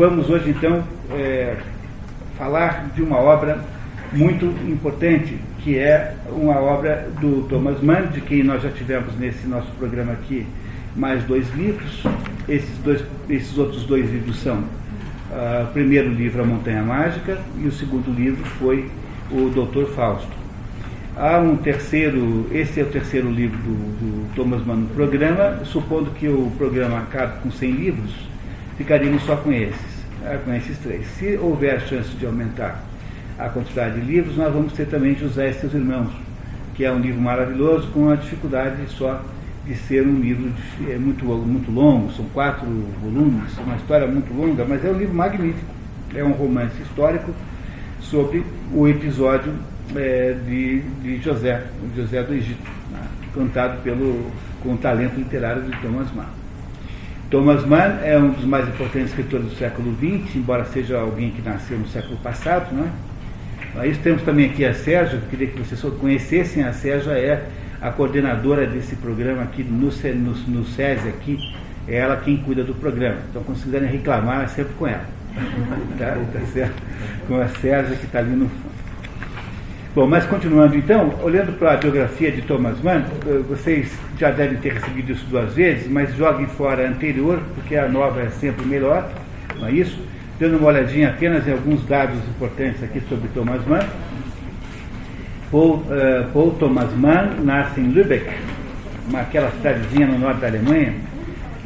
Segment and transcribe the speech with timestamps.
[0.00, 1.56] vamos hoje então é,
[2.38, 3.62] falar de uma obra
[4.14, 9.46] muito importante, que é uma obra do Thomas Mann, de quem nós já tivemos nesse
[9.46, 10.46] nosso programa aqui
[10.96, 12.02] mais dois livros.
[12.48, 17.66] Esses, dois, esses outros dois livros são uh, o primeiro livro, A Montanha Mágica, e
[17.66, 18.88] o segundo livro foi
[19.30, 20.32] o Doutor Fausto.
[21.14, 26.10] Há um terceiro, esse é o terceiro livro do, do Thomas Mann no programa, supondo
[26.12, 28.30] que o programa acabe com 100 livros,
[28.78, 29.89] ficaríamos só com esses, né,
[30.44, 31.06] com esses três.
[31.18, 32.82] Se houver chance de aumentar
[33.38, 36.12] a quantidade de livros, nós vamos ter também José e seus irmãos,
[36.74, 39.22] que é um livro maravilhoso, com a dificuldade só
[39.66, 42.66] de ser um livro de, é muito, muito longo, são quatro
[43.02, 45.80] volumes, uma história muito longa, mas é um livro magnífico.
[46.14, 47.32] É um romance histórico
[48.00, 48.44] sobre
[48.74, 49.54] o episódio
[49.94, 51.64] é, de, de José,
[51.94, 53.00] José do Egito, né,
[53.32, 54.30] cantado pelo,
[54.62, 56.39] com o talento literário de Thomas Mann.
[57.30, 61.40] Thomas Mann é um dos mais importantes escritores do século XX, embora seja alguém que
[61.40, 62.74] nasceu no século passado.
[62.74, 62.90] Né?
[63.76, 67.44] Aí temos também aqui a Sérgio, queria que vocês conhecessem, a Sérgio é
[67.80, 71.38] a coordenadora desse programa aqui no, no, no SESI aqui,
[71.86, 73.18] é ela quem cuida do programa.
[73.30, 75.04] Então, quando quiserem reclamar, é sempre com ela.
[75.98, 76.82] tá, tá certo?
[77.28, 78.69] Com a Sérgio que está ali no fundo.
[79.92, 84.56] Bom, mas continuando então, olhando para a biografia de Thomas Mann, eh, vocês já devem
[84.58, 88.64] ter recebido isso duas vezes, mas joguem fora a anterior, porque a nova é sempre
[88.64, 89.10] melhor,
[89.58, 90.00] não é isso?
[90.38, 93.84] Dando uma olhadinha apenas em alguns dados importantes aqui sobre Thomas Mann.
[95.50, 98.30] Paul, uh, Paul Thomas Mann nasce em Lübeck,
[99.08, 100.94] uma, aquela cidadezinha no norte da Alemanha,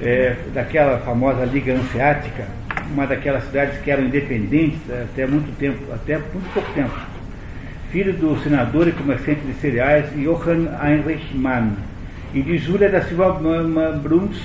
[0.00, 2.46] é, daquela famosa Liga Hanseática,
[2.90, 7.13] uma daquelas cidades que eram independentes até muito tempo, até muito pouco tempo.
[7.94, 11.74] Filho do senador e comerciante de cereais Johann Heinrich Mann
[12.34, 13.38] e de Júlia da Silva
[14.02, 14.36] Bruns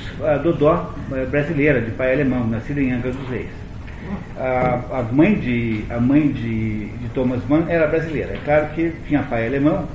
[0.44, 0.94] Dodó,
[1.32, 3.50] brasileira, de pai alemão, nascida em Angra dos Reis
[4.38, 8.34] a, a mãe, de, a mãe de, de Thomas Mann era brasileira.
[8.34, 9.88] É claro que tinha pai alemão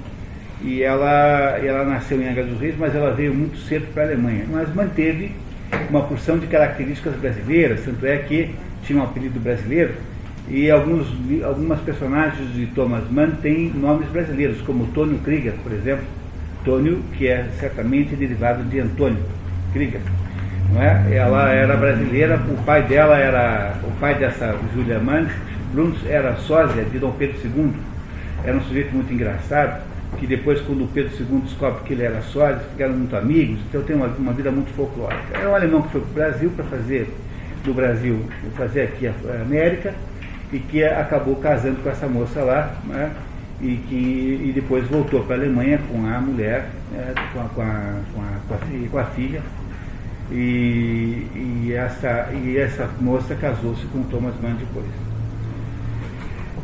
[0.60, 4.06] e ela, ela nasceu em Angra dos Reis, mas ela veio muito cedo para a
[4.06, 4.46] Alemanha.
[4.50, 5.30] Mas manteve
[5.88, 8.52] uma porção de características brasileiras, tanto é que
[8.82, 9.94] tinha um apelido brasileiro
[10.48, 11.06] e alguns,
[11.42, 16.04] algumas personagens de Thomas Mann têm nomes brasileiros, como Tônio Krieger, por exemplo.
[16.64, 19.22] Tônio, que é certamente derivado de Antônio
[19.72, 20.00] Krieger
[20.74, 21.14] não é?
[21.14, 25.28] Ela era brasileira, o pai dela era, o pai dessa Julia Mann,
[25.72, 27.72] Bruns era sósia de Dom Pedro II,
[28.44, 29.82] era um sujeito muito engraçado,
[30.18, 33.82] que depois quando o Pedro II descobre que ele era sósia, ficaram muito amigos, então
[33.82, 35.38] tem uma, uma vida muito folclórica.
[35.38, 37.08] É um alemão que foi para o Brasil para fazer,
[37.64, 38.24] do Brasil,
[38.56, 39.94] fazer aqui a, a América,
[40.54, 43.10] e que acabou casando com essa moça lá, né?
[43.60, 47.12] e que e depois voltou para a Alemanha com a mulher, né?
[47.32, 49.42] com, a, com, a, com, a, com a filha,
[50.30, 54.86] e, e, essa, e essa moça casou-se com Thomas Mann depois.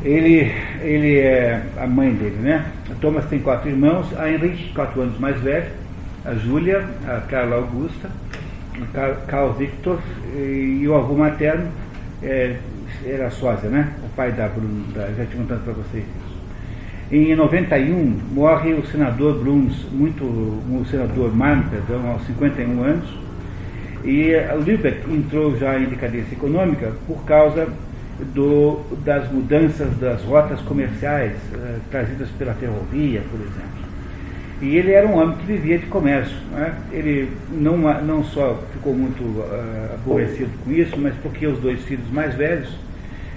[0.05, 2.65] Ele, ele é a mãe dele, né?
[3.01, 5.67] Thomas tem quatro irmãos, a Henrique, quatro anos mais velho,
[6.25, 8.09] a Júlia, a Carla Augusta,
[9.27, 9.99] Carl Victor
[10.35, 11.71] e o avô materno
[12.23, 12.57] é,
[13.05, 13.93] era sósia, né?
[14.05, 16.41] O pai da Bruno, da, já te contando para vocês isso.
[17.13, 23.09] Em 91 morre o senador Bruns, muito, o senador Mann, perdão, aos 51 anos,
[24.05, 27.69] e o Lübeck entrou já em decadência econômica por causa
[28.35, 33.80] do, das mudanças das rotas comerciais uh, trazidas pela ferrovia, por exemplo.
[34.61, 36.37] E ele era um homem que vivia de comércio.
[36.53, 36.75] Né?
[36.93, 42.11] Ele não, não só ficou muito uh, aborrecido com isso, mas porque os dois filhos
[42.11, 42.69] mais velhos,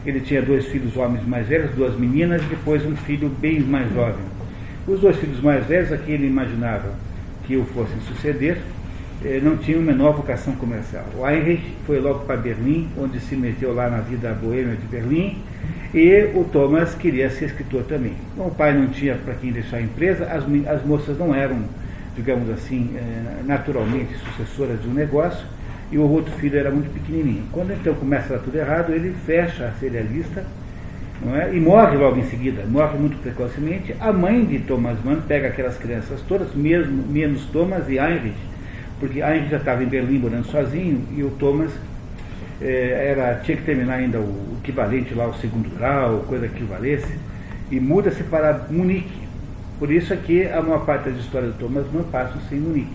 [0.05, 3.91] ele tinha dois filhos homens mais velhos, duas meninas, e depois um filho bem mais
[3.93, 4.25] jovem.
[4.85, 6.93] Os dois filhos mais velhos, a quem ele imaginava
[7.47, 8.57] que o fossem suceder,
[9.23, 11.05] eh, não tinha uma menor vocação comercial.
[11.17, 15.41] O Heinrich foi logo para Berlim, onde se meteu lá na vida boêmia de Berlim,
[15.93, 18.13] e o Thomas queria ser escritor também.
[18.35, 21.59] O pai não tinha para quem deixar a empresa, as, as moças não eram,
[22.15, 25.45] digamos assim, eh, naturalmente sucessoras de um negócio,
[25.91, 27.43] e o outro filho era muito pequenininho.
[27.51, 30.43] Quando então começa a dar tudo errado, ele fecha a serialista
[31.31, 31.55] é?
[31.55, 33.95] e morre logo em seguida, morre muito precocemente.
[33.99, 38.35] A mãe de Thomas Mann pega aquelas crianças todas, mesmo, menos Thomas e Heinrich,
[38.99, 41.71] porque gente já estava em Berlim morando sozinho e o Thomas
[42.65, 47.13] era, tinha que terminar ainda o, equivalente lá, o segundo grau, coisa que valesse,
[47.69, 49.23] e muda-se para Munique.
[49.79, 52.93] Por isso aqui a maior parte das histórias do Thomas não passam-se em Munique.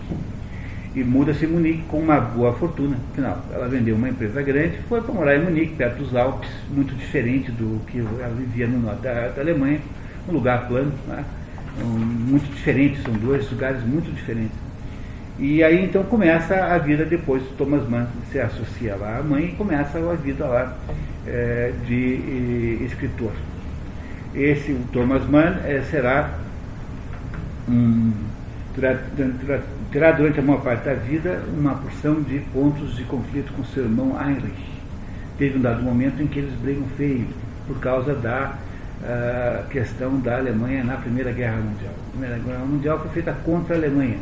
[0.95, 2.97] E muda-se em Munique com uma boa fortuna.
[3.11, 6.95] Afinal, ela vendeu uma empresa grande, foi para morar em Munique, perto dos Alpes, muito
[6.95, 9.79] diferente do que ela vivia no norte da, da Alemanha,
[10.27, 11.23] um lugar plano, né?
[11.83, 14.68] um, muito diferente, são dois lugares muito diferentes.
[15.39, 19.51] E aí então começa a vida depois, Thomas Mann se associa lá à mãe e
[19.53, 20.77] começa a vida lá
[21.25, 23.31] é, de escritor.
[24.35, 26.37] Esse, o Thomas Mann, é, será
[27.69, 28.11] um,
[28.75, 33.53] terá, terá, terá, durante a maior parte da vida uma porção de pontos de conflito
[33.53, 34.69] com seu irmão Heinrich.
[35.37, 37.27] Teve um dado momento em que eles brigam feio
[37.65, 38.55] por causa da
[39.01, 41.93] uh, questão da Alemanha na Primeira Guerra Mundial.
[41.93, 44.17] A Primeira Guerra Mundial foi feita contra a Alemanha.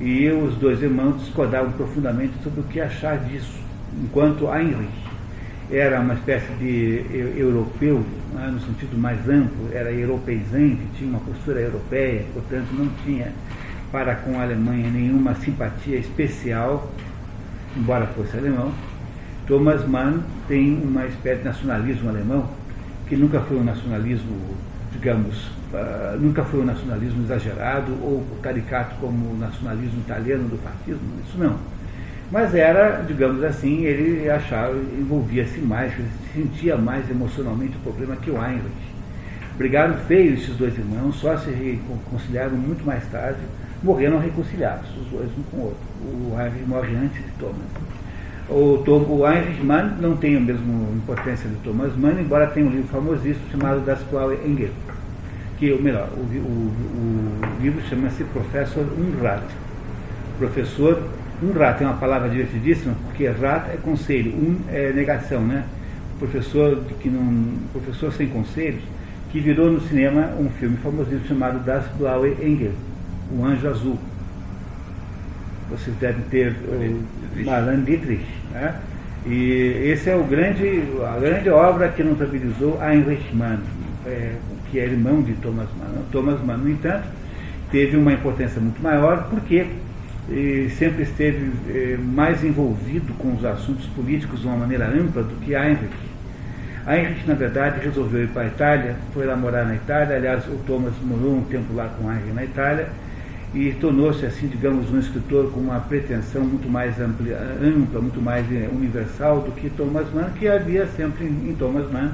[0.00, 3.58] E os dois irmãos discordavam profundamente sobre o que achar disso,
[4.00, 5.08] enquanto Heinrich
[5.70, 7.04] era uma espécie de
[7.36, 13.32] europeu, né, no sentido mais amplo, era europeizante, tinha uma postura europeia, portanto não tinha
[13.90, 16.90] para com a Alemanha nenhuma simpatia especial,
[17.76, 18.72] embora fosse alemão.
[19.46, 22.48] Thomas Mann tem uma espécie de nacionalismo alemão,
[23.08, 24.36] que nunca foi um nacionalismo,
[24.92, 31.02] digamos, uh, nunca foi um nacionalismo exagerado ou caricato como o nacionalismo italiano do fascismo,
[31.26, 31.58] isso não
[32.30, 36.02] mas era, digamos assim, ele achava, envolvia-se mais, se
[36.34, 38.88] sentia mais emocionalmente o problema que o Heinrich.
[39.56, 43.40] Brigaram feio esses dois irmãos, só se reconciliaram muito mais tarde,
[43.82, 45.80] morreram reconciliados, os dois um com o outro.
[46.04, 47.56] O Heinrich morre antes de Thomas.
[48.50, 52.70] O, o Heinrich Mann não tem a mesma importância de Thomas Mann, embora tenha um
[52.70, 54.70] livro famosíssimo chamado Das Blaue Engel,
[55.58, 56.72] que, ou melhor, o, o,
[57.42, 59.44] o livro chama-se Professor Unrat,
[60.38, 61.02] professor
[61.42, 65.64] um rat é uma palavra divertidíssima, porque rat é conselho, um é negação, né?
[66.18, 68.82] Professor, que não, professor sem conselhos,
[69.30, 72.72] que virou no cinema um filme famosíssimo chamado Das Blaue Engel,
[73.32, 73.98] O Anjo Azul.
[75.70, 78.74] Vocês devem ter o Marlene Dietrich, né?
[79.24, 83.60] E esse é o grande, a grande obra que notabilizou Heinrich Mann,
[84.06, 84.32] é,
[84.70, 86.02] que é irmão de Thomas Mann.
[86.10, 87.06] Thomas Mann, no entanto,
[87.70, 89.66] teve uma importância muito maior, porque
[90.30, 95.34] e sempre esteve eh, mais envolvido com os assuntos políticos de uma maneira ampla do
[95.36, 95.88] que Heinrich.
[96.86, 100.56] Heinrich, na verdade, resolveu ir para a Itália, foi lá morar na Itália, aliás, o
[100.66, 102.88] Thomas morou um tempo lá com Heinrich na Itália,
[103.54, 107.26] e tornou-se, assim, digamos, um escritor com uma pretensão muito mais ampla,
[107.62, 111.90] ampla muito mais eh, universal do que Thomas Mann, que havia sempre em, em Thomas
[111.90, 112.10] Mann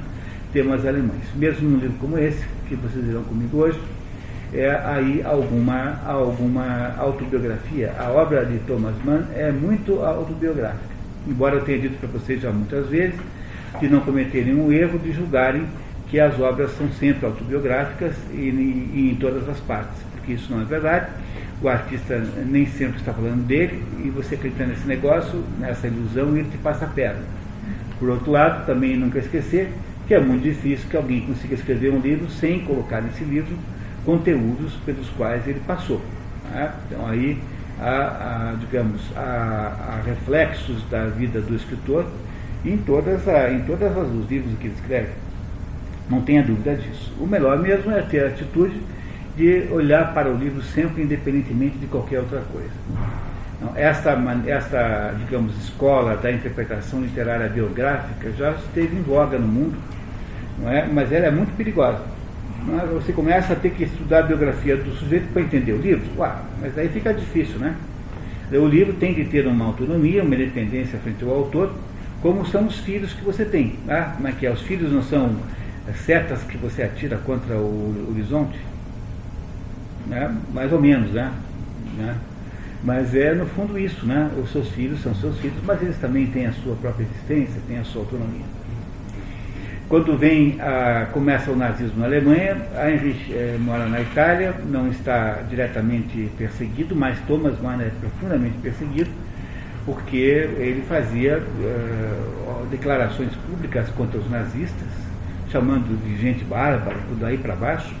[0.55, 1.25] temas alemães.
[1.35, 3.77] Mesmo num livro como esse, que vocês verão comigo hoje,
[4.53, 7.93] é aí alguma, alguma autobiografia.
[7.99, 10.95] A obra de Thomas Mann é muito autobiográfica,
[11.27, 13.19] embora eu tenha dito para vocês já muitas vezes
[13.81, 15.65] de não cometerem o erro de julgarem
[16.07, 20.61] que as obras são sempre autobiográficas e, e, em todas as partes, porque isso não
[20.61, 21.07] é verdade.
[21.61, 26.47] O artista nem sempre está falando dele e você acreditando nesse negócio, nessa ilusão, ele
[26.49, 27.23] te passa a perna.
[27.99, 29.73] Por outro lado, também nunca esquecer
[30.07, 33.57] que é muito difícil que alguém consiga escrever um livro sem colocar nesse livro
[34.05, 36.01] conteúdos pelos quais ele passou.
[36.51, 36.71] Né?
[36.87, 37.39] Então aí
[37.79, 42.05] há, há digamos, há, há, reflexos da vida do escritor
[42.63, 45.09] em todas, a, em todas as os livros que ele escreve.
[46.09, 47.11] Não tenha dúvida disso.
[47.19, 48.79] O melhor mesmo é ter a atitude
[49.35, 52.69] de olhar para o livro sempre independentemente de qualquer outra coisa.
[53.57, 59.77] Então, esta, esta, digamos, escola da interpretação literária biográfica já esteve em voga no mundo,
[60.59, 60.87] não é?
[60.87, 62.15] mas ela é muito perigosa
[62.91, 66.03] você começa a ter que estudar a biografia do sujeito para entender o livro.
[66.17, 67.75] Ué, mas aí fica difícil, né?
[68.51, 71.73] O livro tem de ter uma autonomia, uma independência frente ao autor,
[72.21, 73.77] como são os filhos que você tem.
[73.85, 74.13] Né?
[74.15, 74.51] Como é que é?
[74.51, 75.35] Os filhos não são
[76.05, 78.59] setas que você atira contra o horizonte?
[80.07, 80.35] Né?
[80.53, 81.31] Mais ou menos, né?
[81.97, 82.15] né?
[82.83, 84.29] Mas é no fundo isso, né?
[84.43, 87.79] Os seus filhos são seus filhos, mas eles também têm a sua própria existência, têm
[87.79, 88.54] a sua autonomia.
[89.87, 95.43] Quando vem a, começa o nazismo na Alemanha, Heinrich eh, mora na Itália, não está
[95.47, 99.11] diretamente perseguido, mas Thomas Mann é profundamente perseguido,
[99.85, 104.87] porque ele fazia uh, declarações públicas contra os nazistas,
[105.51, 107.93] chamando de gente bárbara, tudo aí para baixo,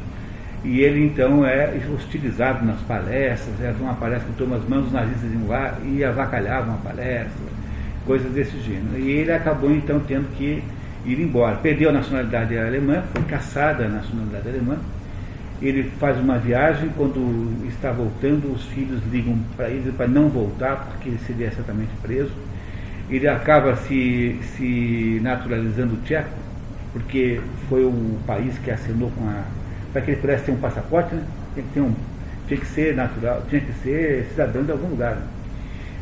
[0.63, 5.31] e ele então é hostilizado nas palestras, era uma palestra com Thomas Mann, os nazistas
[5.31, 7.45] iam lá e avacalhavam a palestra,
[8.07, 8.97] coisas desse gênero.
[8.97, 10.63] E ele acabou então tendo que
[11.05, 11.55] ir embora.
[11.57, 14.77] Perdeu a nacionalidade alemã, foi caçada a nacionalidade alemã.
[15.61, 20.87] Ele faz uma viagem, quando está voltando, os filhos ligam para ele para não voltar,
[20.91, 22.31] porque ele seria certamente preso.
[23.09, 26.37] Ele acaba se, se naturalizando tcheco,
[26.91, 29.43] porque foi o país que assinou com a.
[29.93, 31.23] Para que ele pudesse ter um passaporte, né?
[31.53, 31.93] Tem que ter um,
[32.47, 35.17] tinha que ser natural, tinha que ser cidadão de algum lugar.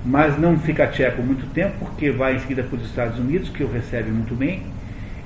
[0.04, 3.64] Mas não fica tcheco muito tempo, porque vai em seguida para os Estados Unidos, que
[3.64, 4.64] o recebe muito bem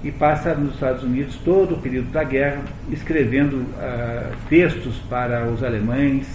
[0.04, 2.62] e passa nos Estados Unidos todo o período da guerra
[2.92, 6.28] escrevendo uh, textos para os alemães,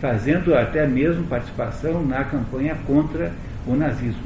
[0.00, 3.32] fazendo até mesmo participação na campanha contra
[3.66, 4.22] o nazismo,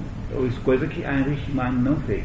[0.62, 2.24] coisa que Heinrich Mann não fez.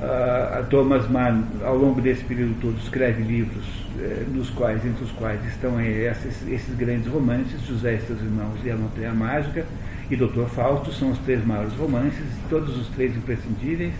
[0.00, 3.64] Uh, Thomas Mann, ao longo desse período todo, escreve livros,
[3.98, 8.60] eh, nos quais, entre os quais estão esses, esses grandes romances, José e seus irmãos
[8.64, 9.66] e a Montanha Mágica
[10.08, 13.92] e Doutor Fausto, são os três maiores romances, todos os três imprescindíveis,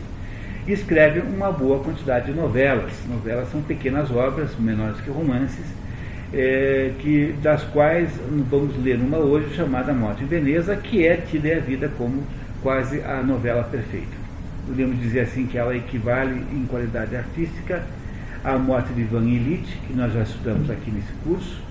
[0.68, 2.92] e escreve uma boa quantidade de novelas.
[3.08, 5.64] Novelas são pequenas obras, menores que romances,
[6.30, 8.10] é, que, das quais
[8.50, 12.22] vamos ler uma hoje chamada Morte em Veneza, que é tida a vida como
[12.62, 14.18] quase a novela perfeita.
[14.66, 17.82] Podemos dizer assim que ela equivale em qualidade artística
[18.44, 21.62] à Morte de Ivan Illich, que nós já estudamos aqui nesse curso,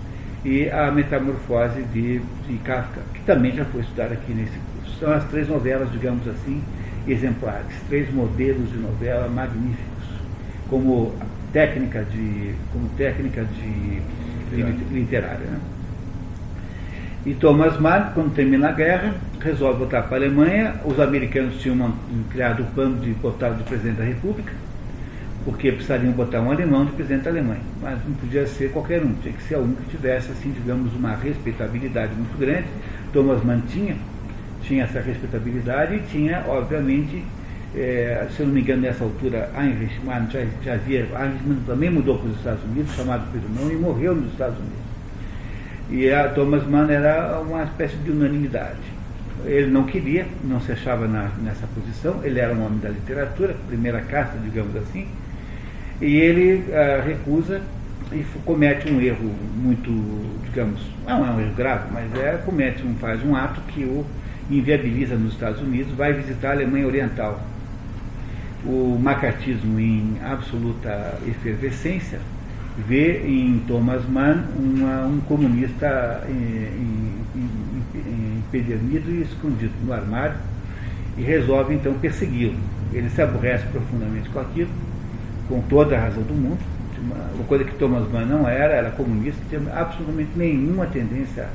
[0.44, 5.00] e a Metamorfose de, de Kafka, que também já foi estudada aqui nesse curso.
[5.00, 6.63] São as três novelas, digamos assim,
[7.07, 10.05] exemplares, três modelos de novela magníficos,
[10.69, 11.13] como
[11.53, 14.01] técnica de, como técnica de
[14.91, 15.45] literária.
[15.45, 15.59] Né?
[17.25, 20.75] E Thomas Mann, quando termina a guerra, resolve voltar para a Alemanha.
[20.85, 21.93] Os americanos tinham
[22.29, 24.53] criado o plano de botar de presidente da República,
[25.43, 27.59] porque precisariam botar um alemão de presidente da Alemanha.
[27.81, 31.15] Mas não podia ser qualquer um, tinha que ser um que tivesse, assim, digamos, uma
[31.15, 32.67] respeitabilidade muito grande.
[33.11, 33.97] Thomas Mann tinha,
[34.67, 37.24] tinha essa respeitabilidade e tinha, obviamente,
[37.75, 39.50] é, se eu não me engano, nessa altura,
[40.03, 41.07] Mann já, já havia,
[41.65, 44.77] também mudou para os Estados Unidos, chamado pelo nome, e morreu nos Estados Unidos.
[45.89, 48.97] E a Thomas Mann era uma espécie de unanimidade.
[49.45, 53.55] Ele não queria, não se achava na, nessa posição, ele era um homem da literatura,
[53.67, 55.07] primeira casta, digamos assim,
[56.01, 57.62] e ele ah, recusa
[58.12, 59.89] e comete um erro muito,
[60.45, 64.05] digamos, não é um erro grave, mas é, comete um, faz um ato que o
[64.50, 67.42] inviabiliza nos Estados Unidos, vai visitar a Alemanha Oriental
[68.66, 72.20] o macartismo em absoluta efervescência,
[72.88, 76.22] vê em Thomas Mann uma, um comunista
[78.39, 80.36] empedernido e escondido no armário
[81.18, 82.58] e resolve então persegui-lo.
[82.94, 84.70] Ele se aborrece profundamente com aquilo,
[85.48, 86.60] com toda a razão do mundo,
[87.36, 91.48] uma coisa que Thomas Mann não era, era comunista, tinha absolutamente nenhuma tendência,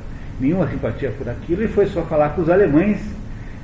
[0.43, 2.99] nenhuma simpatia por aquilo, e foi só falar com os alemães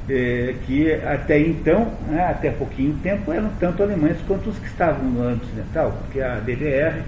[0.08, 5.04] é, que até então, né, até pouquinho tempo, eram tanto alemães quanto os que estavam
[5.04, 7.02] no âmbito ocidental, porque a DDR,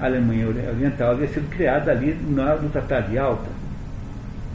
[0.00, 3.50] a Alemanha Oriental, havia sido criada ali no, Tratado de Alta.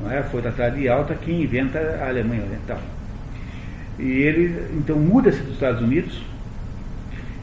[0.01, 0.23] Não é?
[0.23, 2.79] Foi o Tratado de Alta que inventa a Alemanha Oriental.
[3.99, 6.21] E ele então muda-se dos Estados Unidos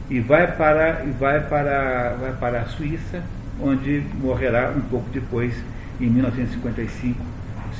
[0.09, 3.23] e vai para, vai, para, vai para a Suíça,
[3.61, 5.55] onde morrerá um pouco depois,
[6.03, 7.19] em 1955,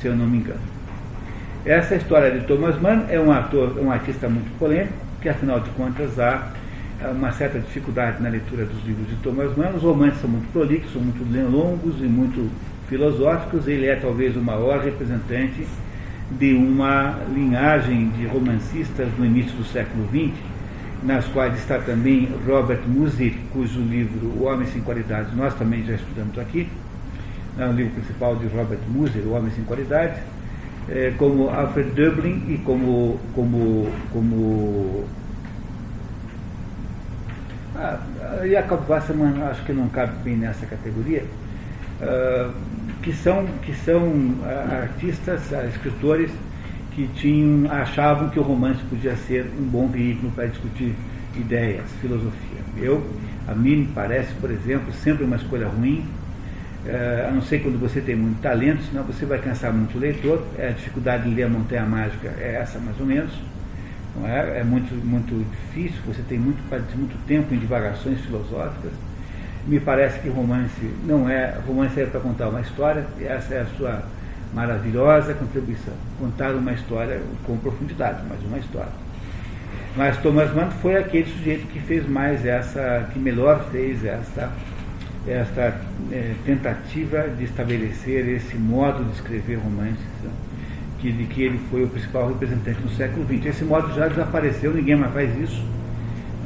[0.00, 0.60] se eu não me engano.
[1.64, 5.70] Essa história de Thomas Mann é um ator, um artista muito polêmico, que afinal de
[5.70, 6.52] contas há
[7.10, 9.70] uma certa dificuldade na leitura dos livros de Thomas Mann.
[9.74, 12.50] Os romances são muito prolixos, são muito longos e muito
[12.88, 13.66] filosóficos.
[13.66, 15.66] Ele é talvez o maior representante
[16.30, 20.34] de uma linhagem de romancistas no início do século XX,
[21.02, 25.94] nas quais está também Robert Musil, cujo livro O Homem Sem Qualidades nós também já
[25.94, 26.68] estudamos aqui,
[27.58, 30.18] é o livro principal de Robert Musil, O Homem Sem Qualidades
[30.88, 35.04] é, como Alfred Dublin e como como como
[37.76, 37.98] ah,
[38.46, 41.24] Jacob Wasserman acho que não cabe bem nessa categoria
[42.02, 42.52] uh,
[43.02, 46.30] que são que são uh, artistas uh, escritores
[46.92, 50.94] que tinham achavam que o romance podia ser um bom veículo para discutir
[51.34, 52.60] ideias filosofia.
[52.76, 53.04] Eu
[53.48, 56.04] a mim me parece por exemplo sempre uma escolha ruim
[57.28, 60.42] a não ser quando você tem muito talento, senão você vai cansar muito o leitor.
[60.58, 63.32] É, a dificuldade de ler a Montanha Mágica é essa, mais ou menos.
[64.26, 64.60] É?
[64.60, 66.62] é muito, muito difícil, você tem muito,
[66.96, 68.92] muito tempo em divagações filosóficas.
[69.66, 71.58] Me parece que romance não é.
[71.66, 74.04] Romance é para contar uma história, e essa é a sua
[74.54, 75.94] maravilhosa contribuição.
[76.20, 78.92] Contar uma história com profundidade, mas uma história.
[79.96, 84.52] Mas Thomas Mann foi aquele sujeito que fez mais essa, que melhor fez essa
[85.26, 85.80] esta
[86.12, 90.30] é, tentativa de estabelecer esse modo de escrever romances, né,
[91.00, 93.46] que, de que ele foi o principal representante no século XX.
[93.46, 95.64] Esse modo já desapareceu, ninguém mais faz isso.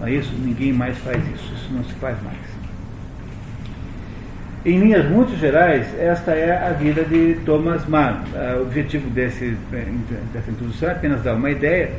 [0.04, 0.32] É isso?
[0.38, 2.58] Ninguém mais faz isso, isso não se faz mais.
[4.64, 8.22] Em linhas muito gerais, esta é a vida de Thomas Mann.
[8.58, 9.56] O objetivo desse,
[10.32, 11.92] dessa introdução é apenas dar uma ideia.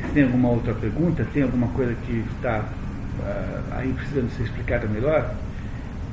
[0.00, 4.86] Se tem alguma outra pergunta, tem alguma coisa que está uh, aí precisando ser explicada
[4.86, 5.34] melhor,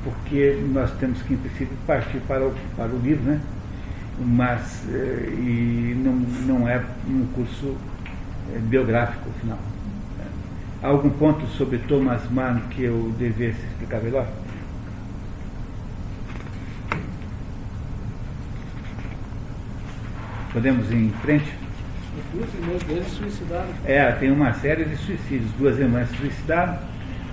[0.06, 3.42] porque nós temos que, em princípio, partir para o, para o livro, né?
[4.20, 7.76] mas eh, e não, não é um curso
[8.54, 9.58] eh, biográfico, afinal.
[10.84, 14.28] Há algum ponto sobre Thomas Mann que eu devesse explicar melhor?
[20.54, 21.52] Podemos ir em frente?
[22.16, 23.70] Os duas irmãs dele suicidaram.
[23.84, 25.52] É, tem uma série de suicídios.
[25.58, 26.78] Duas irmãs suicidaram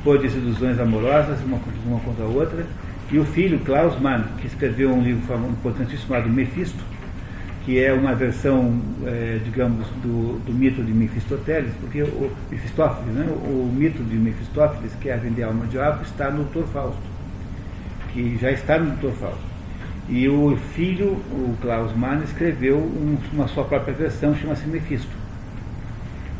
[0.02, 2.66] por desilusões amorosas, uma, uma contra a outra.
[3.10, 6.82] E o filho, Klaus Mann, que escreveu um livro importantíssimo chamado Mephisto,
[7.64, 13.26] que é uma versão, é, digamos, do, do, mito de Mephistófeles, porque o Mephistófeles, né,
[13.28, 16.64] o, mito de Mephistófeles, que é a vender alma de diabo, está no Dr.
[16.72, 17.02] Fausto,
[18.12, 19.14] que já está no Dr.
[19.16, 19.52] Fausto.
[20.08, 25.21] E o filho, o Klaus Mann, escreveu um, uma sua própria versão, chama-se Mephisto.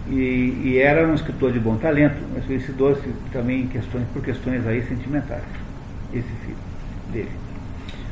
[0.09, 4.83] E, e, era um escritor de bom talento, mas suicidou-se também questões, por questões aí
[4.87, 5.45] sentimentais,
[6.13, 6.57] esse filho
[7.13, 7.31] dele.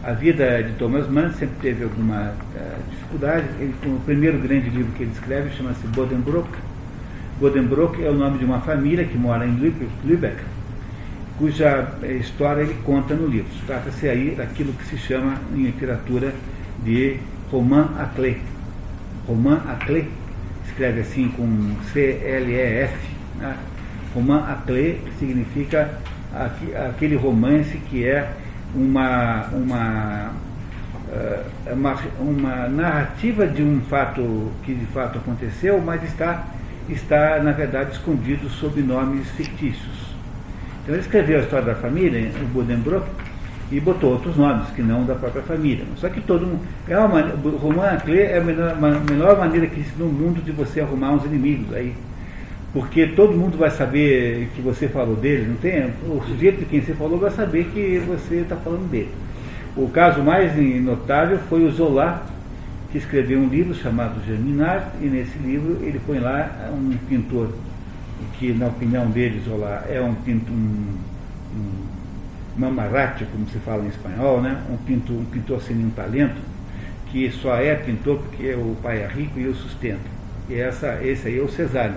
[0.03, 3.47] A vida de Thomas Mann sempre teve alguma uh, dificuldade.
[3.59, 6.49] Ele, o primeiro grande livro que ele escreve chama-se Bodenbrock.
[7.39, 10.37] Bodenbrock é o nome de uma família que mora em Lübeck,
[11.39, 13.51] cuja eh, história ele conta no livro.
[13.67, 16.35] Trata-se aí daquilo que se chama em literatura
[16.83, 17.19] de
[17.51, 18.37] roman à clé.
[19.27, 20.05] Roman à clé,
[20.71, 22.95] escreve assim com C-L-E-F.
[23.39, 23.57] Né?
[24.15, 25.99] Roman à clé significa
[26.89, 28.31] aquele romance que é
[28.75, 30.31] uma, uma,
[31.12, 36.47] eh, uma, uma narrativa de um fato que de fato aconteceu, mas está,
[36.89, 40.11] está na verdade escondido sob nomes fictícios.
[40.83, 43.07] Então ele escreveu a história da família, o Buddenbrook,
[43.71, 45.85] e botou outros nomes que não da própria família.
[45.97, 46.61] Só que todo mundo.
[46.89, 47.21] É uma,
[47.61, 48.77] Roman Clé é a melhor,
[49.09, 51.95] melhor maneira que existe no mundo de você arrumar uns inimigos aí
[52.73, 55.91] porque todo mundo vai saber que você falou dele, não tem?
[56.07, 59.11] O sujeito de quem você falou vai saber que você está falando dele.
[59.77, 62.25] O caso mais notável foi o Zola,
[62.93, 67.49] que escreveu um livro chamado Germinal, e nesse livro ele põe lá um pintor,
[68.39, 71.10] que na opinião dele, Zola, é um pintor, um
[72.61, 74.62] mamarate, como se fala em espanhol, né?
[74.71, 76.40] um, pintor, um pintor sem nenhum talento,
[77.11, 80.21] que só é pintor porque o pai é rico e o sustenta.
[80.49, 81.97] E essa, esse aí é o Cesário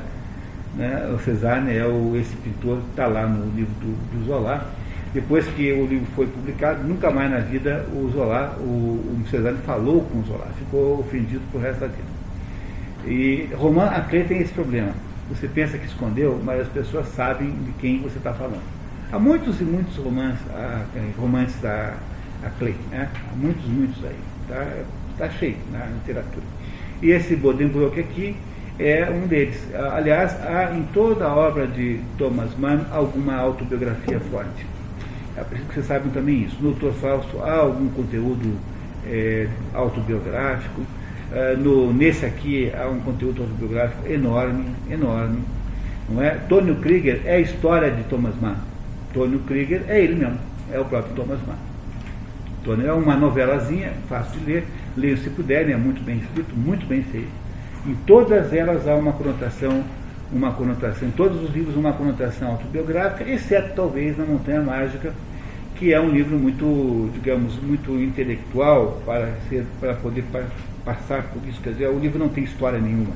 [0.75, 1.11] né?
[1.13, 4.73] O Cezanne é o, esse pintor que está lá no livro do, do Zola.
[5.13, 10.01] Depois que o livro foi publicado, nunca mais na vida o Zola, o, o falou
[10.05, 12.13] com o Zola, ficou ofendido por resto da vida.
[13.05, 14.91] E Roman Acre tem esse problema.
[15.29, 18.72] Você pensa que escondeu, mas as pessoas sabem de quem você está falando.
[19.13, 20.41] Há muitos e muitos romances,
[21.19, 21.93] romances da
[22.43, 23.07] Acre, né?
[23.31, 24.15] Há muitos, muitos aí.
[24.41, 24.65] Está
[25.19, 26.43] tá cheio na literatura.
[26.99, 28.35] E esse Bodenbrock aqui
[28.79, 29.67] é um deles.
[29.91, 34.65] Aliás, há em toda a obra de Thomas Mann alguma autobiografia forte.
[35.37, 36.57] É preciso que vocês saibam também isso.
[36.59, 36.93] No Dr.
[36.99, 38.57] Fausto há algum conteúdo
[39.05, 40.81] é, autobiográfico.
[41.31, 45.37] É, no, nesse aqui há um conteúdo autobiográfico enorme, enorme.
[46.09, 46.31] Não é?
[46.49, 48.72] Tônio Krieger é a história de Thomas Mann.
[49.13, 50.39] Tônio Krieger é ele mesmo,
[50.71, 51.55] é o próprio Thomas Mann.
[52.63, 54.65] Tônio é uma novelazinha, fácil de ler,
[54.97, 57.43] leiam se puderem, é muito bem escrito, muito bem feito
[57.85, 59.83] em todas elas há uma conotação,
[60.31, 65.13] uma conotação, em todos os livros uma conotação autobiográfica, exceto talvez na Montanha Mágica,
[65.75, 70.23] que é um livro muito, digamos, muito intelectual para, ser, para poder
[70.85, 71.59] passar por isso.
[71.61, 73.13] Quer dizer, o livro não tem história nenhuma.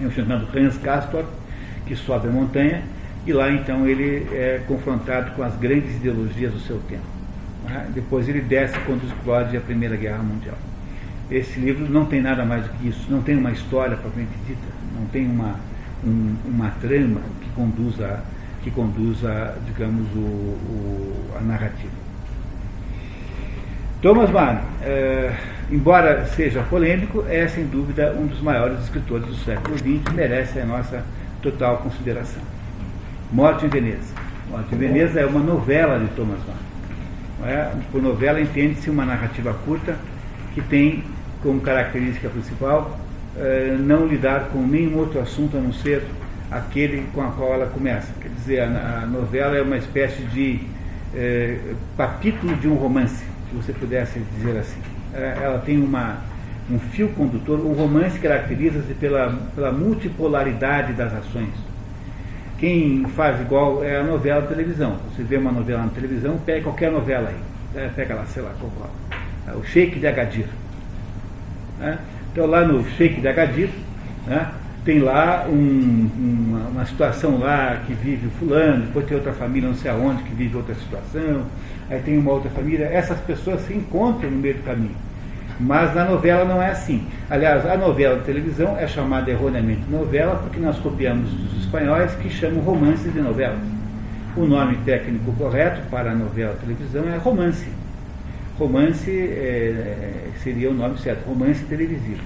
[0.00, 1.24] É um chamado Hans Castor,
[1.86, 2.84] que sobe a montanha,
[3.26, 7.04] e lá então ele é confrontado com as grandes ideologias do seu tempo.
[7.64, 7.88] Né?
[7.94, 10.56] Depois ele desce quando explode a Primeira Guerra Mundial.
[11.30, 14.66] Esse livro não tem nada mais do que isso, não tem uma história propriamente dita,
[14.98, 15.58] não tem uma,
[16.04, 18.20] um, uma trama que conduza,
[18.62, 22.04] que conduza digamos, o, o a narrativa.
[24.02, 25.34] Thomas Mann, é,
[25.70, 30.66] embora seja polêmico, é sem dúvida um dos maiores escritores do século XX, merece a
[30.66, 31.02] nossa
[31.40, 32.53] total consideração.
[33.34, 34.14] Morte em Veneza.
[34.48, 37.48] Morte em Veneza é uma novela de Thomas Mann.
[37.48, 37.68] É?
[37.90, 39.96] Por novela entende-se uma narrativa curta
[40.54, 41.02] que tem
[41.42, 42.96] como característica principal
[43.36, 46.04] eh, não lidar com nenhum outro assunto a não ser
[46.48, 48.06] aquele com a qual ela começa.
[48.20, 50.60] Quer dizer, a, a novela é uma espécie de
[51.12, 51.58] eh,
[51.96, 54.78] capítulo de um romance, se você pudesse dizer assim.
[55.12, 56.18] Eh, ela tem uma,
[56.70, 57.58] um fio condutor.
[57.58, 61.73] O romance caracteriza-se pela, pela multipolaridade das ações.
[62.58, 64.96] Quem faz igual é a novela da televisão.
[65.10, 67.90] Você vê uma novela na televisão, pega qualquer novela aí.
[67.96, 69.58] Pega lá, sei lá, qual, qual.
[69.58, 70.46] o Sheik de Agadir
[71.78, 71.98] né?
[72.32, 73.70] Então lá no Sheik de Agadir,
[74.26, 74.50] né?
[74.84, 79.76] tem lá um, uma, uma, situação lá que vive fulano, depois tem outra família não
[79.76, 81.42] sei aonde que vive outra situação,
[81.88, 84.96] aí tem uma outra família, essas pessoas se encontram no meio do caminho.
[85.58, 87.06] Mas na novela não é assim.
[87.30, 92.28] Aliás, a novela de televisão é chamada erroneamente novela porque nós copiamos dos espanhóis que
[92.28, 93.60] chamam romances de novelas.
[94.36, 97.68] O nome técnico correto para a novela televisão é romance.
[98.58, 102.22] Romance é, seria o nome certo, romance televisivo.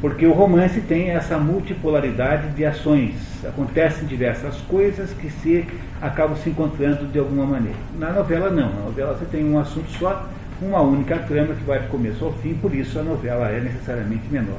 [0.00, 3.14] Porque o romance tem essa multipolaridade de ações.
[3.44, 5.66] Acontecem diversas coisas que se
[6.00, 7.78] acabam se encontrando de alguma maneira.
[7.98, 10.26] Na novela não, na novela você tem um assunto só,
[10.60, 14.24] uma única trama que vai do começo ao fim, por isso a novela é necessariamente
[14.30, 14.58] menor.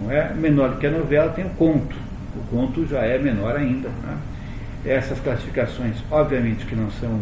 [0.00, 1.96] Não é menor que a novela, tem o conto.
[2.36, 3.88] O conto já é menor ainda.
[3.88, 4.16] Né?
[4.84, 7.20] Essas classificações, obviamente, que não são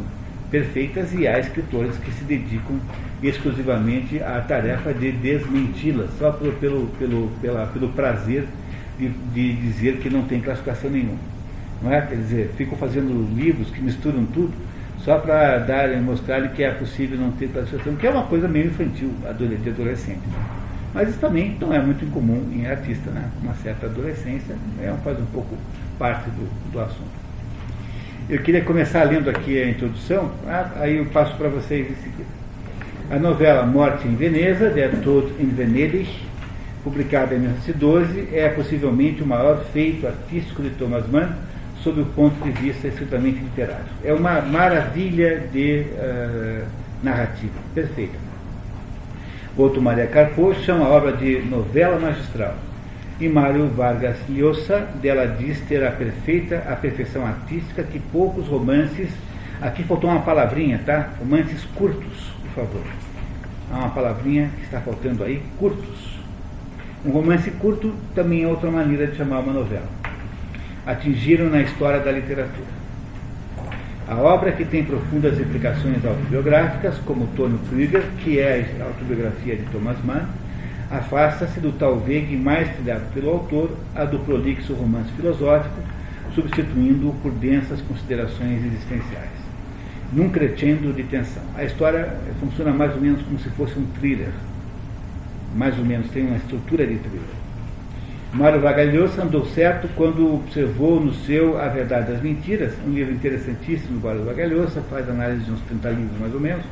[0.51, 2.79] perfeitas e há escritores que se dedicam
[3.22, 8.46] exclusivamente à tarefa de desmenti-las, só pelo, pelo, pelo, pela, pelo prazer
[8.99, 11.18] de, de, dizer que não tem classificação nenhuma.
[11.83, 12.01] Não é?
[12.03, 14.53] Quer dizer, ficam fazendo livros que misturam tudo
[15.05, 18.67] só para dar mostrarem que é possível não ter classificação, que é uma coisa meio
[18.67, 19.13] infantil,
[19.63, 20.21] de adolescente.
[20.93, 23.29] Mas isso também não é muito incomum em artista, né?
[23.43, 25.57] Uma certa adolescência é, faz um pouco
[25.99, 27.27] parte do, do assunto.
[28.29, 32.29] Eu queria começar lendo aqui a introdução, ah, aí eu passo para vocês em seguida.
[33.09, 36.09] A novela Morte em Veneza, Der Tod in Venedig,
[36.83, 41.29] publicada em 1912, é possivelmente o maior feito artístico de Thomas Mann
[41.87, 43.85] sob o ponto de vista estritamente literário.
[44.03, 46.66] É uma maravilha de uh,
[47.01, 48.18] narrativa, perfeita.
[49.57, 52.57] Outro Maria Carpo chama a obra de novela magistral
[53.20, 59.09] e Mário Vargas Llosa, dela diz ter a perfeita, a perfeição artística que poucos romances,
[59.62, 61.11] aqui faltou uma palavrinha, tá?
[61.20, 62.83] Romances curtos, por favor.
[63.72, 66.16] Há uma palavrinha que está faltando aí, curtos.
[67.05, 69.87] Um romance curto também é outra maneira de chamar uma novela.
[70.87, 72.77] Atingiram na história da literatura.
[74.07, 79.64] A obra que tem profundas implicações autobiográficas, como Tônio Krieger, que é a autobiografia de
[79.64, 80.29] Thomas Mann,
[80.88, 85.75] afasta-se do tal vegue mais trilhado pelo autor, a do prolixo romance filosófico,
[86.37, 89.37] substituindo-o por densas considerações existenciais.
[90.12, 91.42] Num crescendo de tensão.
[91.57, 94.31] A história funciona mais ou menos como se fosse um thriller.
[95.57, 97.46] Mais ou menos, tem uma estrutura de thriller.
[98.37, 103.99] Mário Vargas andou certo quando observou no seu A Verdade das Mentiras, um livro interessantíssimo
[103.99, 106.62] do Mário Vargas faz análise de uns 30 livros mais ou menos.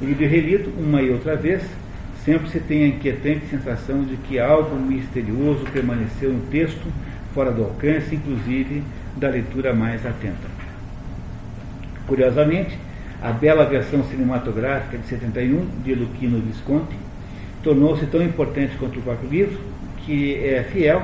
[0.00, 1.62] O livro é relido uma e outra vez,
[2.24, 6.86] sempre se tem a inquietante sensação de que algo misterioso permaneceu no texto,
[7.34, 8.84] fora do alcance, inclusive,
[9.16, 10.46] da leitura mais atenta.
[12.06, 12.78] Curiosamente,
[13.20, 16.94] a bela versão cinematográfica de 71 de Luquino Visconti
[17.64, 19.73] tornou-se tão importante quanto o próprio livro,
[20.04, 21.02] que é fiel,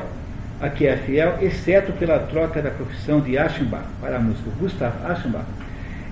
[0.60, 4.50] a que é fiel, exceto pela troca da profissão de Aschenbach para a música.
[4.58, 5.46] Gustav Aschenbach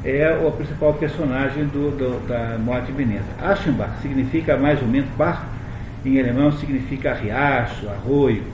[0.05, 3.27] é o principal personagem do, do, da Morte Veneza.
[3.41, 5.43] Aschenbach significa mais ou menos, Bach
[6.05, 8.45] em alemão significa riacho, arroio.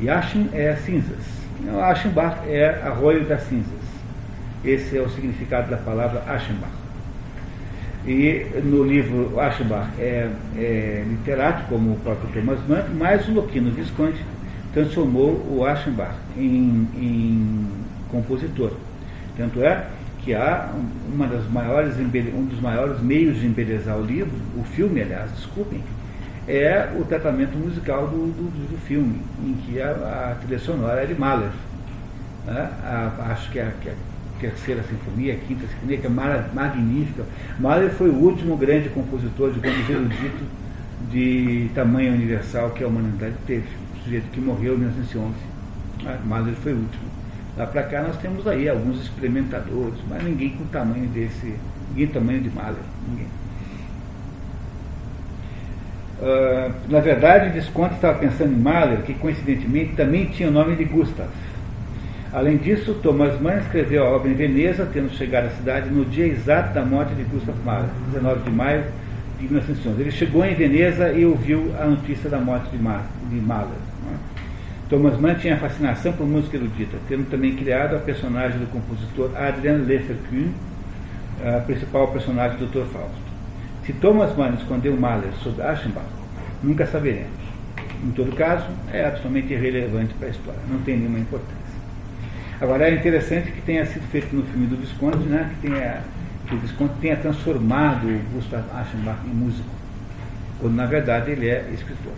[0.00, 1.24] E Aschen é cinzas.
[1.60, 3.82] Então, Aschenbach é arroio das cinzas.
[4.64, 6.81] Esse é o significado da palavra Aschenbach.
[8.06, 13.70] E no livro Aschenbach é, é literato, como o próprio Thomas Mann, mas o Loquino
[13.70, 14.20] Visconti
[14.72, 17.66] transformou o Aschenbach em, em
[18.10, 18.72] compositor.
[19.36, 19.86] Tanto é
[20.24, 20.68] que há
[21.12, 25.80] uma das maiores, um dos maiores meios de embelezar o livro, o filme, aliás, desculpem,
[26.48, 31.06] é o tratamento musical do, do, do filme, em que a, a, trilha sonora é
[31.06, 31.50] de Mahler.
[32.46, 32.70] Né?
[32.84, 33.94] A, acho que é, que é
[34.42, 37.24] terceira sinfonia, quinta sinfonia, que é magnífica.
[37.60, 40.44] Mahler foi o último grande compositor, digamos, erudito
[41.10, 43.68] de tamanho universal que a humanidade teve.
[43.94, 45.34] O sujeito que morreu em 1911.
[46.02, 46.18] Né?
[46.24, 47.04] Mahler foi o último.
[47.56, 51.54] Lá para cá nós temos aí alguns experimentadores, mas ninguém com tamanho desse,
[51.90, 53.26] ninguém tamanho de Mahler, ninguém.
[56.18, 60.84] Uh, na verdade, Visconti estava pensando em Mahler, que coincidentemente também tinha o nome de
[60.84, 61.28] Gustav.
[62.32, 66.26] Além disso, Thomas Mann escreveu a obra em Veneza, tendo chegado à cidade no dia
[66.26, 68.84] exato da morte de Gustav Mahler, 19 de maio
[69.38, 70.00] de 1911.
[70.00, 73.76] Ele chegou em Veneza e ouviu a notícia da morte de Mahler.
[74.88, 79.84] Thomas Mann tinha fascinação por música erudita, tendo também criado a personagem do compositor Adrian
[79.86, 80.52] Leferkuhn,
[81.44, 82.86] a principal personagem do Dr.
[82.92, 83.32] Fausto.
[83.84, 86.06] Se Thomas Mann escondeu Mahler sob Aschenbach,
[86.62, 87.42] nunca saberemos.
[88.02, 91.61] Em todo caso, é absolutamente irrelevante para a história, não tem nenhuma importância.
[92.60, 96.02] Agora, é interessante que tenha sido feito no filme do Visconde, né, que, tenha,
[96.46, 99.70] que o Visconde tenha transformado o Gustav Aschenbach em músico,
[100.60, 102.12] quando na verdade ele é escritor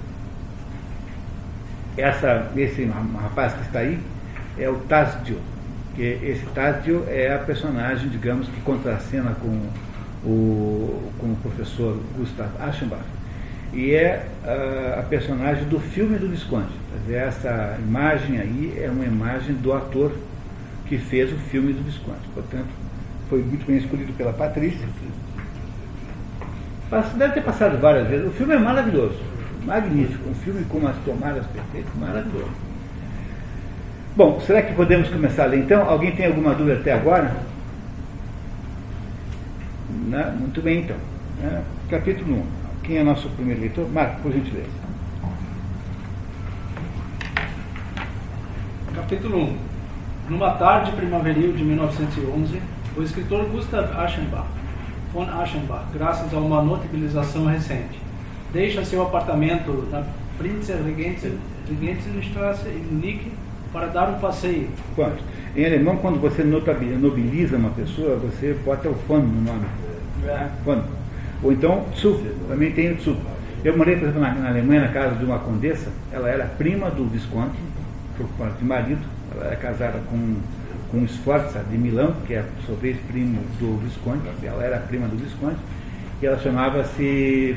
[1.97, 3.99] essa, esse rapaz que está aí
[4.59, 5.39] é o Tasdio,
[5.95, 9.69] que esse Tasdio é a personagem, digamos, que contracena com
[10.29, 13.03] o, com o professor Gustav Aschenbach.
[13.75, 16.73] E é a, a personagem do filme do Visconde.
[17.11, 20.13] Essa imagem aí é uma imagem do ator
[20.87, 22.21] que fez o filme do Visconde.
[22.33, 22.69] Portanto,
[23.29, 24.87] foi muito bem escolhido pela Patrícia.
[27.17, 28.29] deve ter passado várias vezes.
[28.29, 29.19] O filme é maravilhoso,
[29.65, 30.29] magnífico.
[30.29, 32.53] Um filme com umas tomadas perfeitas, maravilhoso.
[34.17, 35.83] Bom, será que podemos começar a então?
[35.89, 37.35] Alguém tem alguma dúvida até agora?
[40.07, 40.31] Não?
[40.37, 40.97] Muito bem, então.
[41.43, 41.61] É,
[41.91, 42.64] capítulo 1.
[42.85, 43.91] Quem é nosso primeiro leitor?
[43.91, 44.69] Marco, por gentileza.
[48.95, 49.57] Capítulo 1.
[50.29, 52.61] Numa tarde primaveril de 1911,
[52.95, 54.47] o escritor Gustav Aschenbach,
[55.15, 57.99] von Aschenbach, graças a uma notabilização recente,
[58.53, 60.05] deixa seu apartamento na
[60.37, 63.33] Prinzer Regentenstrasse em Munique
[63.73, 64.69] para dar um passeio.
[64.95, 65.23] Quanto?
[65.57, 69.65] Em alemão, quando você nobiliza uma pessoa, você bota o von no nome.
[70.27, 70.49] É.
[70.65, 70.83] Von.
[71.45, 73.17] Ou então, Tzu, também tem o Tzu.
[73.63, 76.91] Eu morei, por exemplo, na, na, Alemanha, na casa de uma condessa, ela era prima
[76.91, 77.53] do Visconde,
[78.17, 79.03] por parte de marido,
[79.35, 80.37] ela era casada com,
[80.91, 85.07] com Sforza de Milão, que é, por sua vez, primo do Visconde, ela era prima
[85.07, 85.57] do Visconde,
[86.23, 87.57] e ela chamava-se,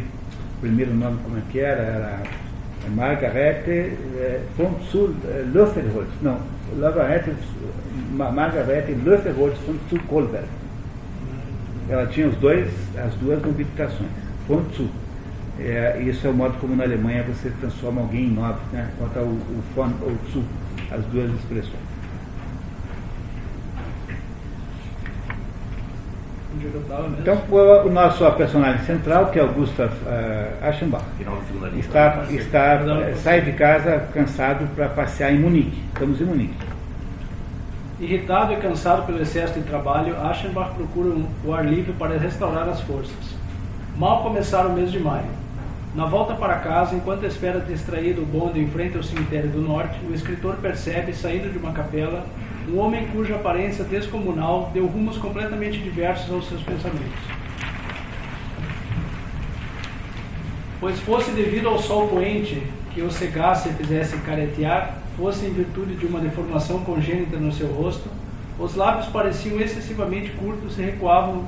[0.57, 2.23] o primeiro nome como é que era, era
[2.93, 6.39] Margarete eh, von eh, Löffelholz, não,
[6.77, 7.31] Margarete,
[9.05, 10.47] Löffelholz von Zur Kolberg.
[11.89, 14.09] Ela tinha os dois, as duas nobilitações,
[14.47, 14.89] von Zur.
[15.59, 18.89] É, isso é o modo como na Alemanha você transforma alguém em nobre, né?
[18.99, 20.43] Bota o, o von ou Zu,
[20.91, 21.97] as duas expressões.
[27.19, 27.39] Então,
[27.85, 31.05] o nosso personagem central, que é o Gustav uh, Aschenbach,
[31.77, 32.73] está, está,
[33.09, 35.83] eh, sai de casa cansado para passear em Munique.
[35.93, 36.76] Estamos em Munique.
[37.99, 42.79] Irritado e cansado pelo excesso de trabalho, Aschenbach procura o ar livre para restaurar as
[42.81, 43.35] forças.
[43.97, 45.25] Mal começar o mês de maio.
[45.95, 49.97] Na volta para casa, enquanto espera distraído o bonde em frente ao cemitério do norte,
[50.07, 52.23] o escritor percebe, saindo de uma capela,
[52.71, 57.19] um homem cuja aparência descomunal deu rumos completamente diversos aos seus pensamentos.
[60.79, 62.61] Pois fosse devido ao sol poente
[62.97, 67.67] que o cegasse e fizesse caretear, fosse em virtude de uma deformação congênita no seu
[67.67, 68.09] rosto,
[68.57, 71.45] os lábios pareciam excessivamente curtos e recuavam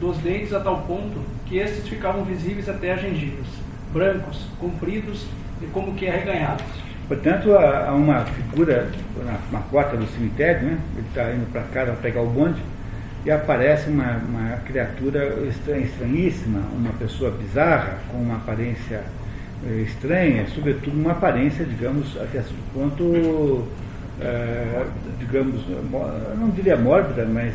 [0.00, 3.46] dos dentes a tal ponto que estes ficavam visíveis até as gengivas,
[3.92, 5.26] brancos, compridos
[5.60, 6.64] e como que arreganhados.
[7.06, 8.90] Portanto, há, uma figura
[9.22, 10.78] na, na porta do cemitério, né?
[10.96, 12.62] ele está indo para casa pegar o bonde,
[13.22, 19.02] e aparece uma, uma criatura estranhíssima, uma pessoa bizarra, com uma aparência
[19.86, 23.66] estranha, sobretudo uma aparência, digamos, até certo ponto,
[24.20, 24.86] eh,
[25.18, 25.62] digamos,
[26.38, 27.54] não diria mórbida, mas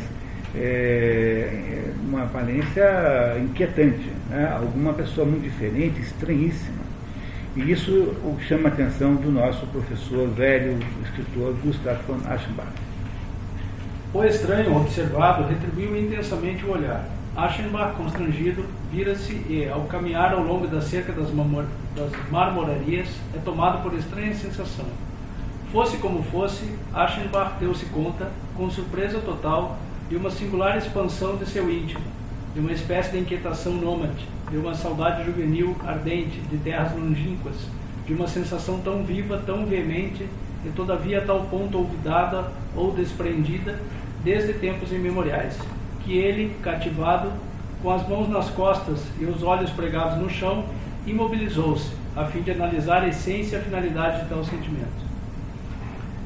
[0.54, 4.50] eh, uma aparência inquietante, né?
[4.52, 6.82] alguma pessoa muito diferente, estranhíssima.
[7.54, 12.68] E isso o chama a atenção do nosso professor velho, escritor Gustav von Aschenbach.
[14.14, 17.08] O estranho, observado, retribuiu intensamente o olhar.
[17.34, 23.82] Aschenbach, constrangido, vira-se e, ao caminhar ao longo da cerca das, das marmorarias, é tomado
[23.82, 24.84] por estranha sensação.
[25.72, 29.78] Fosse como fosse, Aschenbach deu-se conta, com surpresa total,
[30.10, 32.02] de uma singular expansão de seu íntimo,
[32.52, 37.56] de uma espécie de inquietação nômade, de uma saudade juvenil ardente de terras longínquas,
[38.06, 40.28] de uma sensação tão viva, tão veemente
[40.66, 43.80] e todavia a tal ponto olvidada ou desprendida
[44.22, 45.58] desde tempos imemoriais,
[46.04, 47.32] que ele, cativado,
[47.82, 50.64] com as mãos nas costas e os olhos pregados no chão,
[51.06, 55.12] imobilizou-se, a fim de analisar a essência e a finalidade de tal sentimento.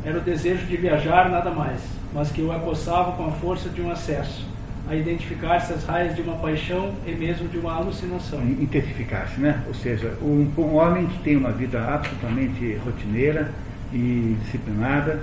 [0.04, 1.80] Era o desejo de viajar, nada mais,
[2.12, 4.46] mas que o acossava com a força de um acesso
[4.88, 8.40] a identificar-se as raias de uma paixão e mesmo de uma alucinação.
[8.42, 9.62] Intensificar-se, né?
[9.66, 13.52] Ou seja, um, um, homem que tem uma vida absolutamente rotineira
[13.92, 15.20] e disciplinada,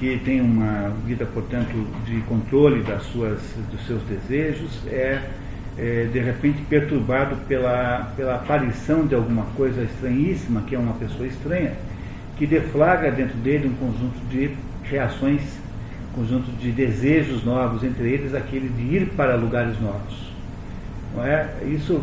[0.00, 3.38] que tem uma vida, portanto, de controle das suas,
[3.70, 5.20] dos seus desejos, é,
[5.78, 11.26] é de repente perturbado pela, pela aparição de alguma coisa estranhíssima, que é uma pessoa
[11.26, 11.74] estranha,
[12.38, 15.42] que deflagra dentro dele um conjunto de reações
[16.14, 20.30] conjunto de desejos novos, entre eles aquele de ir para lugares novos.
[21.14, 21.48] Não é?
[21.66, 22.02] Isso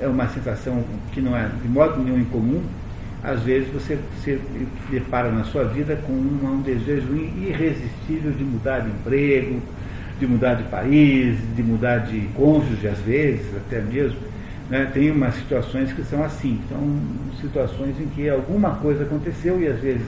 [0.00, 2.62] é uma sensação que não é de modo nenhum incomum.
[3.24, 4.38] Às vezes você se
[4.90, 9.62] depara na sua vida com um, um desejo irresistível de mudar de emprego,
[10.20, 14.18] de mudar de país, de mudar de cônjuge, às vezes, até mesmo.
[14.68, 14.90] Né?
[14.92, 17.00] Tem umas situações que são assim, são
[17.40, 20.06] situações em que alguma coisa aconteceu e às vezes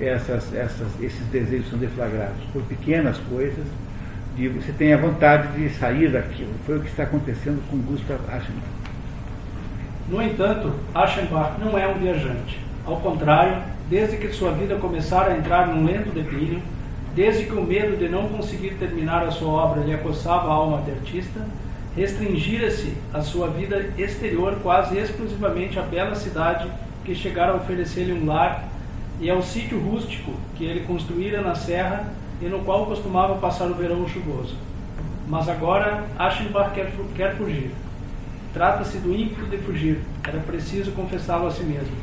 [0.00, 3.64] essas, essas, esses desejos são deflagrados por pequenas coisas,
[4.36, 6.52] e você tem a vontade de sair daquilo.
[6.64, 8.77] Foi o que está acontecendo com Gustav Aschenbach.
[10.10, 12.58] No entanto, Aschenbach não é um viajante.
[12.86, 16.62] Ao contrário, desde que sua vida começara a entrar num lento declínio,
[17.14, 20.80] desde que o medo de não conseguir terminar a sua obra lhe acossava a alma
[20.80, 21.40] de artista,
[21.94, 26.70] restringira-se a sua vida exterior quase exclusivamente à bela cidade
[27.04, 28.66] que chegara a oferecer-lhe um lar
[29.20, 32.06] e ao sítio rústico que ele construíra na serra
[32.40, 34.54] e no qual costumava passar o verão chuvoso.
[35.28, 37.72] Mas agora Aschenbach quer, quer fugir.
[38.58, 41.94] Trata-se do ímpeto de fugir, era preciso confessá-lo a si mesmo.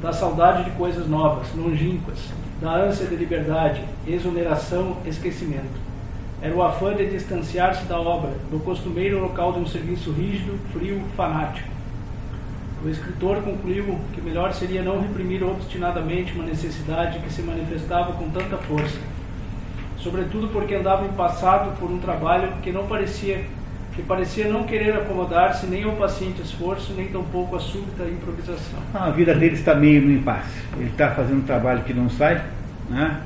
[0.00, 2.20] Da saudade de coisas novas, longínquas,
[2.62, 5.76] da ânsia de liberdade, exoneração, esquecimento.
[6.40, 11.02] Era o afã de distanciar-se da obra, do costumeiro local de um serviço rígido, frio,
[11.16, 11.68] fanático.
[12.84, 18.30] O escritor concluiu que melhor seria não reprimir obstinadamente uma necessidade que se manifestava com
[18.30, 19.00] tanta força,
[19.96, 23.44] sobretudo porque andava empassado por um trabalho que não parecia
[23.98, 28.78] que parecia não querer acomodar-se nem ao paciente esforço, nem tampouco à súbita improvisação.
[28.94, 30.56] A vida dele está meio no impasse.
[30.76, 32.40] Ele está fazendo um trabalho que não sai,
[32.88, 33.20] né?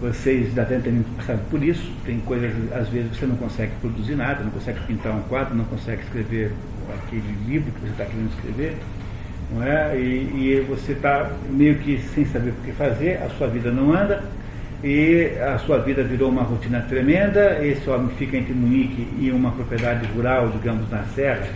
[0.00, 1.92] Vocês já devem ter passado por isso.
[2.04, 5.64] Tem coisas, às vezes, você não consegue produzir nada, não consegue pintar um quadro, não
[5.66, 6.52] consegue escrever
[6.92, 8.76] aquele livro que você está querendo escrever.
[9.54, 9.96] Não é?
[9.96, 13.92] E, e você está meio que sem saber o que fazer, a sua vida não
[13.92, 14.24] anda,
[14.82, 17.64] e a sua vida virou uma rotina tremenda.
[17.64, 21.48] Esse homem fica entre Munique e uma propriedade rural, digamos, na serra.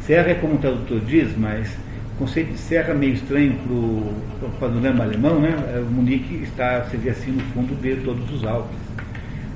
[0.00, 1.76] Serra é como o tradutor diz, mas
[2.14, 5.54] o conceito de serra é meio estranho para o panorama alemão, né?
[5.74, 8.76] É, Munique está, seria assim, no fundo de todos os Alpes.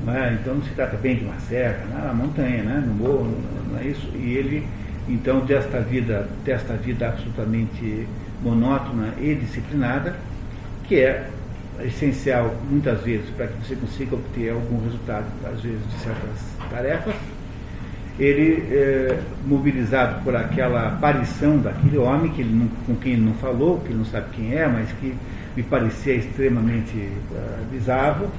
[0.09, 0.33] É?
[0.41, 2.13] Então não se trata bem de uma serra, na né?
[2.13, 2.85] montanha, né?
[2.85, 3.39] no morro,
[3.71, 4.09] não é isso.
[4.17, 4.67] E ele,
[5.09, 8.05] então, desta vida, desta vida absolutamente
[8.43, 10.17] monótona e disciplinada,
[10.89, 11.31] que é
[11.81, 17.15] essencial muitas vezes para que você consiga obter algum resultado, às vezes, de certas tarefas.
[18.19, 23.35] Ele, é, mobilizado por aquela aparição daquele homem que ele não, com quem ele não
[23.35, 25.15] falou, que ele não sabe quem é, mas que
[25.57, 28.31] me parecia extremamente uh, bizarro,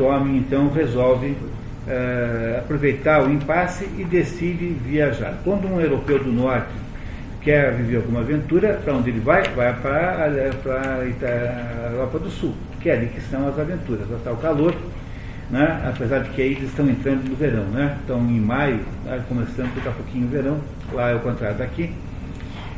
[0.00, 5.38] homem então resolve uh, aproveitar o impasse e decide viajar.
[5.44, 6.70] Quando um europeu do norte
[7.42, 9.42] quer viver alguma aventura, para onde ele vai?
[9.50, 14.08] Vai para a Europa do Sul, que é ali que são as aventuras.
[14.10, 14.74] Está o calor,
[15.50, 15.82] né?
[15.86, 17.96] apesar de que aí eles estão entrando no verão, né?
[18.00, 19.22] estão em maio, né?
[19.28, 20.60] começando daqui a pouquinho o verão,
[20.92, 21.92] lá é o contrário daqui.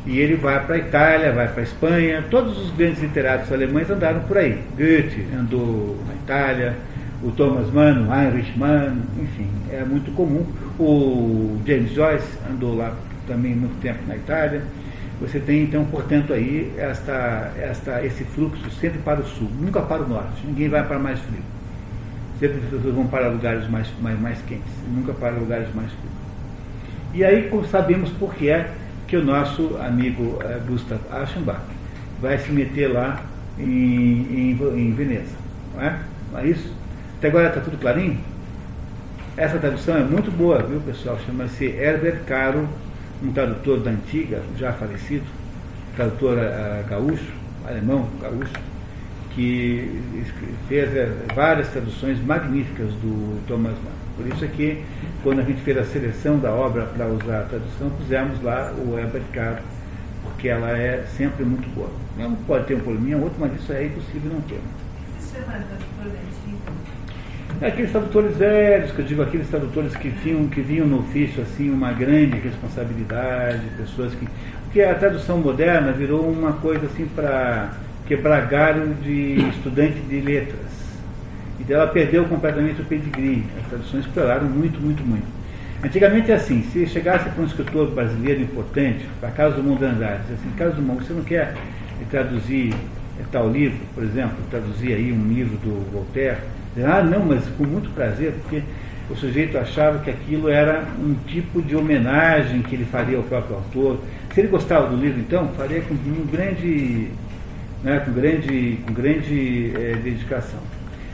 [0.06, 3.88] E ele vai para a Itália, vai para a Espanha, todos os grandes literatos alemães
[3.88, 4.62] andaram por aí.
[4.76, 6.74] Goethe andou na Itália,
[7.22, 10.44] o Thomas Mann, o Heinrich Mann, enfim, é muito comum.
[10.78, 12.92] O James Joyce andou lá
[13.26, 14.62] também muito tempo na Itália.
[15.20, 20.02] Você tem então, portanto, aí esta, esta, esse fluxo sempre para o sul, nunca para
[20.02, 20.44] o norte.
[20.44, 21.42] Ninguém vai para mais frio.
[22.40, 26.14] Sempre as pessoas vão para lugares mais, mais, mais quentes, nunca para lugares mais frios.
[27.14, 28.68] E aí sabemos por que é
[29.06, 31.60] que o nosso amigo eh, Gustav Aschenbach
[32.20, 33.22] vai se meter lá
[33.58, 35.36] em, em, em Veneza.
[35.74, 35.98] Não é?
[36.32, 36.72] Não é isso?
[37.18, 38.18] Até agora está tudo clarinho?
[39.36, 41.18] Essa tradução é muito boa, viu pessoal?
[41.24, 42.68] Chama-se Herbert Caro
[43.22, 45.24] um tradutor da antiga, já falecido,
[45.96, 47.32] tradutor uh, gaúcho,
[47.66, 48.52] alemão gaúcho,
[49.34, 50.00] que
[50.68, 53.92] fez eh, várias traduções magníficas do Thomas Mann.
[54.16, 54.84] Por isso é que,
[55.24, 58.96] quando a gente fez a seleção da obra para usar a tradução, pusemos lá o
[58.96, 59.58] Herbert Caro,
[60.22, 61.90] porque ela é sempre muito boa.
[62.16, 64.60] Não pode ter um probleminha outro, mas isso é impossível não ter.
[65.20, 66.43] Chama é
[67.60, 71.70] aqueles tradutores velhos, que eu digo aqueles tradutores que vinham, que vinham no ofício assim
[71.70, 74.26] uma grande responsabilidade, pessoas que.
[74.64, 77.70] Porque a tradução moderna virou uma coisa assim para
[78.06, 80.84] quebrar galho de estudante de letras.
[81.60, 83.44] E ela perdeu completamente o pedigree.
[83.62, 85.26] As traduções pioraram muito, muito, muito.
[85.82, 90.22] Antigamente é assim, se chegasse para um escritor brasileiro importante, para Casa do Mundo Andrade,
[90.32, 91.54] assim, Casa do Mundo, você não quer
[92.10, 92.74] traduzir
[93.30, 96.38] tal livro, por exemplo, traduzir aí um livro do Voltaire,
[96.82, 98.62] ah, não, mas com muito prazer, porque
[99.08, 103.56] o sujeito achava que aquilo era um tipo de homenagem que ele faria ao próprio
[103.56, 104.00] autor.
[104.32, 107.10] Se ele gostava do livro, então, faria com um grande,
[107.82, 110.58] né, com grande, com grande é, dedicação.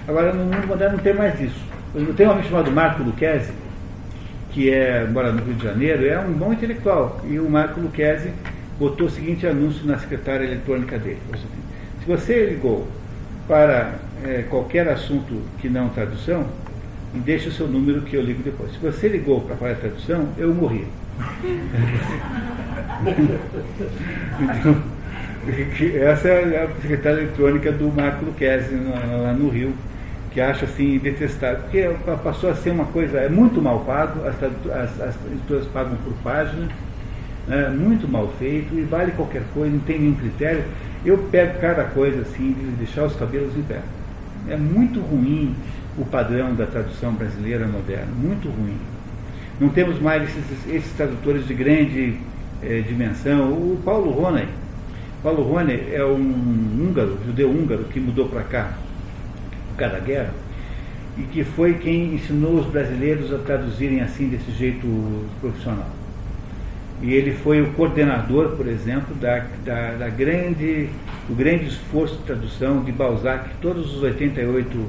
[0.06, 1.60] Agora, no mundo moderno não tem mais isso.
[2.16, 3.52] Tem um homem chamado Marco Lucchesi,
[4.52, 7.20] que é, mora no Rio de Janeiro, é um bom intelectual.
[7.28, 8.30] E o Marco Lucchesi
[8.78, 11.18] botou o seguinte anúncio na secretária eletrônica dele.
[11.34, 12.88] Se você ligou
[13.46, 13.94] para
[14.24, 16.46] é, qualquer assunto que não tradução,
[17.14, 18.72] deixe o seu número que eu ligo depois.
[18.72, 20.86] Se você ligou para falar tradução, eu morri.
[24.40, 24.76] então,
[26.02, 29.72] essa é a secretária eletrônica do Marco Luquezzi, lá no Rio,
[30.30, 31.90] que acha assim detestável, porque
[32.22, 36.12] passou a ser uma coisa, é muito mal pago, as, as, as editoras pagam por
[36.22, 36.68] página,
[37.48, 40.62] né, muito mal feito, e vale qualquer coisa, não tem nenhum critério.
[41.04, 43.80] Eu pego cada coisa assim, de deixar os cabelos em pé.
[44.48, 45.54] É muito ruim
[45.98, 48.76] o padrão da tradução brasileira moderna, muito ruim.
[49.60, 52.16] Não temos mais esses, esses tradutores de grande
[52.62, 53.52] eh, dimensão.
[53.52, 54.48] O Paulo Roney,
[55.22, 58.72] Paulo Roney é um húngaro, judeu húngaro, que mudou para cá
[59.68, 60.32] por causa da guerra
[61.18, 64.86] e que foi quem ensinou os brasileiros a traduzirem assim desse jeito
[65.40, 65.99] profissional.
[67.02, 70.90] E ele foi o coordenador, por exemplo, da, da, da grande,
[71.26, 73.48] do grande esforço de tradução de Balzac.
[73.62, 74.86] Todos os 88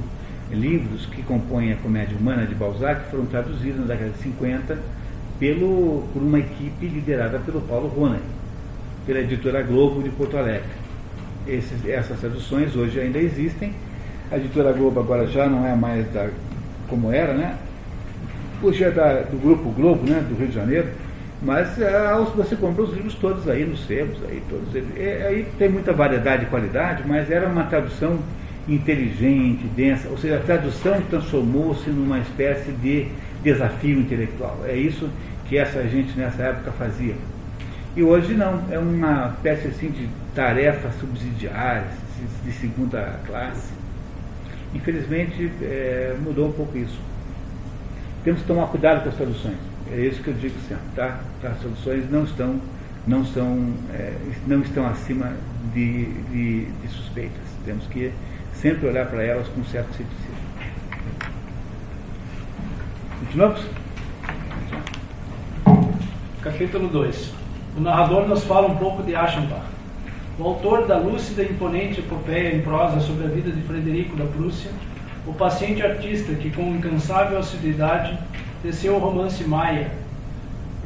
[0.50, 4.78] livros que compõem a Comédia Humana de Balzac foram traduzidos na década de 50
[5.40, 8.20] pelo, por uma equipe liderada pelo Paulo Roney,
[9.06, 10.68] pela editora Globo de Porto Alegre.
[11.48, 13.72] Esses, essas traduções hoje ainda existem.
[14.30, 16.28] A editora Globo agora já não é mais da,
[16.88, 17.56] como era, né?
[18.62, 20.24] Hoje é da, do Grupo Globo, né?
[20.28, 20.88] do Rio de Janeiro
[21.44, 21.92] mas é,
[22.36, 24.96] você compra os livros todos aí nos sebos, aí todos eles.
[24.96, 28.18] É, aí tem muita variedade e qualidade, mas era uma tradução
[28.68, 33.08] inteligente, densa, ou seja, a tradução transformou-se numa espécie de
[33.42, 34.60] desafio intelectual.
[34.64, 35.08] É isso
[35.48, 37.14] que essa gente nessa época fazia.
[37.96, 41.88] E hoje não, é uma espécie assim de tarefa subsidiária,
[42.44, 43.72] de segunda classe.
[44.72, 46.98] Infelizmente é, mudou um pouco isso.
[48.22, 49.71] Temos que tomar cuidado com as traduções.
[49.94, 51.20] É isso que eu digo sempre, tá?
[51.44, 52.58] As soluções não estão,
[53.06, 54.14] não são, é,
[54.46, 55.34] não estão acima
[55.74, 57.42] de, de, de, suspeitas.
[57.66, 58.10] Temos que
[58.54, 60.34] sempre olhar para elas com certo ceticismo.
[63.20, 63.66] Continuamos?
[66.40, 67.34] Capítulo 2.
[67.76, 69.66] O narrador nos fala um pouco de Aschenbach.
[70.38, 74.24] O autor da lúcida e imponente epopeia em prosa sobre a vida de Frederico da
[74.24, 74.70] Prússia,
[75.26, 78.18] o paciente artista que, com incansável assiduidade,
[78.62, 79.90] desceu o romance Maia,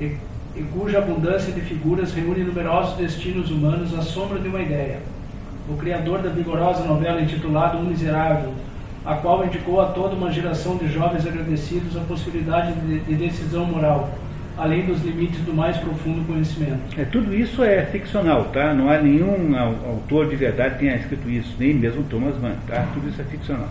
[0.01, 0.17] e,
[0.55, 4.99] e cuja abundância de figuras reúne numerosos destinos humanos à sombra de uma ideia.
[5.69, 8.53] O criador da vigorosa novela intitulada Um Miserável,
[9.05, 13.65] a qual indicou a toda uma geração de jovens agradecidos a possibilidade de, de decisão
[13.65, 14.11] moral,
[14.57, 16.99] além dos limites do mais profundo conhecimento.
[16.99, 18.73] É, tudo isso é ficcional, tá?
[18.73, 22.87] Não há nenhum autor de verdade que tenha escrito isso, nem mesmo Thomas Mann, tá?
[22.95, 23.69] Tudo isso é ficcional.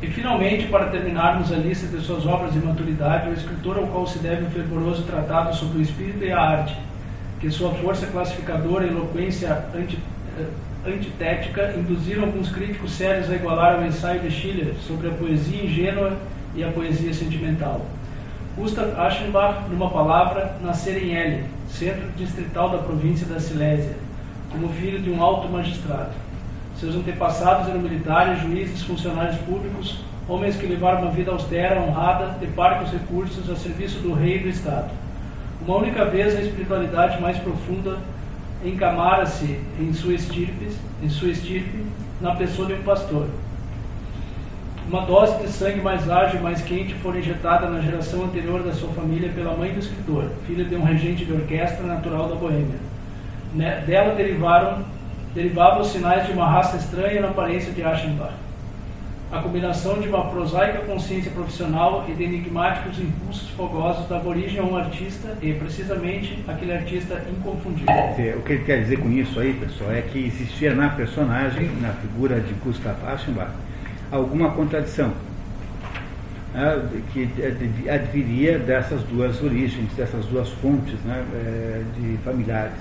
[0.00, 4.06] E finalmente, para terminarmos a lista de suas obras de maturidade, o escritor ao qual
[4.06, 6.76] se deve um fervoroso tratado sobre o espírito e a arte,
[7.40, 9.98] que sua força classificadora e eloquência anti,
[10.38, 10.46] eh,
[10.86, 16.16] antitética induziram alguns críticos sérios a igualar o ensaio de Schiller sobre a poesia ingênua
[16.54, 17.84] e a poesia sentimental.
[18.56, 23.96] Gustav Aschenbach, numa palavra, nascera em L, centro distrital da província da Silésia,
[24.50, 26.27] como filho de um alto magistrado.
[26.78, 29.98] Seus antepassados eram militares, juízes, funcionários públicos,
[30.28, 34.42] homens que levaram uma vida austera, honrada, de parcos recursos a serviço do rei e
[34.44, 34.90] do Estado.
[35.66, 37.98] Uma única vez a espiritualidade mais profunda
[38.64, 40.68] encamara-se em sua estirpe,
[41.02, 41.84] em sua estirpe,
[42.20, 43.26] na pessoa de um pastor.
[44.88, 48.72] Uma dose de sangue mais ágil e mais quente foi injetada na geração anterior da
[48.72, 52.78] sua família pela mãe do escritor, filha de um regente de orquestra natural da Boêmia.
[53.84, 54.84] Dela derivaram
[55.34, 58.34] derivavam os sinais de uma raça estranha na aparência de Aschenbach.
[59.30, 64.62] A combinação de uma prosaica consciência profissional e de enigmáticos impulsos fogosos dava origem a
[64.62, 67.94] um artista e, precisamente, aquele artista inconfundível.
[68.38, 71.90] O que ele quer dizer com isso aí, pessoal, é que existia na personagem, na
[71.90, 73.50] figura de Gustav Aschenbach,
[74.10, 75.12] alguma contradição
[76.54, 77.28] né, que
[77.90, 82.72] adviria dessas duas origens, dessas duas fontes né, eh, de familiares.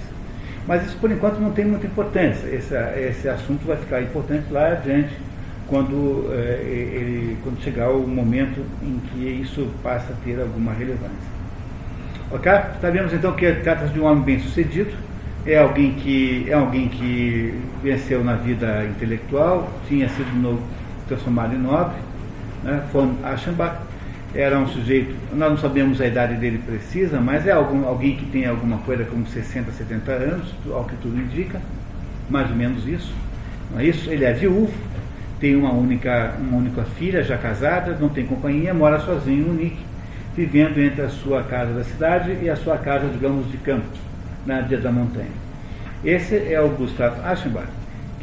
[0.68, 2.48] Mas isso, por enquanto, não tem muita importância.
[2.48, 5.14] Esse, esse assunto vai ficar importante lá adiante,
[5.68, 11.38] quando, é, ele, quando chegar o momento em que isso passa a ter alguma relevância.
[12.32, 12.52] Ok?
[12.82, 14.92] Sabemos então que trata-se de um homem bem sucedido,
[15.46, 20.62] é alguém que é alguém que venceu na vida intelectual, tinha sido no,
[21.08, 21.96] transformado em nobre,
[22.64, 23.78] né, von Aschenbach,
[24.36, 28.26] era um sujeito, nós não sabemos a idade dele precisa, mas é algum, alguém que
[28.26, 31.62] tem alguma coisa como 60, 70 anos, ao que tudo indica,
[32.30, 33.14] mais ou menos isso.
[33.72, 34.10] Não é isso?
[34.10, 34.74] Ele é viúvo,
[35.40, 39.78] tem uma única, uma única filha já casada, não tem companhia, mora sozinho no Nick,
[40.36, 43.88] vivendo entre a sua casa da cidade e a sua casa, digamos, de campo,
[44.46, 45.48] na dia da montanha.
[46.04, 47.68] Esse é o Gustav Aschenbach,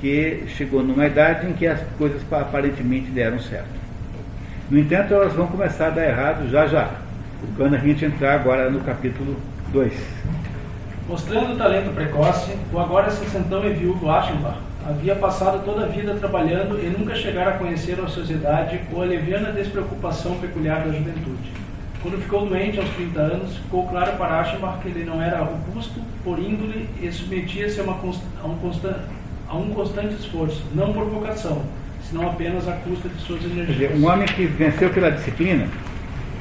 [0.01, 3.84] que chegou numa idade em que as coisas aparentemente deram certo.
[4.75, 6.91] No entanto, elas vão começar a dar errado já já,
[7.57, 9.37] quando a gente entrar agora no capítulo
[9.73, 9.93] 2.
[11.09, 16.17] Mostrando o talento precoce, o agora sessentão e viúvo Aschenbach havia passado toda a vida
[16.17, 21.53] trabalhando e nunca chegara a conhecer a sociedade ou a leviana despreocupação peculiar da juventude.
[22.03, 26.01] Quando ficou doente aos 30 anos, ficou claro para Aschenbach que ele não era robusto
[26.25, 28.59] por índole e submetia-se a, a, um
[29.49, 31.63] a um constante esforço, não por vocação,
[32.09, 33.69] senão apenas à custa de suas energias.
[33.69, 35.67] Dizer, um homem que venceu pela disciplina,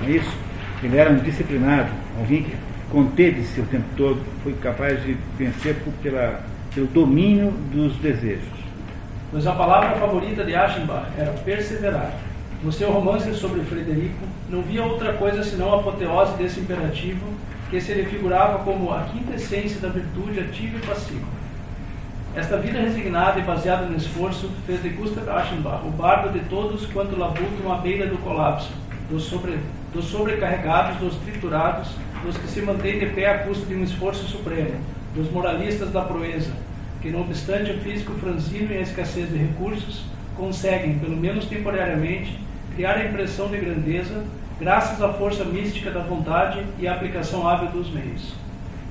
[0.05, 0.37] é isso?
[0.83, 1.89] Ele era um disciplinado,
[2.19, 2.55] alguém que
[2.91, 6.41] conteve-se o tempo todo, foi capaz de vencer pela,
[6.73, 8.63] pelo domínio dos desejos.
[9.31, 12.13] Pois a palavra favorita de Aschenbach era perseverar.
[12.63, 17.25] No seu romance sobre Frederico, não via outra coisa senão a apoteose desse imperativo
[17.69, 21.25] que se lhe figurava como a quinta essência da virtude ativa e passiva.
[22.35, 26.83] Esta vida resignada e baseada no esforço fez de Gustav Aschenbach o bardo de todos
[26.87, 28.71] quanto labutam à beira do colapso,
[29.07, 29.59] dos, sobre,
[29.93, 31.89] dos sobrecarregados, dos triturados,
[32.25, 34.79] dos que se mantêm de pé à custa de um esforço supremo,
[35.13, 36.51] dos moralistas da proeza,
[37.03, 40.03] que, não obstante o físico franzino e a escassez de recursos,
[40.35, 42.39] conseguem, pelo menos temporariamente,
[42.73, 44.23] criar a impressão de grandeza
[44.59, 48.33] graças à força mística da vontade e à aplicação hábil dos meios.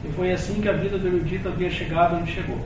[0.05, 2.61] E foi assim que a vida do erudito havia chegado onde chegou.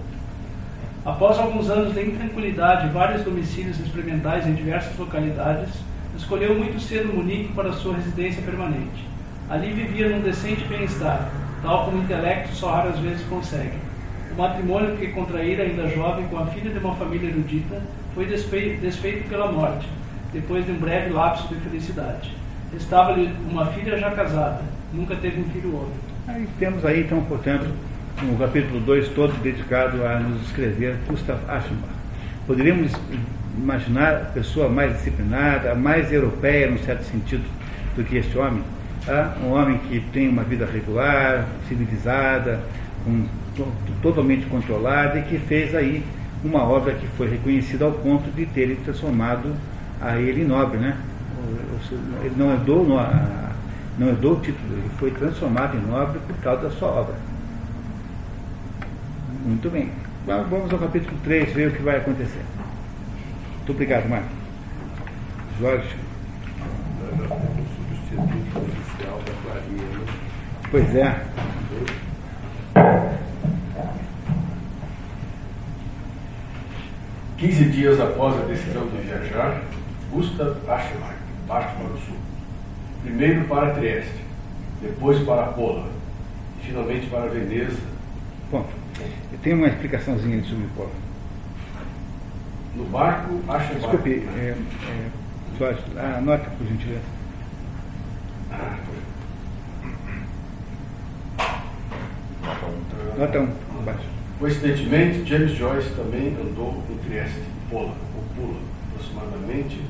[1.06, 5.70] Após alguns anos de intranquilidade e vários domicílios experimentais em diversas localidades,
[6.18, 9.06] escolheu muito cedo Munique para sua residência permanente.
[9.48, 11.30] Ali vivia num decente bem-estar,
[11.62, 13.78] tal como o intelecto só raras vezes consegue.
[14.32, 17.80] O matrimônio que contraíra ainda jovem com a filha de uma família erudita
[18.12, 19.86] foi desfeito pela morte,
[20.32, 22.34] depois de um breve lapso de felicidade.
[22.74, 25.94] Estava-lhe uma filha já casada, nunca teve um filho homem.
[26.26, 27.68] Aí temos aí, então, portanto,
[28.22, 31.92] um capítulo 2 todo dedicado a nos escrever Gustav Aschenbach.
[32.46, 32.92] Poderíamos
[33.56, 37.44] imaginar a pessoa mais disciplinada, mais europeia, num certo sentido,
[37.94, 38.62] do que este homem.
[39.04, 39.36] Tá?
[39.44, 42.60] Um homem que tem uma vida regular, civilizada,
[43.06, 43.26] um,
[44.02, 46.02] totalmente controlada e que fez aí
[46.42, 49.54] uma obra que foi reconhecida ao ponto de ter transformado
[50.00, 50.96] a ele em nobre, né?
[52.22, 52.86] ele não herdou,
[53.98, 57.35] não herdou o título, ele foi transformado em nobre por causa da sua obra.
[59.46, 59.92] Muito bem.
[60.26, 62.42] Vamos ao capítulo 3, ver o que vai acontecer.
[63.58, 64.28] Muito obrigado, Marco.
[65.60, 65.96] Jorge.
[70.68, 71.26] Pois é.
[77.38, 79.62] Quinze dias após a decisão de viajar,
[80.10, 81.14] Gustav Aschenbach
[81.46, 82.16] parte para o sul.
[83.04, 84.24] Primeiro para Trieste,
[84.82, 85.86] depois para Pola,
[86.58, 87.78] e finalmente para Veneza.
[88.50, 88.66] Bom,
[89.42, 90.90] tem uma explicaçãozinha sobre Pola.
[92.74, 94.54] No barco, acha Desculpe, é,
[94.88, 95.08] é,
[95.58, 97.00] Jorge, anota por gentileza.
[98.52, 98.76] Ah,
[103.18, 104.06] Nota 1, um, abaixo.
[104.38, 107.40] Coincidentemente, James Joyce também andou em Trieste,
[107.70, 108.58] Pola, ou Pula,
[108.90, 109.80] aproximadamente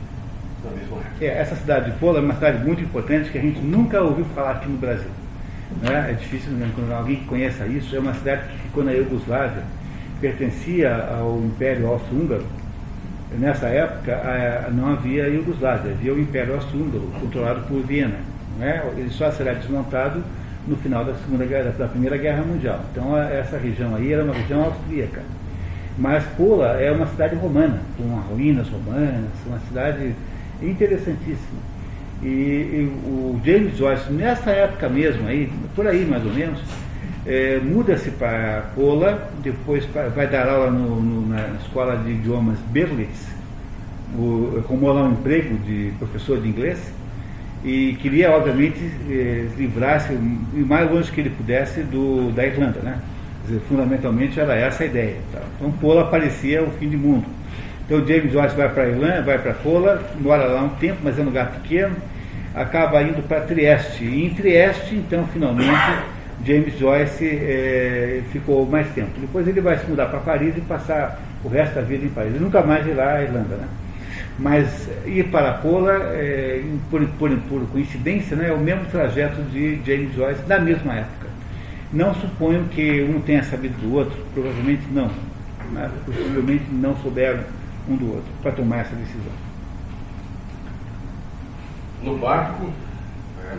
[0.64, 1.24] na mesma época.
[1.24, 4.24] É, essa cidade de Pola é uma cidade muito importante que a gente nunca ouviu
[4.26, 5.10] falar aqui no Brasil.
[5.82, 6.10] Né?
[6.10, 7.94] É difícil né, quando alguém que conheça isso.
[7.94, 9.62] É uma cidade que ficou na Iugoslávia,
[10.20, 12.44] pertencia ao Império Austro-Húngaro.
[13.38, 18.18] Nessa época não havia Iugoslávia, havia o Império Austro-Húngaro, controlado por Viena.
[18.58, 18.82] Né?
[18.96, 20.22] Ele só será desmontado
[20.66, 22.80] no final da, segunda guerra, da Primeira Guerra Mundial.
[22.90, 25.22] Então essa região aí era uma região austríaca.
[25.98, 30.14] Mas Pola é uma cidade romana, com ruínas romanas, uma cidade
[30.62, 31.75] interessantíssima.
[32.22, 36.60] E, e, o James Joyce, nessa época mesmo, aí, por aí mais ou menos,
[37.26, 43.26] é, muda-se para Pola, depois vai dar aula no, no, na escola de idiomas Berlitz,
[44.66, 46.92] como lá um emprego de professor de inglês,
[47.64, 48.78] e queria, obviamente,
[49.10, 52.78] é, livrar-se o mais longe que ele pudesse do, da Irlanda.
[52.80, 52.98] Né?
[53.44, 55.16] Dizer, fundamentalmente era essa a ideia.
[55.32, 55.40] Tá?
[55.56, 57.26] Então Pola parecia o fim do mundo.
[57.86, 61.16] Então James Joyce vai para a Irlanda, vai para Pola, mora lá um tempo, mas
[61.18, 61.94] é um lugar pequeno,
[62.52, 64.04] acaba indo para Trieste.
[64.04, 65.70] E em Trieste, então, finalmente,
[66.44, 69.12] James Joyce é, ficou mais tempo.
[69.20, 72.34] Depois ele vai se mudar para Paris e passar o resto da vida em Paris.
[72.34, 73.68] Ele nunca mais irá à Irlanda, né?
[74.38, 79.80] Mas ir para Pola, é, por, por, por, coincidência, né, é o mesmo trajeto de
[79.86, 81.26] James Joyce na mesma época.
[81.92, 85.10] Não suponho que um tenha sabido do outro, provavelmente não.
[86.04, 87.40] Possivelmente não souberam
[87.88, 89.32] um do outro para tomar essa decisão.
[92.02, 92.70] No barco,
[93.42, 93.58] é,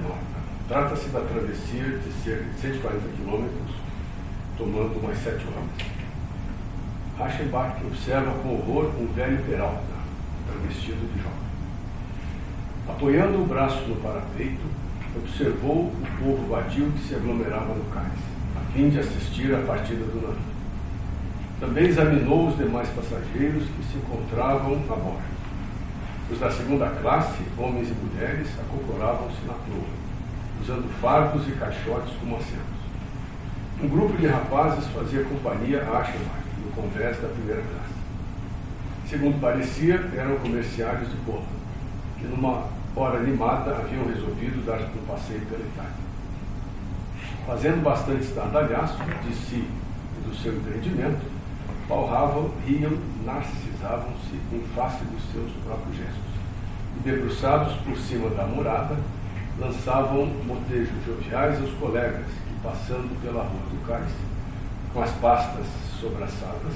[0.67, 3.75] trata-se da travessia de cerca de 140 quilômetros,
[4.57, 5.87] tomando umas sete horas.
[7.17, 9.81] Reichenbach observa com horror um velho Peralta,
[10.47, 11.47] travestido de jovem.
[12.87, 14.63] Apoiando o braço no parapeito,
[15.15, 18.19] observou o povo vadio que se aglomerava no cais,
[18.55, 20.56] a fim de assistir à partida do navio.
[21.59, 25.37] Também examinou os demais passageiros que se encontravam a bordo.
[26.29, 29.87] Os da segunda classe, homens e mulheres, acocoravam-se na proa,
[30.61, 32.77] usando fardos e caixotes como assentos.
[33.81, 37.97] Um grupo de rapazes fazia companhia a Aschenbach, no convés da primeira classe.
[39.09, 41.43] Segundo parecia, eram comerciários de Pola,
[42.19, 46.07] que numa hora animada, haviam resolvido dar um passeio pela Itália.
[47.45, 51.21] Fazendo bastante estardalhaço de si e do seu empreendimento,
[51.87, 56.37] palravam, riam, narcisavam-se em face dos seus próprios gestos.
[56.97, 58.97] E debruçados por cima da murada,
[59.59, 64.11] lançavam motejos joviais aos colegas que, passando pela rua do cais,
[64.93, 65.65] com as pastas
[65.99, 66.73] sobraçadas,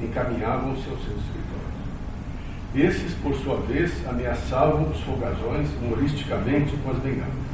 [0.00, 1.74] encaminhavam-se aos seus escritórios.
[2.74, 7.44] Esses, por sua vez, ameaçavam os folgazões humoristicamente com as bengalas.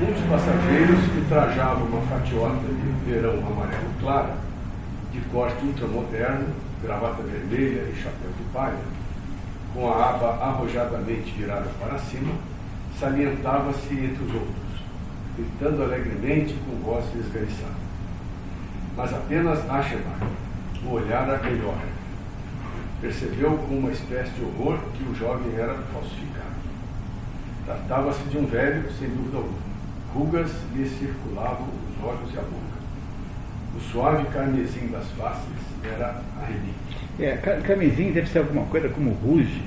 [0.00, 4.45] Um dos passageiros que trajava uma fatiota de verão amarelo clara,
[5.16, 6.48] de corte ultramoderno,
[6.82, 8.76] gravata vermelha e chapéu de palha,
[9.72, 12.34] com a aba arrojadamente virada para cima,
[13.00, 14.82] salientava-se entre os outros,
[15.36, 17.86] gritando alegremente com voz esganiçada.
[18.96, 20.18] Mas apenas Achebar
[20.84, 21.78] o olhar a melhor.
[23.00, 26.46] Percebeu com uma espécie de horror que o jovem era falsificado.
[27.64, 29.66] Tratava-se de um velho, sem dúvida alguma.
[30.14, 32.65] Rugas lhe circulavam os olhos e a boca.
[33.76, 35.42] O suave carmesim das faces
[35.84, 36.96] era a relíquia.
[37.18, 39.62] É, carmesim deve ser alguma coisa como ruge,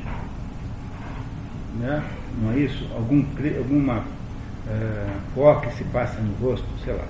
[1.80, 2.04] né?
[2.42, 2.88] não é isso?
[2.94, 3.24] Algum,
[3.58, 7.06] alguma uh, pó que se passa no rosto, sei lá.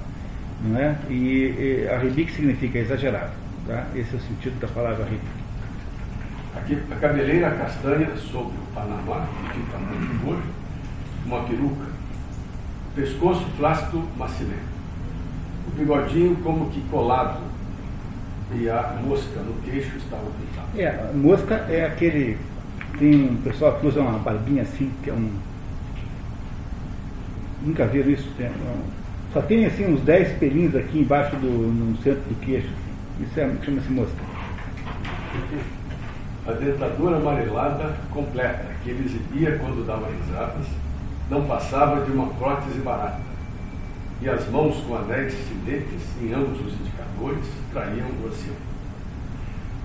[0.62, 0.98] Não é?
[1.10, 3.32] E, e a relíquia significa exagerado.
[3.66, 3.86] Tá?
[3.96, 5.40] Esse é o sentido da palavra relíquia.
[6.56, 10.44] Aqui, a cabeleira castanha sobre o Panamá, de tamanho de molho,
[11.26, 11.86] uma peruca,
[12.96, 14.69] pescoço flácido macilento,
[15.70, 17.40] o bigodinho como que colado
[18.56, 20.68] e a mosca no queixo estava pintada.
[20.78, 22.38] É, a mosca é aquele.
[22.98, 25.32] Tem um pessoal que usa uma barbinha assim, que é um.
[27.62, 28.30] Nunca viram isso?
[28.38, 29.00] Tem, não.
[29.34, 32.68] Só tem assim uns 10 pelinhos aqui embaixo do no centro do queixo.
[32.68, 33.24] Assim.
[33.26, 34.30] Isso é, chama-se mosca.
[36.48, 40.66] A dentadura amarelada completa, que ele exibia quando dava risadas,
[41.30, 43.29] não passava de uma prótese barata.
[44.22, 48.56] E as mãos com anéis filetes em ambos os indicadores traíam o ancião.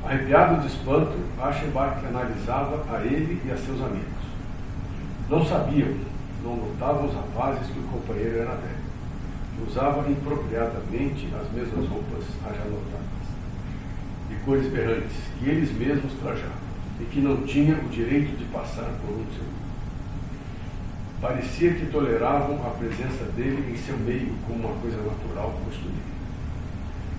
[0.05, 4.25] Arrepiado de espanto, Aschenbach analisava a ele e a seus amigos.
[5.31, 5.95] Não sabiam,
[6.43, 8.85] não notavam os rapazes que o companheiro era velho.
[9.67, 13.27] Usava impropriadamente as mesmas roupas já notadas,
[14.29, 16.51] de cores berrantes, que eles mesmos trajavam,
[17.01, 19.54] e que não tinham o direito de passar por um segundo.
[21.25, 26.05] Parecia que toleravam a presença dele em seu meio como uma coisa natural, costumeira.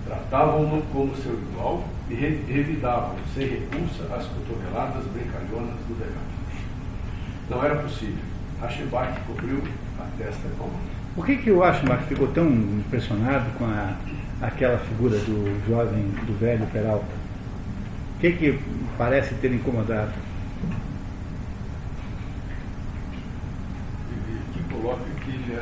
[0.06, 6.22] Tratavam-no como seu igual e revidavam, sem repulsa, as cotoveladas brincalhonas do delegado.
[7.50, 8.22] Não era possível.
[8.62, 9.60] Ashebach cobriu
[9.98, 10.80] a testa com a mão.
[11.16, 13.96] Por que, que o Ashbach ficou tão impressionado com a,
[14.40, 17.12] aquela figura do jovem, do velho Peralta?
[18.14, 18.60] O que, que
[18.96, 20.12] parece ter incomodado?
[24.86, 25.58] coloca que ele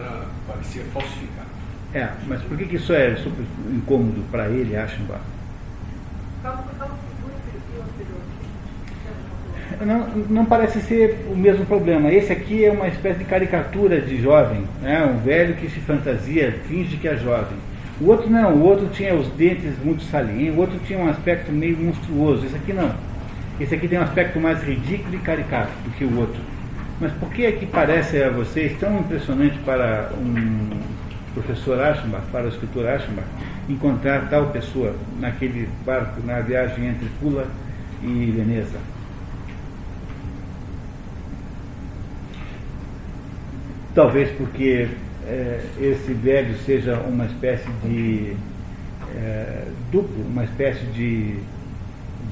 [0.65, 1.49] parecia falsificado.
[1.93, 5.21] É, mas por que, que isso é super incômodo para ele, Aschenbach?
[9.85, 12.13] Não, não parece ser o mesmo problema.
[12.13, 15.05] Esse aqui é uma espécie de caricatura de jovem, né?
[15.05, 17.57] um velho que se fantasia, finge que é jovem.
[18.01, 21.53] O outro não, o outro tinha os dentes muito salientes, o outro tinha um aspecto
[21.53, 22.45] meio monstruoso.
[22.47, 22.93] Esse aqui não.
[23.61, 26.41] Esse aqui tem um aspecto mais ridículo e caricato do que o outro.
[27.05, 30.71] Mas por que é que parece a vocês tão impressionante para um
[31.35, 33.27] professor Aschenbach, para o escritor Aschenbach,
[33.69, 37.47] encontrar tal pessoa naquele barco, na viagem entre Pula
[38.03, 38.79] e Veneza?
[43.95, 44.89] Talvez porque
[45.27, 48.35] é, esse velho seja uma espécie de
[49.15, 51.37] é, duplo, uma espécie de,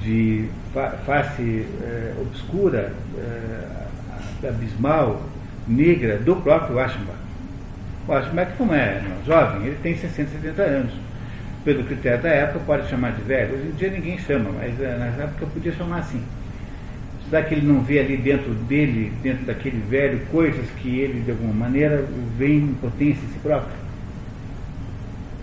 [0.02, 0.48] de
[1.04, 2.94] face é, obscura,
[4.46, 5.22] abismal,
[5.66, 7.18] negra do próprio Aschenbach.
[8.06, 10.92] O Aschenbach não é jovem, ele tem 60, 70 anos.
[11.64, 13.54] Pelo critério da época, pode chamar de velho.
[13.54, 16.20] Hoje em dia ninguém chama, mas eh, na época podia chamar assim.
[17.30, 21.30] Será que ele não vê ali dentro dele, dentro daquele velho, coisas que ele, de
[21.30, 22.04] alguma maneira,
[22.36, 23.72] vê em potência em si próprio?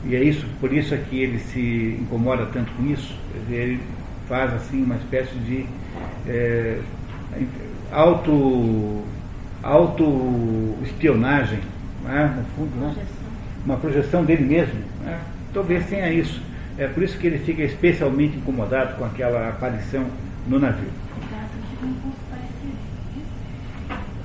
[0.05, 3.15] E é isso, por isso é que ele se incomoda tanto com isso.
[3.49, 3.79] Ele
[4.27, 5.65] faz assim uma espécie de
[6.27, 6.79] é,
[7.91, 9.03] auto,
[9.63, 11.59] auto espionagem,
[12.03, 12.95] né, no fundo, né?
[13.65, 14.79] uma projeção dele mesmo.
[15.03, 15.19] Né?
[15.53, 16.41] Talvez tenha isso.
[16.77, 20.05] É por isso que ele fica especialmente incomodado com aquela aparição
[20.47, 20.89] no navio.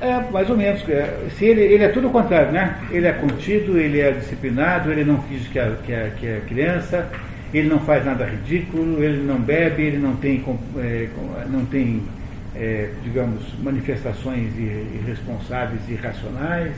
[0.00, 0.86] É, mais ou menos.
[0.88, 2.78] É, se ele, ele é tudo o contrário, né?
[2.90, 6.42] Ele é contido, ele é disciplinado, ele não finge que é, que, é, que é
[6.46, 7.08] criança,
[7.52, 10.44] ele não faz nada ridículo, ele não bebe, ele não tem,
[10.78, 11.08] é,
[11.48, 12.02] não tem
[12.54, 16.72] é, digamos, manifestações irresponsáveis e irracionais,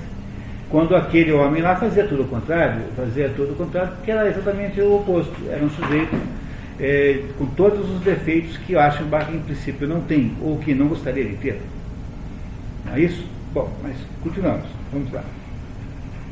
[0.70, 4.80] quando aquele homem lá fazia tudo o contrário, fazia tudo o contrário, porque era exatamente
[4.80, 6.16] o oposto, era um sujeito
[6.80, 11.24] é, com todos os defeitos que Aschenbach em princípio não tem, ou que não gostaria
[11.24, 11.60] de ter.
[12.84, 13.24] Não é isso?
[13.52, 15.22] Bom, mas continuamos, vamos lá.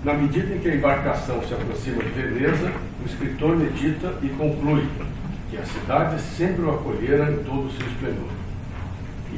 [0.03, 2.73] Na medida em que a embarcação se aproxima de Veneza,
[3.03, 4.85] o escritor medita e conclui
[5.51, 8.44] que a cidade sempre o acolhera em todo o seu esplendor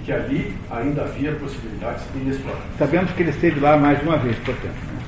[0.07, 2.62] que ali ainda havia possibilidades inexploradas.
[2.78, 4.72] Sabemos que ele esteve lá mais de uma vez, portanto.
[4.72, 5.02] Né?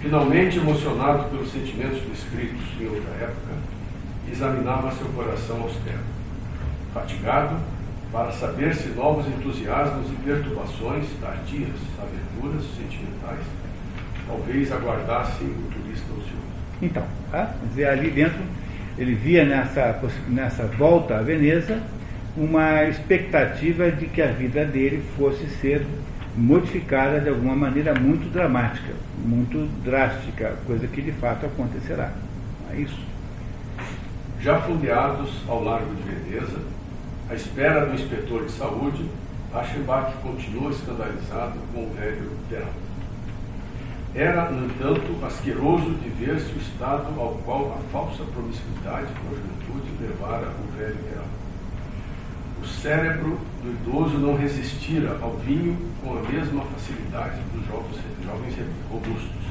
[0.00, 3.52] Finalmente, emocionado pelos sentimentos descritos em outra época,
[4.32, 5.98] examinava seu coração austero.
[6.94, 7.56] Fatigado,
[8.10, 13.44] para saber se novos entusiasmos e perturbações tardias, aventuras sentimentais,
[14.26, 16.38] talvez aguardassem o turista ocioso.
[16.80, 17.54] Então, tá?
[17.92, 18.40] ali dentro
[18.96, 21.82] ele via nessa, nessa volta a Veneza
[22.38, 25.84] uma expectativa de que a vida dele fosse ser
[26.36, 32.12] modificada de alguma maneira muito dramática, muito drástica, coisa que de fato acontecerá.
[32.72, 33.00] É isso.
[34.40, 36.60] Já fundeados ao largo de Veneza,
[37.28, 39.04] à espera do inspetor de saúde,
[39.52, 42.88] Aschenbach continua escandalizado com o velho Peralta.
[44.14, 49.36] Era, no entanto, asqueroso de ver-se o estado ao qual a falsa promiscuidade com a
[49.36, 51.37] juventude levara o velho Peralta.
[52.60, 58.54] O cérebro do idoso não resistira ao vinho com a mesma facilidade dos jovens, jovens
[58.90, 59.46] robustos.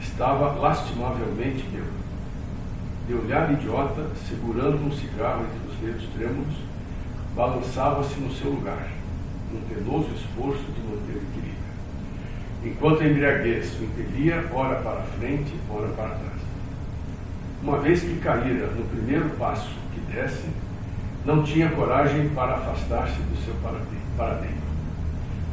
[0.00, 2.02] Estava lastimavelmente bêbado.
[3.06, 6.54] De olhar idiota, segurando um cigarro entre os dedos trêmulos,
[7.34, 8.88] balançava-se no seu lugar,
[9.52, 11.52] num penoso esforço de manter o equilíbrio.
[12.64, 16.42] Enquanto a embriaguez o impelia, ora para frente, ora para trás.
[17.62, 20.46] Uma vez que caíra no primeiro passo que desce,
[21.24, 23.54] não tinha coragem para afastar-se do seu
[24.16, 24.62] paradigma.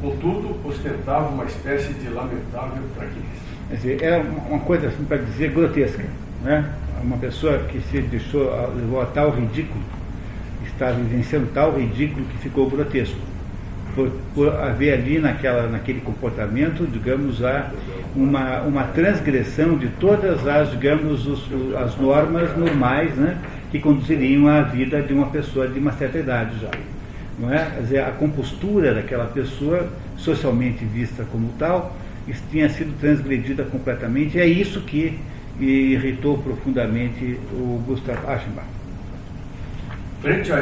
[0.02, 4.04] Contudo, ostentava uma espécie de lamentável fraqueza.
[4.04, 6.06] Era uma coisa, assim, para dizer, grotesca.
[6.44, 6.68] Né?
[7.04, 9.82] Uma pessoa que se deixou, levou a tal ridículo,
[10.66, 13.20] está vivenciando tal ridículo que ficou grotesco.
[13.94, 17.72] Por, por haver ali naquela, naquele comportamento, digamos, a,
[18.16, 23.38] uma, uma transgressão de todas as, digamos, os, as normas normais, né?
[23.72, 26.72] Que conduziriam à vida de uma pessoa de uma certa idade já.
[27.38, 27.66] Não é?
[27.66, 31.96] Quer dizer, a compostura daquela pessoa, socialmente vista como tal,
[32.52, 34.38] tinha sido transgredida completamente.
[34.38, 35.18] E é isso que
[35.60, 38.68] irritou profundamente o Gustav Aschenbach.
[40.22, 40.58] Frente a,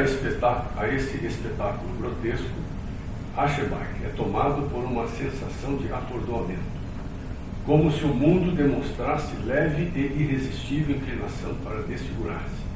[0.76, 2.46] a esse espetáculo grotesco,
[3.36, 6.78] Aschenbach é tomado por uma sensação de atordoamento,
[7.66, 12.67] como se o mundo demonstrasse leve e irresistível inclinação para desfigurar-se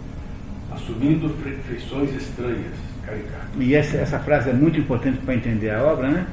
[0.75, 1.29] assumindo
[1.69, 3.49] feições estranhas, caricatas.
[3.59, 6.27] E essa, essa frase é muito importante para entender a obra, né?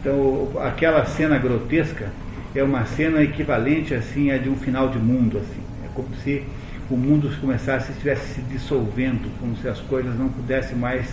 [0.00, 2.10] Então, aquela cena grotesca
[2.54, 5.62] é uma cena equivalente assim a de um final de mundo, assim.
[5.84, 6.42] É como se
[6.90, 11.12] o mundo começasse, estivesse se dissolvendo, como se as coisas não pudessem mais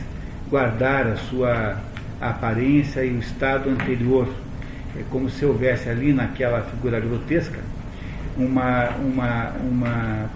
[0.50, 1.78] guardar a sua
[2.20, 4.28] aparência e o estado anterior.
[4.98, 7.60] É como se houvesse ali naquela figura grotesca
[8.36, 10.30] uma, uma, uma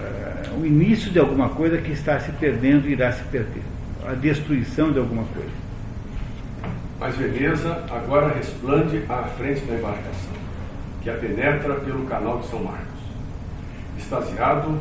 [0.00, 3.62] uh, o início de alguma coisa que está se perdendo e irá se perder.
[4.06, 5.50] A destruição de alguma coisa.
[6.98, 10.32] Mas Veneza agora resplande à frente da embarcação,
[11.02, 12.86] que a penetra pelo canal de São Marcos.
[13.98, 14.78] Extasiado,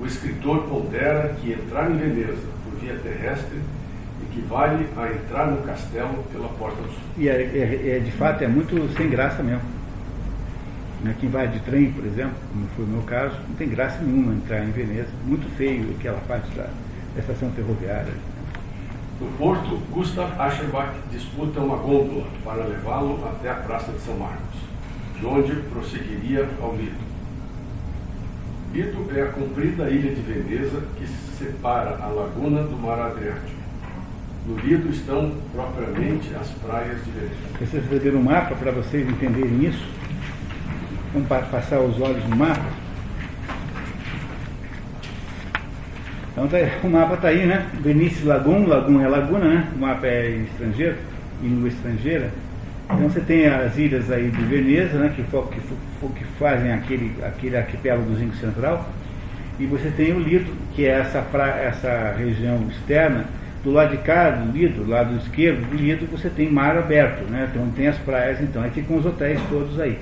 [0.00, 3.58] o escritor pondera que entrar em Veneza por via terrestre
[4.30, 7.00] equivale a entrar no castelo pela porta do sul.
[7.16, 9.77] E é, é, é de fato é muito sem graça mesmo.
[11.02, 11.14] Né?
[11.20, 14.34] Quem vai de trem, por exemplo, como foi o meu caso, não tem graça nenhuma
[14.34, 15.08] entrar em Veneza.
[15.24, 16.64] Muito feio aquela parte da,
[17.14, 18.12] da estação ferroviária.
[19.20, 24.60] No porto, Gustav Ascherbach disputa uma gôndola para levá-lo até a Praça de São Marcos,
[25.18, 27.08] de onde prosseguiria ao Lido.
[28.72, 33.58] Lido é a comprida ilha de Veneza que separa a laguna do mar Adriático.
[34.46, 37.34] No Lido estão propriamente as praias de Veneza.
[37.58, 39.97] Vocês ver um mapa para vocês entenderem isso?
[41.12, 42.64] Vamos passar os olhos no mapa.
[46.32, 47.66] Então tá, o mapa está aí, né?
[47.80, 49.68] Benício Lagoon, Lagoon é laguna, né?
[49.74, 50.96] O mapa é estrangeiro,
[51.42, 52.30] língua estrangeira.
[52.84, 55.12] Então você tem as ilhas aí de Veneza, né?
[55.14, 58.88] Que, que, que fazem aquele, aquele arquipélagozinho central.
[59.58, 63.24] E você tem o Lido, que é essa, pra, essa região externa.
[63.64, 67.28] Do lado de cá, do Lido, do lado esquerdo do Lido, você tem mar aberto,
[67.28, 67.48] né?
[67.50, 69.98] Então tem as praias, então aí ficam os hotéis todos aí.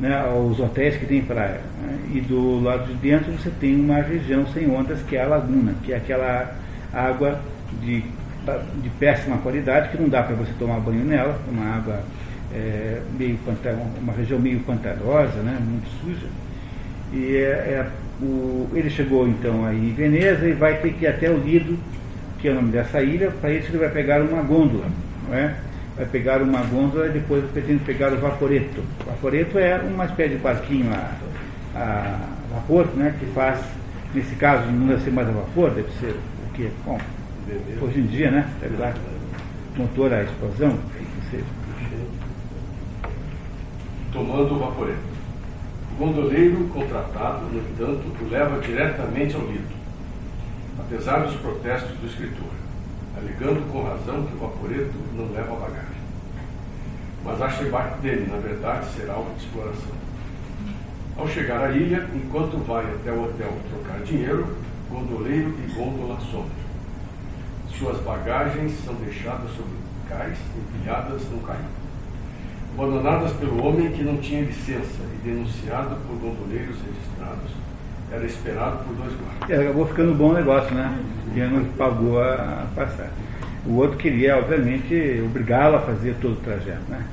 [0.00, 1.60] Né, os hotéis que tem praia.
[1.82, 5.26] Né, e do lado de dentro você tem uma região sem ondas, que é a
[5.26, 6.54] laguna, que é aquela
[6.92, 7.38] água
[7.82, 8.02] de,
[8.82, 12.02] de péssima qualidade, que não dá para você tomar banho nela, uma água
[12.52, 13.38] é, meio
[14.00, 16.26] uma região meio pantanosa, né, muito suja.
[17.12, 17.86] E é, é,
[18.22, 21.78] o, ele chegou então aí em Veneza e vai ter que ir até o Lido,
[22.40, 24.86] que é o nome dessa ilha, para isso ele vai pegar uma gôndola,
[25.28, 25.54] não é?
[26.00, 28.82] Vai pegar uma gôndola e depois pretende pegar o vaporeto.
[29.02, 32.20] O vaporeto é uma espécie de barquinho a, a
[32.54, 33.60] vapor, né, que faz,
[34.14, 36.16] nesse caso não deve ser mais a vapor, deve ser
[36.48, 36.70] o que?
[36.86, 36.98] Bom,
[37.82, 38.48] hoje em dia, né?
[38.62, 38.94] Deve dar
[39.76, 41.44] motor à explosão, que seja.
[44.10, 45.10] Tomando o vaporeto.
[45.92, 49.68] O gondoleiro contratado, no entanto, o leva diretamente ao lido,
[50.78, 52.60] apesar dos protestos do escritor
[53.16, 55.89] alegando com razão que o vaporeto não leva bagagem.
[57.24, 60.00] Mas acha embarque dele, na verdade, será de exploração.
[61.16, 64.56] Ao chegar à ilha, enquanto vai até o hotel trocar dinheiro,
[64.88, 66.50] gondoleiro e gôndola somem.
[67.78, 69.72] Suas bagagens são deixadas sobre
[70.08, 71.58] cais, empilhadas no caim.
[72.74, 77.52] Abandonadas pelo homem que não tinha licença e denunciado por gondoleiros registrados,
[78.10, 79.50] era esperado por dois guardas.
[79.50, 80.98] É, acabou ficando bom negócio, né?
[81.24, 83.29] Porque não pagou a passagem.
[83.66, 87.04] O outro queria, obviamente, obrigá-lo a fazer todo o trajeto, né?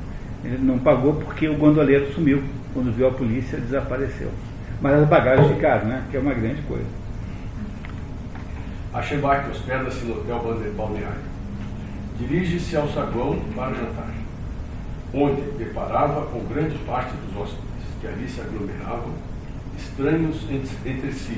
[0.44, 2.42] Ele não pagou porque o gondoleiro sumiu.
[2.74, 4.32] Quando viu a polícia, desapareceu.
[4.82, 6.04] Mas as bagagens ficaram, né?
[6.10, 6.86] Que é uma grande coisa.
[8.94, 10.42] A Chebac hospeda-se no hotel
[10.76, 11.38] balneário.
[12.20, 14.12] Dirige-se ao saguão para jantar,
[15.14, 17.64] onde deparava com grande parte dos hóspedes,
[18.02, 19.12] que ali se aglomeravam
[19.78, 20.38] estranhos
[20.86, 21.38] entre si,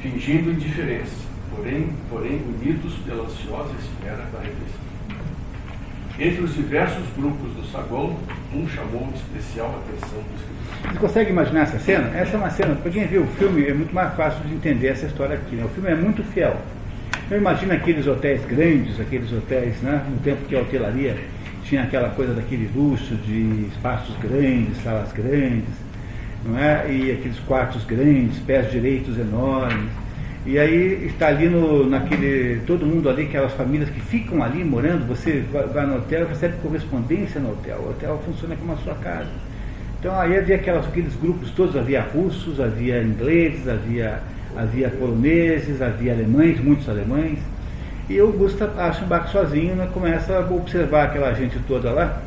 [0.00, 4.82] fingindo indiferença, porém, porém unidos pela ansiosa espera da refeição.
[6.18, 8.16] Entre os diversos grupos do saguão,
[8.54, 10.92] um chamou especial atenção do escritor.
[10.92, 12.16] Você consegue imaginar essa cena?
[12.16, 14.88] Essa é uma cena, para quem viu o filme, é muito mais fácil de entender
[14.88, 15.56] essa história aqui.
[15.56, 15.64] Né?
[15.64, 16.56] O filme é muito fiel.
[17.30, 20.04] Eu imagino aqueles hotéis grandes, aqueles hotéis, né?
[20.08, 21.16] no tempo que a hotelaria
[21.64, 25.64] tinha aquela coisa daquele luxo de espaços grandes, salas grandes,
[26.44, 26.92] não é?
[26.92, 29.90] E aqueles quartos grandes, pés direitos enormes.
[30.44, 35.06] E aí está ali no, naquele, todo mundo ali, aquelas famílias que ficam ali morando,
[35.06, 39.30] você vai, no hotel, recebe correspondência no hotel, o hotel funciona como a sua casa.
[40.00, 44.20] Então aí havia aquelas, aqueles grupos todos, havia russos, havia ingleses, havia,
[44.56, 47.38] havia poloneses, havia alemães, muitos alemães.
[48.10, 52.20] E o Gustav Aschenbach sozinho né, começa a observar aquela gente toda lá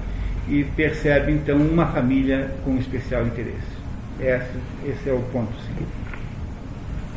[0.48, 3.76] e percebe então uma família com especial interesse.
[4.22, 4.58] Esse,
[4.88, 6.05] esse é o ponto seguinte.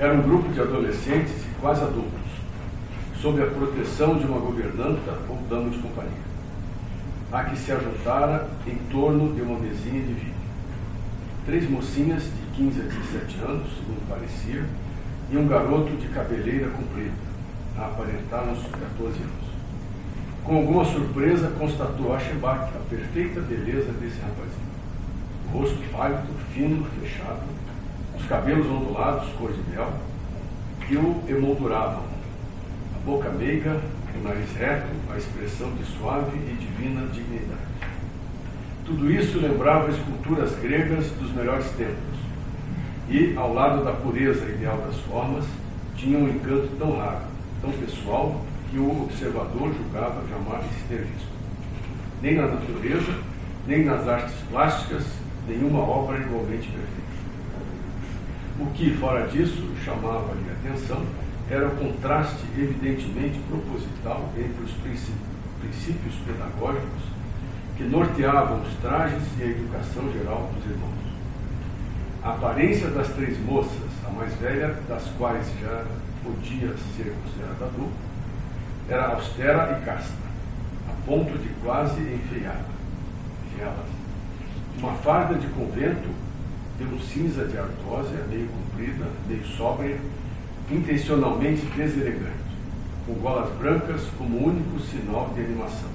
[0.01, 2.31] Era um grupo de adolescentes e quase adultos,
[3.21, 6.13] sob a proteção de uma governanta ou dama de companhia,
[7.33, 10.35] a que se ajuntara em torno de uma mesinha de vinho.
[11.45, 14.65] Três mocinhas de 15 a 17 anos, segundo parecia,
[15.33, 17.11] e um garoto de cabeleira comprida,
[17.77, 19.49] a aparentar uns 14 anos.
[20.45, 24.69] Com alguma surpresa, constatou Aschenbach a perfeita beleza desse rapazinho
[25.53, 27.43] rosto pálido, fino, fechado,
[28.19, 29.93] os cabelos ondulados, cor de mel,
[30.87, 32.03] que o emolduravam.
[32.97, 33.81] A boca meiga,
[34.15, 37.69] o nariz reto, a expressão de suave e divina dignidade.
[38.85, 42.19] Tudo isso lembrava esculturas gregas dos melhores tempos.
[43.09, 45.45] E, ao lado da pureza ideal das formas,
[45.97, 47.25] tinha um encanto tão raro,
[47.61, 48.41] tão pessoal,
[48.71, 51.29] que o observador julgava jamais ter visto.
[52.21, 53.15] Nem na natureza,
[53.67, 55.05] nem nas artes plásticas,
[55.47, 57.08] nenhuma obra igualmente perfeita.
[58.61, 61.05] O que, fora disso, chamava-lhe a atenção
[61.49, 64.73] era o contraste evidentemente proposital entre os
[65.61, 67.03] princípios pedagógicos
[67.77, 70.99] que norteavam os trajes e a educação geral dos irmãos.
[72.23, 75.85] A aparência das três moças, a mais velha das quais já
[76.25, 78.09] podia ser considerada adulta,
[78.89, 80.17] era austera e casta,
[80.89, 82.79] a ponto de quase enfeiada.
[83.61, 83.99] elas
[84.79, 86.09] uma farda de convento
[86.85, 89.97] um cinza de artósia, meio comprida, meio sóbria,
[90.71, 92.49] intencionalmente deselegante,
[93.07, 95.89] com golas brancas como único sinal de animação.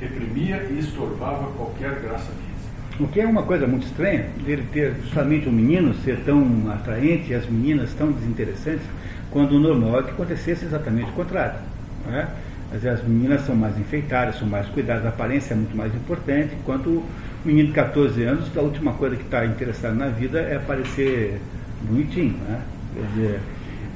[0.00, 2.50] Reprimia e estorvava qualquer graça física.
[2.98, 6.70] O que é uma coisa muito estranha, dele ter justamente o um menino ser tão
[6.70, 8.86] atraente e as meninas tão desinteressantes,
[9.30, 11.60] quando o normal é que acontecesse exatamente o contrário.
[12.06, 12.28] Não é?
[12.72, 17.02] As meninas são mais enfeitadas, são mais cuidadas, a aparência é muito mais importante, enquanto
[17.44, 21.40] menino de 14 anos, a última coisa que está interessado na vida é parecer
[21.82, 22.60] bonitinho, né?
[22.94, 23.40] Quer dizer,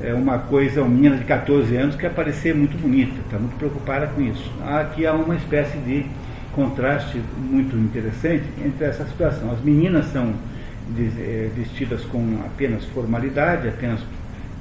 [0.03, 4.07] é uma coisa, uma menina de 14 anos quer parecer muito bonita, está muito preocupada
[4.09, 4.51] com isso.
[4.65, 6.07] Aqui há uma espécie de
[6.55, 9.51] contraste muito interessante entre essa situação.
[9.53, 10.35] As meninas são
[10.99, 14.01] eh, vestidas com apenas formalidade, apenas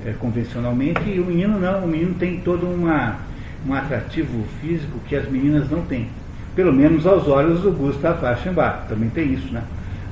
[0.06, 3.20] é, convencionalmente, e o menino não, o menino tem todo uma,
[3.68, 6.10] um atrativo físico que as meninas não têm.
[6.56, 9.64] Pelo menos aos olhos do Gustav Aschenbach, também tem isso, né?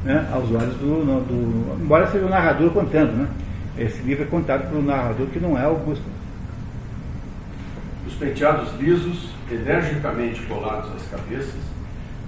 [0.03, 0.27] né?
[0.33, 3.27] Aos olhos do, no, do, Embora seja o narrador contando, né?
[3.77, 6.11] Esse livro é contado pelo narrador que não é o Gustav.
[8.07, 11.61] Os penteados lisos, energicamente colados às cabeças,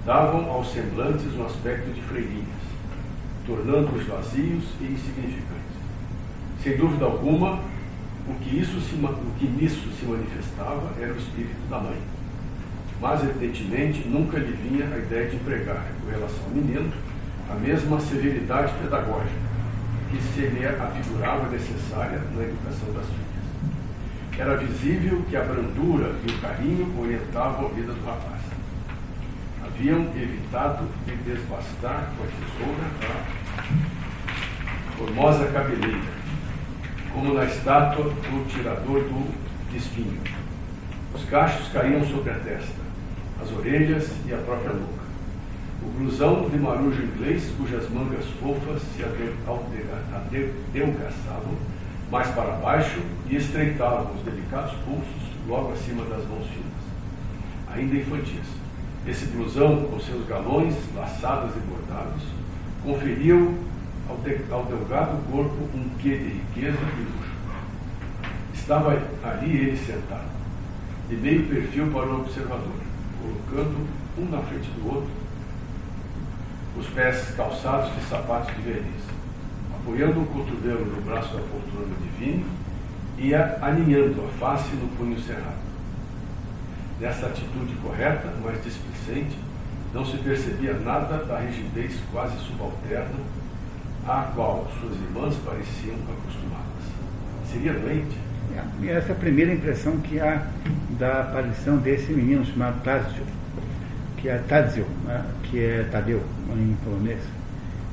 [0.06, 2.64] davam aos semblantes um aspecto de freirinhas
[3.46, 5.74] tornando-os vazios e insignificantes.
[6.62, 7.60] Sem dúvida alguma,
[8.26, 11.98] o que, isso se, o que nisso se manifestava era o espírito da mãe.
[13.04, 16.90] Mas, evidentemente, nunca lhe vinha a ideia de empregar, com relação ao menino,
[17.50, 19.44] a mesma severidade pedagógica
[20.10, 24.38] que se lhe afigurava necessária na educação das filhas.
[24.38, 28.40] Era visível que a brandura e o carinho orientavam a vida do rapaz
[29.62, 32.86] haviam evitado de desbastar com a tesoura
[34.88, 36.08] a formosa cabeleira,
[37.12, 40.22] como na estátua do tirador do espinho.
[41.12, 42.93] Os cachos caíam sobre a testa,
[43.44, 45.04] as orelhas e a própria nuca.
[45.82, 51.52] O blusão de marujo inglês, cujas mangas fofas se adelgaçavam
[52.10, 56.72] mais para baixo e estreitavam os delicados pulsos logo acima das mãos finas,
[57.70, 58.46] ainda infantis.
[59.06, 62.22] Esse blusão, com seus galões, laçadas e bordados,
[62.82, 63.58] conferiu
[64.08, 67.34] ao, de, ao delgado corpo um quê de riqueza e luxo.
[68.54, 70.30] Estava ali ele sentado,
[71.10, 72.83] de meio perfil para o observador,
[73.24, 73.86] colocando
[74.18, 75.10] um na frente do outro,
[76.78, 79.02] os pés calçados de sapatos de verniz,
[79.74, 82.46] apoiando o cotovelo no braço da poltrona de vinho
[83.18, 85.64] e aninhando a face no punho cerrado.
[87.00, 89.36] Nessa atitude correta, mas displicente,
[89.92, 93.20] não se percebia nada da rigidez quase subalterna
[94.06, 96.84] à qual suas irmãs pareciam acostumadas.
[97.50, 98.23] Seria doente?
[98.56, 100.46] É, essa é a primeira impressão que há
[100.98, 103.24] da aparição desse menino chamado Tadzio,
[104.16, 106.22] que é Tadzio, né, que é Tadeu
[106.56, 107.20] em polonês.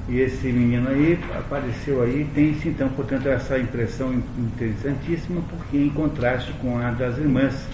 [0.08, 6.52] E esse menino aí apareceu aí, tem-se então, portanto, essa impressão interessantíssima, porque em contraste
[6.54, 7.68] com a das irmãs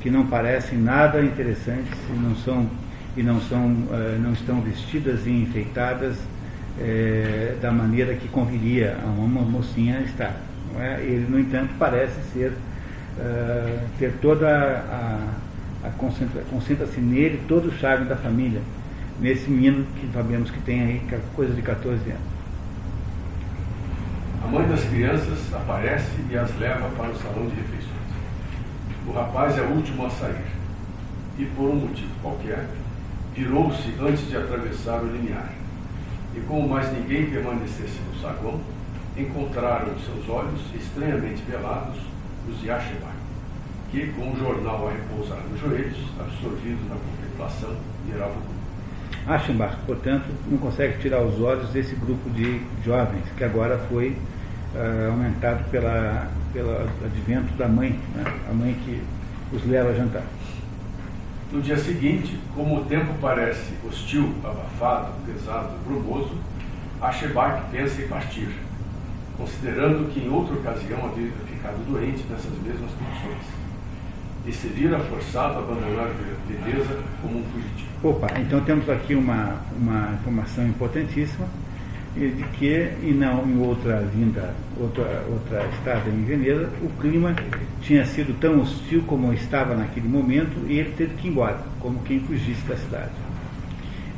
[0.00, 2.70] que não parecem nada interessantes e não são
[3.16, 9.06] e não são uh, não estão vestidas e enfeitadas uh, da maneira que conviria a
[9.06, 10.36] uma mocinha estar.
[10.80, 11.00] É?
[11.00, 17.72] Ele, no entanto, parece ser uh, ter toda a, a concentra, concentra-se nele todo o
[17.72, 18.60] charme da família,
[19.20, 21.02] nesse menino que sabemos que tem aí
[21.34, 22.36] coisa de 14 anos.
[24.44, 27.96] A mãe das crianças aparece e as leva para o salão de refeições.
[29.06, 30.44] O rapaz é o último a sair.
[31.38, 32.66] E por um motivo qualquer,
[33.34, 35.52] virou-se antes de atravessar o limiar.
[36.34, 38.60] E como mais ninguém permanecesse no saguão,
[39.16, 41.96] encontraram seus olhos estranhamente velados
[42.48, 43.10] os de Asheba,
[43.90, 48.56] que, com o jornal a repousar nos joelhos, absorvidos na contemplação, grupo.
[49.26, 55.10] Aschenbach, portanto, não consegue tirar os olhos desse grupo de jovens que agora foi uh,
[55.10, 56.70] aumentado pela, pelo
[57.04, 58.24] advento da mãe, né?
[58.48, 59.02] a mãe que
[59.52, 60.22] os leva a jantar.
[61.52, 66.34] No dia seguinte, como o tempo parece hostil, abafado, pesado, brumoso,
[67.00, 68.48] Ashebach pensa em partir,
[69.36, 73.66] considerando que em outra ocasião havia ficado doente nessas mesmas condições
[74.46, 77.88] e se vira forçado a abandonar a beleza como um fugitivo.
[78.02, 81.46] Opa, então temos aqui uma, uma informação importantíssima
[82.14, 87.36] de que, e não em outra vinda, outra, outra estada em Veneza, o clima
[87.82, 91.98] tinha sido tão hostil como estava naquele momento e ele teve que ir embora, como
[92.04, 93.25] quem fugisse da cidade.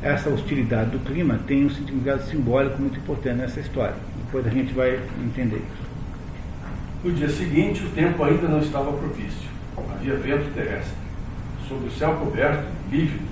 [0.01, 3.97] Essa hostilidade do clima tem um significado simbólico muito importante nessa história.
[4.25, 5.89] Depois a gente vai entender isso.
[7.03, 9.49] No dia seguinte, o tempo ainda não estava propício.
[9.77, 10.95] Havia vento terrestre.
[11.69, 13.25] Sob o céu coberto, lívido,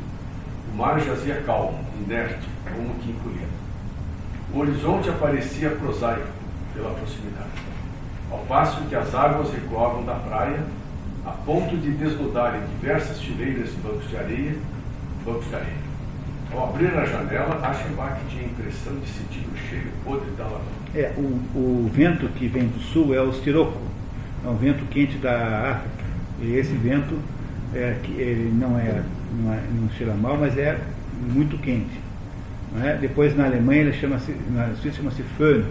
[0.72, 3.46] o mar jazia calmo, inerte, como que encolhido.
[4.52, 6.26] O horizonte aparecia prosaico
[6.74, 7.48] pela proximidade,
[8.30, 10.60] ao passo que as águas recuavam da praia,
[11.24, 14.54] a ponto de desnudarem diversas fileiras de bancos de areia,
[15.24, 15.85] bancos de areia.
[16.56, 20.64] Ao abrir a janela, Aschenbach tinha a impressão de sentir o cheiro podre da lavanda.
[20.94, 21.20] É, o,
[21.54, 23.78] o vento que vem do sul é o stiroco,
[24.42, 26.06] é um vento quente da África.
[26.40, 27.18] E esse vento
[27.74, 29.02] é, ele não é,
[29.38, 30.80] não, é, não cheira mal, mas é
[31.20, 32.00] muito quente.
[32.82, 32.96] É?
[32.96, 35.62] Depois na Alemanha ele chama-se, na Suíça chama-se Föhn,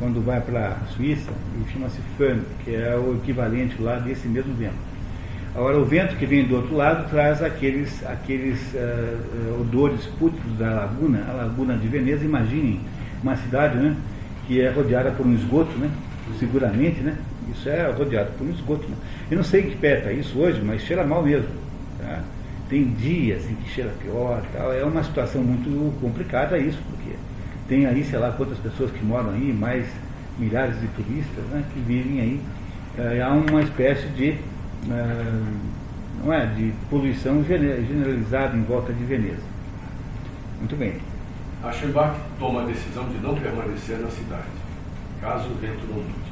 [0.00, 4.52] quando vai para a Suíça, ele chama-se Föhn, que é o equivalente lá desse mesmo
[4.54, 4.74] vento.
[5.58, 10.70] Agora, o vento que vem do outro lado traz aqueles, aqueles uh, odores pútridos da
[10.70, 12.24] laguna, a laguna de Veneza.
[12.24, 12.78] Imaginem
[13.20, 13.96] uma cidade né,
[14.46, 15.90] que é rodeada por um esgoto, né,
[16.38, 17.16] seguramente, né,
[17.52, 18.86] isso é rodeado por um esgoto.
[18.86, 18.94] Né.
[19.32, 21.48] Eu não sei que pé está isso hoje, mas cheira mal mesmo.
[21.98, 22.20] Tá?
[22.68, 24.40] Tem dias em que cheira pior.
[24.52, 24.72] Tal.
[24.72, 27.16] É uma situação muito complicada isso, porque
[27.68, 29.86] tem aí, sei lá, quantas pessoas que moram aí, mais
[30.38, 32.40] milhares de turistas né, que vivem aí.
[32.96, 34.36] É, há uma espécie de
[34.86, 39.42] não é, de poluição generalizada em volta de Veneza.
[40.58, 41.00] Muito bem.
[41.62, 44.46] Aschenbach toma a decisão de não permanecer na cidade,
[45.20, 46.28] caso o vento não mude.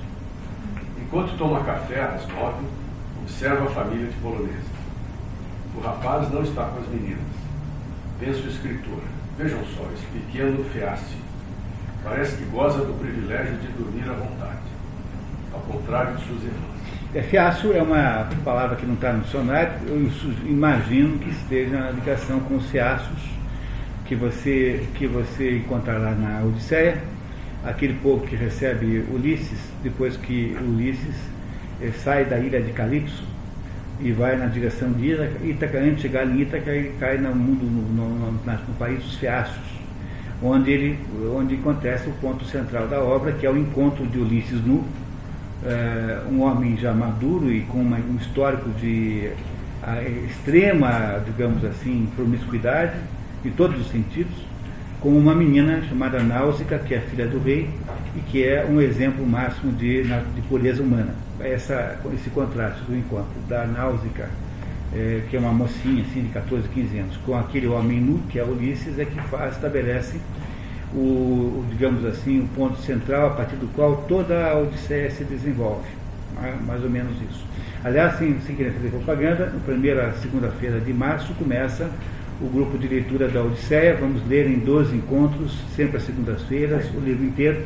[1.01, 2.64] Enquanto toma café às nove,
[3.22, 4.76] observa a família de polonesa.
[5.76, 7.18] O rapaz não está com as meninas.
[8.18, 9.01] Pensa o escritor.
[9.36, 11.16] Vejam só, esse pequeno feace.
[12.03, 14.62] Parece que goza do privilégio de dormir à vontade,
[15.53, 16.76] ao contrário de suas irmãs.
[17.17, 20.07] É, fiaço é uma palavra que não está no dicionário, eu
[20.45, 23.31] imagino que esteja na ligação com os fiaços
[24.05, 26.99] que você, que você encontrar lá na Odisseia,
[27.64, 31.17] aquele povo que recebe Ulisses, depois que Ulisses
[31.81, 33.25] eh, sai da ilha de Calipso
[33.99, 37.64] e vai na direção de Ítaca, antes de chegar em Ítaca, ele cai no mundo,
[37.64, 39.64] no, no, no, no país dos fiaços,
[40.43, 40.99] onde, ele,
[41.35, 44.85] onde acontece o ponto central da obra, que é o encontro de Ulisses nu
[45.65, 49.31] é, um homem já maduro e com uma, um histórico de
[50.29, 52.97] extrema, digamos assim, promiscuidade,
[53.45, 54.35] em todos os sentidos,
[55.01, 57.71] com uma menina chamada Náusica, que é filha do rei
[58.17, 61.15] e que é um exemplo máximo de, de pureza humana.
[61.39, 64.29] Essa, esse contraste do encontro da Náusica,
[64.93, 68.39] é, que é uma mocinha assim, de 14, 15 anos, com aquele homem nu, que
[68.39, 70.19] é Ulisses, é que faz, estabelece
[70.95, 75.89] o, digamos assim, o ponto central a partir do qual toda a Odisseia se desenvolve.
[76.66, 77.45] Mais ou menos isso.
[77.82, 81.91] Aliás, sem, sem querer fazer propaganda, na primeira segunda-feira de março começa
[82.41, 83.97] o grupo de leitura da Odisseia.
[83.97, 87.62] Vamos ler em 12 encontros, sempre às segundas-feiras, o livro inteiro,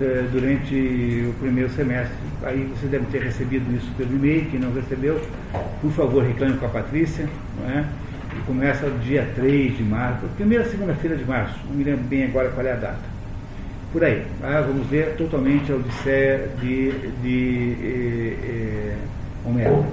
[0.00, 2.16] eh, durante o primeiro semestre.
[2.42, 5.20] Aí vocês devem ter recebido isso pelo e-mail, quem não recebeu,
[5.80, 7.28] por favor, reclame com a Patrícia.
[7.60, 7.84] Não é?
[8.46, 12.64] Começa dia 3 de março, primeira segunda-feira de março, não me lembro bem agora qual
[12.64, 13.16] é a data.
[13.92, 14.24] Por aí.
[14.42, 16.92] Ah, vamos ver totalmente a Odisseia de,
[17.22, 18.96] de eh,
[19.58, 19.84] eh.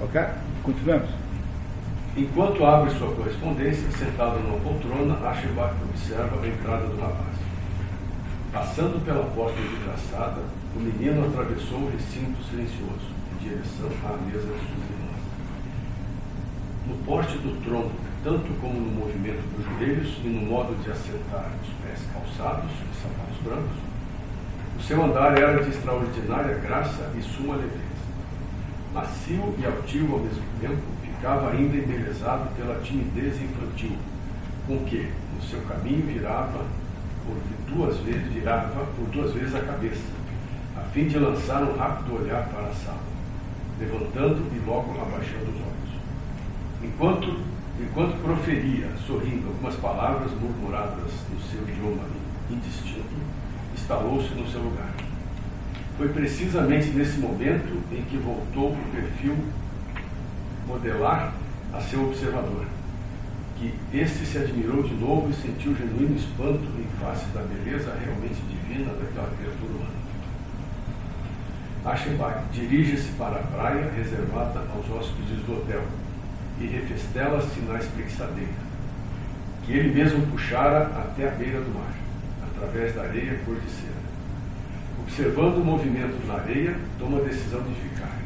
[0.00, 0.20] Ok?
[0.62, 1.08] Continuamos.
[2.16, 7.36] Enquanto abre sua correspondência, sentado numa poltrona, Ashibak observa a entrada do rapaz.
[8.52, 10.40] Passando pela porta envidraçada,
[10.74, 14.95] o menino atravessou o recinto silencioso, em direção à mesa de
[16.86, 17.90] no porte do tronco,
[18.22, 23.02] tanto como no movimento dos joelhos e no modo de assentar os pés calçados e
[23.02, 23.76] sapatos brancos,
[24.78, 27.96] o seu andar era de extraordinária graça e suma leveza.
[28.92, 33.96] Macio e altivo ao mesmo tempo, ficava ainda embelezado pela timidez infantil,
[34.66, 36.64] com que, no seu caminho, virava
[37.24, 37.36] por
[37.74, 40.02] duas vezes, virava por duas vezes a cabeça,
[40.76, 43.00] a fim de lançar um rápido olhar para a sala,
[43.80, 45.75] levantando e logo abaixando os olhos.
[46.86, 47.36] Enquanto,
[47.80, 52.04] enquanto proferia, sorrindo, algumas palavras murmuradas no seu idioma
[52.48, 53.16] indistinto,
[53.74, 54.94] instalou-se no seu lugar.
[55.98, 59.36] Foi precisamente nesse momento em que voltou o perfil
[60.66, 61.34] modelar
[61.72, 62.66] a seu observador,
[63.58, 68.40] que este se admirou de novo e sentiu genuíno espanto em face da beleza realmente
[68.48, 70.06] divina daquela criatura humana.
[71.84, 75.82] Aschenbach dirige-se para a praia reservada aos hóspedes do hotel,
[76.60, 78.66] e refestela-se na espreguiçadeira,
[79.64, 81.92] que ele mesmo puxara até a beira do mar,
[82.50, 84.06] através da areia cor de cera.
[85.02, 88.16] Observando o movimento na areia, toma a decisão de ficar.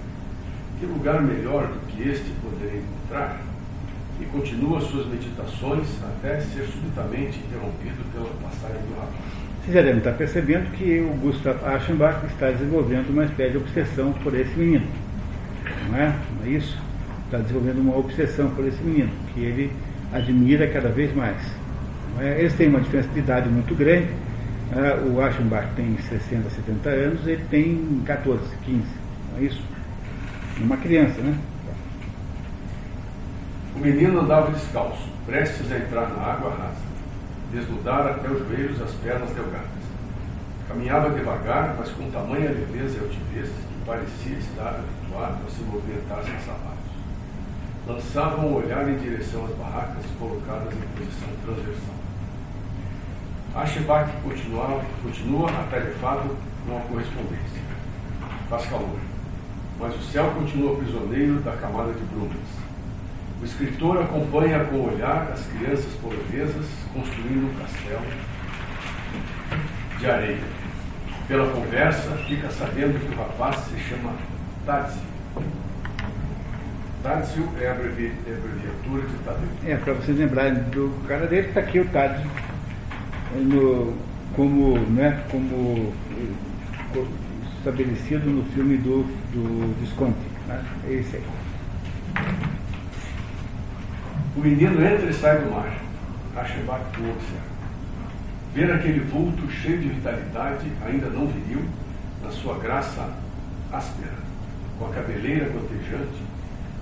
[0.78, 3.40] Que lugar melhor do que este poderia encontrar?
[4.20, 9.40] E continua suas meditações até ser subitamente interrompido pela passagem do rapaz.
[9.64, 14.34] Vocês já estar percebendo que o Gustav Aschenbach está desenvolvendo uma espécie de obsessão por
[14.34, 14.86] esse menino.
[15.88, 16.16] Não é?
[16.38, 16.89] Não é isso?
[17.30, 19.72] Está desenvolvendo uma obsessão por esse menino, que ele
[20.12, 21.36] admira cada vez mais.
[22.18, 22.40] É?
[22.40, 24.08] Eles têm uma diferença de idade muito grande.
[24.72, 25.08] É?
[25.08, 28.82] O Aschenbach tem 60, 70 anos, ele tem 14, 15.
[29.32, 29.62] Não é isso?
[30.60, 31.38] Uma criança, né?
[33.76, 36.82] O menino andava descalço, prestes a entrar na água rasa,
[37.52, 39.68] desnudar até os joelhos as pernas delgadas.
[40.68, 46.22] Caminhava devagar, mas com tamanha leveza e altivez que parecia estar habituado a se movimentar
[46.24, 46.79] sem sapato
[47.90, 51.94] lançavam o olhar em direção às barracas colocadas em posição transversal.
[53.54, 56.36] Ashebach continua, continua atarefado
[56.66, 57.60] com a correspondência.
[58.48, 58.98] Faz calor.
[59.78, 62.36] mas o céu continua prisioneiro da camada de brumas.
[63.40, 68.04] O escritor acompanha com o olhar as crianças polonesas construindo um castelo
[69.98, 70.44] de areia.
[71.26, 74.12] Pela conversa, fica sabendo que o rapaz se chama
[74.66, 75.00] Tadzio.
[77.02, 79.48] Tadzio é a abreviatura de Tadeu.
[79.66, 82.30] É, para vocês lembrarem do cara dele, está aqui o Tadzio.
[83.34, 83.96] No,
[84.34, 85.94] como, né, como
[87.58, 90.18] estabelecido no filme do, do Visconti.
[90.46, 90.62] Né?
[90.88, 91.24] É esse aí.
[94.36, 95.78] O menino entra e sai do mar.
[96.36, 97.50] Achebac o observa.
[98.54, 101.64] Ver aquele vulto cheio de vitalidade, ainda não viril,
[102.22, 103.08] na sua graça
[103.72, 104.18] áspera,
[104.78, 106.29] com a cabeleira gotejante,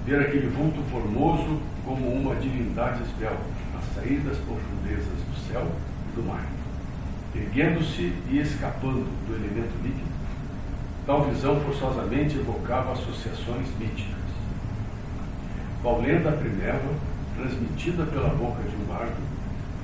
[0.07, 3.45] ver aquele vulto formoso como uma divindade esbelta,
[3.77, 5.67] a sair das profundezas do céu
[6.13, 6.47] e do mar,
[7.35, 10.19] erguendo-se e escapando do elemento líquido,
[11.09, 14.15] Tal visão forçosamente evocava associações míticas.
[15.83, 16.93] Paulenda Primeva,
[17.35, 19.17] transmitida pela boca de um bardo,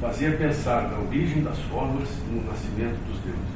[0.02, 3.54] fazia pensar na origem das formas e no nascimento dos deuses.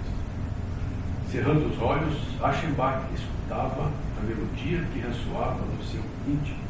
[1.30, 6.68] Cerrando os olhos, Aschenbach escutava a melodia que ressoava no seu íntimo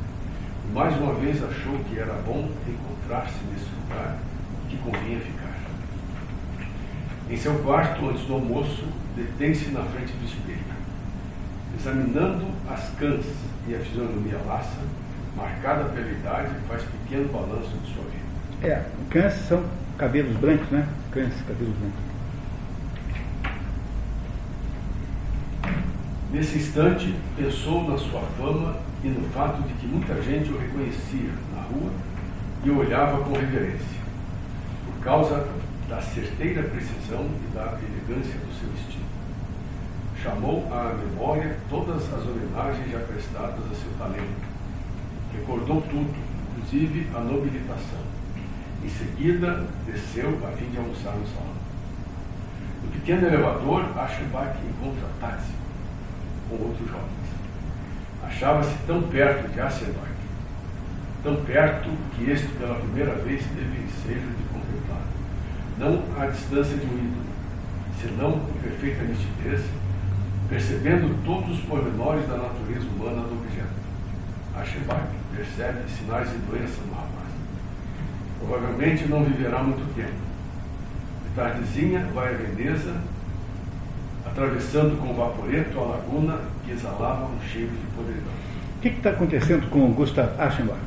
[0.73, 4.19] mais uma vez achou que era bom encontrar-se nesse lugar
[4.69, 5.57] que convinha ficar.
[7.31, 8.85] Em seu quarto, antes do almoço,
[9.17, 10.69] detém-se na frente do espelho
[11.79, 13.25] examinando as cãs
[13.69, 14.79] e a fisionomia laça,
[15.37, 18.73] marcada pela idade, faz pequeno balanço de sua vida.
[18.75, 19.63] É, cães são
[19.97, 20.87] cabelos brancos, né?
[21.13, 22.08] Cães, cabelos brancos.
[26.31, 31.31] Nesse instante, pensou na sua fama e no fato de que muita gente o reconhecia
[31.55, 31.91] na rua
[32.65, 33.99] e o olhava com reverência,
[34.85, 35.49] por causa
[35.89, 39.09] da certeira precisão e da elegância do seu estilo
[40.23, 44.49] chamou à memória todas as homenagens já prestadas a seu talento.
[45.33, 46.15] Recordou tudo,
[46.57, 48.01] inclusive a nobilitação.
[48.85, 51.59] Em seguida, desceu a fim de almoçar no salão.
[52.83, 55.58] No pequeno elevador, Aschenbach encontra Tatsi
[56.49, 57.29] com outros jovens.
[58.23, 60.09] Achava-se tão perto de Aschenbach,
[61.23, 65.03] tão perto que este, pela primeira vez, teve ensejo de contemplar.
[65.79, 67.27] Não à distância de um ídolo,
[68.01, 69.63] senão com perfeita nitidez
[70.49, 73.69] percebendo todos os pormenores da natureza humana do objeto.
[74.57, 77.29] Aschenbach percebe sinais de doença no rapaz.
[78.39, 80.17] Provavelmente não viverá muito tempo.
[81.25, 82.95] De tardezinha vai a Veneza,
[84.39, 88.33] atravessando com vaporeto a laguna que exalava um cheiro de podridão.
[88.77, 90.79] O que está acontecendo com Gustav Aschenbach?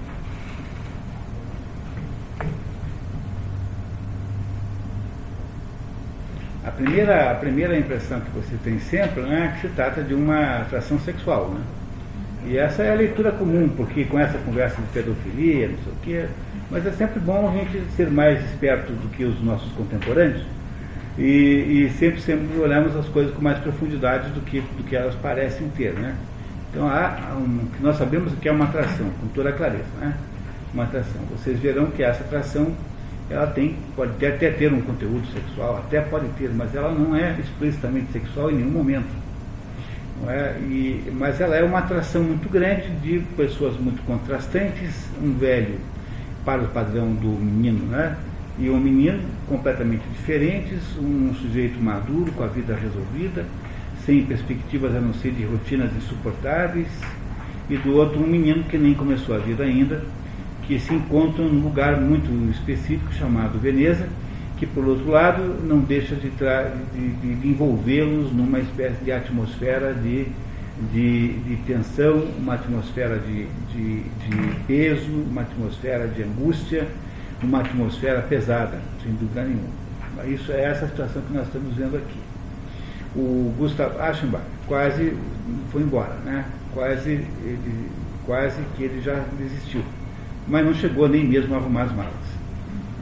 [6.64, 10.14] A primeira, a primeira impressão que você tem sempre né, é que se trata de
[10.14, 11.50] uma atração sexual.
[11.50, 11.62] Né?
[12.46, 15.96] E essa é a leitura comum, porque com essa conversa de pedofilia, não sei o
[16.02, 16.26] quê,
[16.70, 20.44] mas é sempre bom a gente ser mais esperto do que os nossos contemporâneos
[21.18, 25.16] e, e sempre, sempre olharmos as coisas com mais profundidade do que, do que elas
[25.16, 25.94] parecem ter.
[25.94, 26.16] Né?
[26.70, 29.84] Então há um, nós sabemos que é uma atração, com toda a clareza.
[30.00, 30.14] Né?
[30.74, 31.22] Uma atração.
[31.32, 32.74] Vocês verão que essa atração
[33.30, 37.38] ela tem, pode até ter um conteúdo sexual, até pode ter, mas ela não é
[37.40, 39.22] explicitamente sexual em nenhum momento.
[40.28, 40.56] É?
[40.60, 45.80] E, mas ela é uma atração muito grande de pessoas muito contrastantes, um velho
[46.46, 48.16] para o padrão do menino, né?
[48.62, 53.44] E um menino completamente diferentes, um sujeito maduro, com a vida resolvida,
[54.06, 56.88] sem perspectivas a não ser de rotinas insuportáveis,
[57.68, 60.04] e do outro um menino que nem começou a vida ainda,
[60.68, 64.08] que se encontram num lugar muito específico chamado Veneza,
[64.58, 70.28] que por outro lado não deixa de, de, de envolvê-los numa espécie de atmosfera de,
[70.94, 73.48] de, de tensão, uma atmosfera de
[74.68, 76.88] peso, uma atmosfera de angústia,
[77.44, 79.82] uma atmosfera pesada, sem dúvida nenhuma.
[80.26, 82.20] Isso é essa situação que nós estamos vendo aqui.
[83.16, 85.18] O Gustav Aschenbach quase
[85.72, 86.46] foi embora, né?
[86.74, 87.90] quase, ele,
[88.26, 89.84] quase que ele já desistiu
[90.48, 92.12] mas não chegou nem mesmo a arrumar as malas.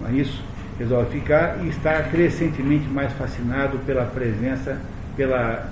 [0.02, 0.44] Não é isso?
[0.78, 4.78] Resolve ficar e está crescentemente mais fascinado pela presença,
[5.16, 5.68] pela,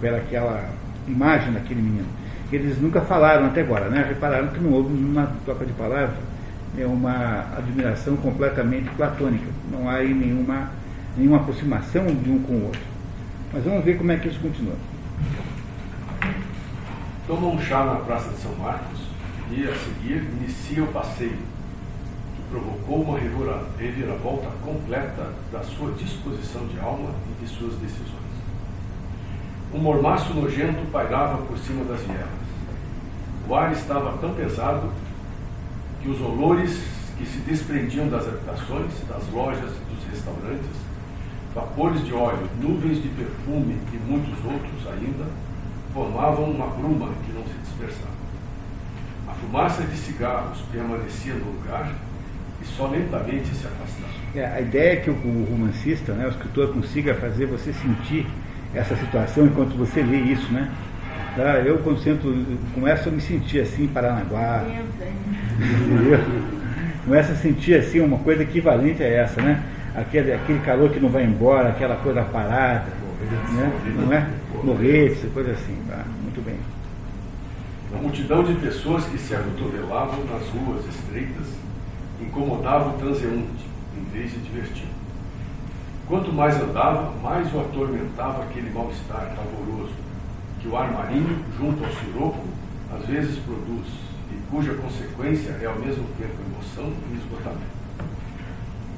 [0.00, 0.70] pela aquela
[1.06, 2.06] imagem daquele menino.
[2.52, 4.04] Eles nunca falaram até agora, né?
[4.08, 6.16] Repararam que não houve uma troca de palavras,
[6.78, 9.46] é uma admiração completamente platônica.
[9.70, 10.70] Não há aí nenhuma,
[11.16, 12.80] nenhuma aproximação de um com o outro.
[13.52, 14.76] Mas vamos ver como é que isso continua.
[17.26, 19.00] Toma um chá na Praça de São Marcos
[19.50, 21.38] e a seguir inicia o passeio,
[22.36, 23.18] que provocou uma
[23.78, 28.20] reviravolta completa da sua disposição de alma e de suas decisões.
[29.74, 32.28] Um mormaço nojento pairava por cima das vielas.
[33.48, 34.90] O ar estava tão pesado
[36.02, 36.80] que os olores
[37.18, 40.70] que se desprendiam das habitações, das lojas dos restaurantes,
[41.54, 45.26] vapores de óleo, nuvens de perfume e muitos outros ainda,
[45.92, 48.20] formavam uma bruma que não se dispersava.
[49.28, 51.92] A fumaça de cigarros permanecia no lugar
[52.62, 54.12] e só lentamente se afastava.
[54.34, 58.26] É, a ideia é que o, romancista, né, o escritor, consiga fazer você sentir
[58.74, 60.70] essa situação enquanto você lê isso, né?
[61.36, 61.60] Tá?
[61.60, 62.32] Eu, quando sento,
[62.74, 64.64] começo a me sentir assim em Paranaguá.
[65.58, 66.18] Entendeu?
[67.04, 69.62] Começo a sentir assim uma coisa equivalente a essa, né?
[69.94, 72.86] Aquele, aquele calor que não vai embora, aquela coisa parada,
[73.52, 73.72] né?
[73.96, 74.26] não é?
[74.62, 76.04] Morretes, coisa assim, tá?
[76.22, 76.56] Muito bem.
[77.92, 81.46] A multidão de pessoas que se acotovelavam nas ruas estreitas
[82.20, 83.66] incomodava o transeunte,
[83.96, 84.86] em vez de divertir.
[86.06, 89.92] Quanto mais andava, mais o atormentava aquele mal-estar pavoroso,
[90.60, 92.44] que o ar marinho, junto ao siroco,
[92.94, 93.86] às vezes produz,
[94.30, 97.80] e cuja consequência é ao mesmo tempo emoção e esgotamento.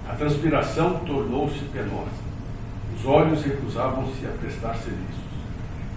[0.08, 2.22] A transpiração tornou-se penosa.
[2.96, 5.22] Os olhos recusavam-se a prestar serviços.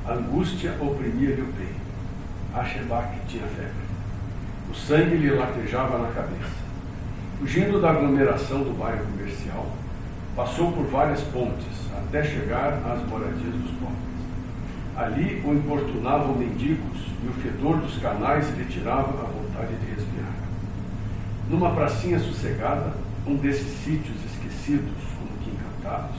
[0.07, 1.85] A angústia oprimia-lhe o peito.
[2.53, 3.73] Aschenbach tinha febre.
[4.69, 6.65] O sangue lhe latejava na cabeça.
[7.39, 9.65] Fugindo da aglomeração do bairro comercial,
[10.35, 11.65] passou por várias pontes
[11.97, 14.04] até chegar às moradias dos pobres.
[14.97, 20.31] Ali o importunavam mendigos e o fedor dos canais lhe tirava a vontade de respirar.
[21.49, 22.93] Numa pracinha sossegada,
[23.27, 26.15] um desses sítios esquecidos, como que encantados,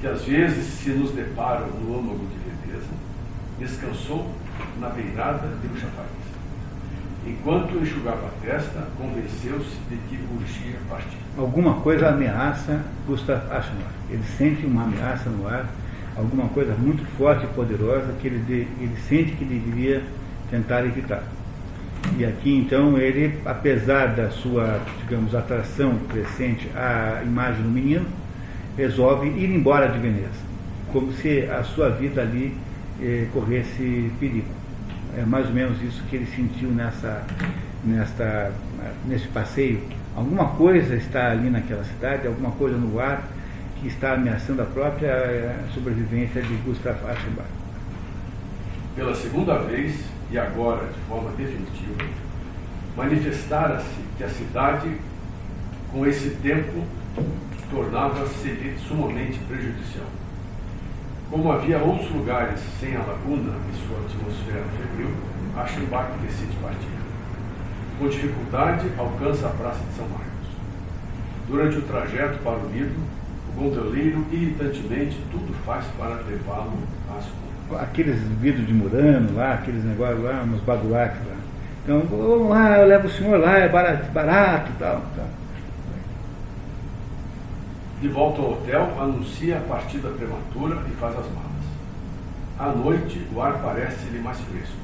[0.00, 2.90] que às vezes se nos deparam no âmago de beleza,
[3.58, 4.30] descansou
[4.78, 6.26] na beirada de um chafariz.
[7.26, 11.18] Enquanto enxugava a testa, convenceu-se de que urgia partir.
[11.36, 13.90] Alguma coisa ameaça Gustav Aschenbach.
[14.08, 15.66] Ele sente uma ameaça no ar,
[16.16, 20.02] alguma coisa muito forte e poderosa que ele, de, ele sente que deveria
[20.50, 21.22] tentar evitar.
[22.18, 28.06] E aqui então ele, apesar da sua, digamos, atração crescente à imagem do menino,
[28.76, 30.46] resolve ir embora de Veneza,
[30.92, 32.56] como se a sua vida ali
[33.02, 34.48] eh, corresse perigo.
[35.16, 37.24] É mais ou menos isso que ele sentiu nessa,
[37.84, 38.52] nesta,
[39.06, 39.80] nesse passeio.
[40.14, 43.22] Alguma coisa está ali naquela cidade, alguma coisa no ar
[43.80, 47.48] que está ameaçando a própria eh, sobrevivência de Gustav Aschenbach.
[48.94, 52.04] Pela segunda vez, e agora de forma definitiva,
[52.96, 54.96] manifestara-se que a cidade,
[55.92, 56.84] com esse tempo,
[57.70, 60.06] tornava-se sumamente prejudicial.
[61.30, 65.10] Como havia outros lugares sem a laguna e sua atmosfera febril,
[65.56, 66.88] Aschenbach decide partir.
[67.98, 70.26] Com dificuldade, alcança a Praça de São Marcos.
[71.48, 72.94] Durante o trajeto para o Lido,
[73.56, 76.78] gondoleiro irritantemente tudo faz para levá-lo
[77.16, 77.82] às ruas.
[77.82, 81.36] Aqueles vidros de Murano lá, aqueles negócios lá, uns badulaques lá.
[81.82, 85.28] Então, vamos lá, eu levo o senhor lá, é barato, barato e tal, tal.
[88.00, 91.46] De volta ao hotel, anuncia a partida prematura e faz as malas.
[92.58, 94.76] À noite, o ar parece-lhe mais fresco.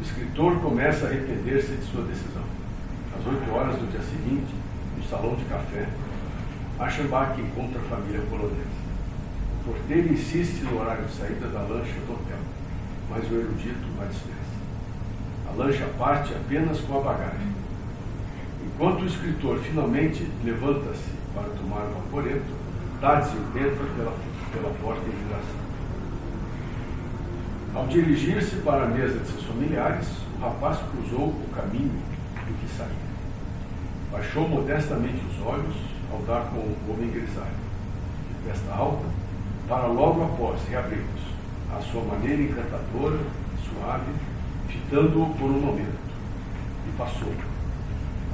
[0.00, 2.42] O escritor começa a arrepender-se de sua decisão.
[3.18, 4.54] Às oito horas do dia seguinte,
[4.96, 5.86] no salão de café,
[6.78, 8.78] Aschenbach encontra a família polonesa.
[9.60, 12.38] O porteiro insiste no horário de saída da lancha do hotel,
[13.10, 14.38] mas o erudito a dispensa.
[15.48, 17.52] A lancha parte apenas com a bagagem.
[18.64, 22.46] Enquanto o escritor finalmente levanta-se para tomar o vaporeto,
[23.00, 24.14] dá-se o entra pela,
[24.52, 25.68] pela porta em viração.
[27.74, 31.90] Ao dirigir-se para a mesa de seus familiares, o rapaz cruzou o caminho
[32.46, 33.08] do que saía.
[34.12, 37.48] Baixou modestamente os olhos ao dar com o homem grisalho,
[38.30, 39.04] de testa alta,
[39.68, 41.22] para logo após reabri-los,
[41.76, 43.18] à sua maneira encantadora,
[43.62, 44.12] suave,
[44.68, 45.98] fitando-o por um momento.
[46.88, 47.32] E passou.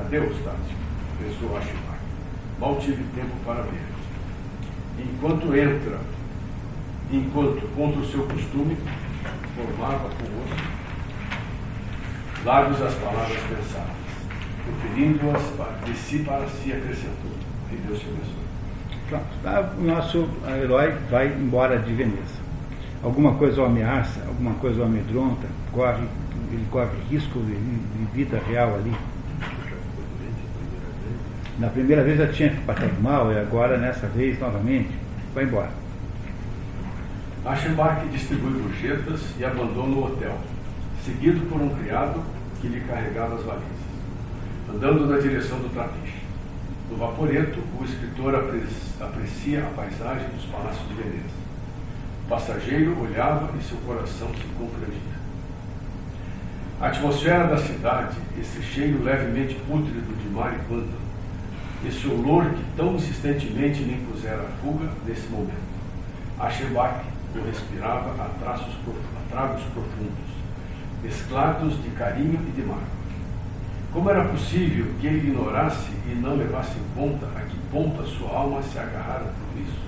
[0.00, 0.76] Adeus, Tássio,
[1.18, 1.94] pensou Ashimar
[2.58, 3.82] mal tive tempo para ver.
[4.98, 6.00] Enquanto entra,
[7.10, 8.76] enquanto, contra o seu costume,
[9.54, 10.28] formava com o
[12.48, 13.96] rosto, as palavras pensadas,
[14.64, 15.42] proferindo-as
[15.84, 17.33] de si para si, acrescentou.
[17.74, 18.44] Que Deus te abençoe.
[19.08, 20.28] Pronto, tá, o nosso
[20.62, 22.44] herói vai embora de Veneza.
[23.02, 26.04] Alguma coisa o ameaça, alguma coisa o amedronta, corre,
[26.52, 28.94] ele corre risco de, de vida real ali.
[31.58, 34.90] Na primeira vez já tinha passado mal e agora, nessa vez, novamente,
[35.34, 35.70] vai embora.
[37.44, 40.38] Aschenbach distribui gorjetas e abandona o hotel,
[41.04, 42.22] seguido por um criado
[42.60, 43.68] que lhe carregava as valizas,
[44.74, 46.13] andando na direção do trapiche.
[46.94, 51.34] No vaporeto, o escritor aprecia a paisagem dos palácios de Veneza.
[52.24, 55.14] O, passageiro olhava e seu coração se confrangia.
[56.80, 61.04] A atmosfera da cidade, esse cheiro levemente pútrido de mar e pântano,
[61.84, 65.50] esse olor que tão insistentemente me impusera a fuga nesse momento.
[66.38, 67.00] Aschenbach
[67.34, 68.72] o respirava a, traços,
[69.16, 70.30] a tragos profundos,
[71.02, 73.03] mesclados de carinho e de mágoa.
[73.94, 78.04] Como era possível que ele ignorasse e não levasse em conta a que ponto a
[78.04, 79.78] sua alma se agarrara por isso?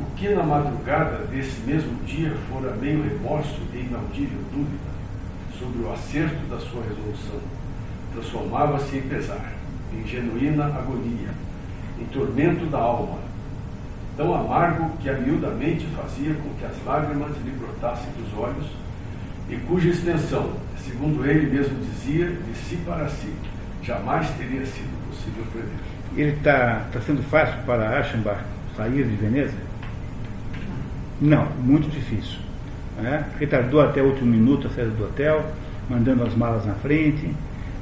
[0.00, 4.90] O que na madrugada desse mesmo dia fora meio remorso e inaudível dúvida
[5.56, 7.38] sobre o acerto da sua resolução,
[8.14, 9.52] transformava-se em pesar,
[9.92, 11.30] em genuína agonia,
[12.00, 13.18] em tormento da alma,
[14.16, 18.66] tão amargo que amiudamente fazia com que as lágrimas lhe brotassem dos olhos
[19.48, 20.50] e cuja extensão,
[20.88, 23.32] segundo ele mesmo dizia, de si para si,
[23.82, 25.68] jamais teria sido possível prever.
[26.16, 28.40] Ele está tá sendo fácil para Aschenbach
[28.76, 29.54] sair de Veneza?
[31.20, 32.38] Não, muito difícil.
[32.96, 33.24] Né?
[33.38, 35.44] Retardou até o último minuto a saída do hotel,
[35.88, 37.32] mandando as malas na frente,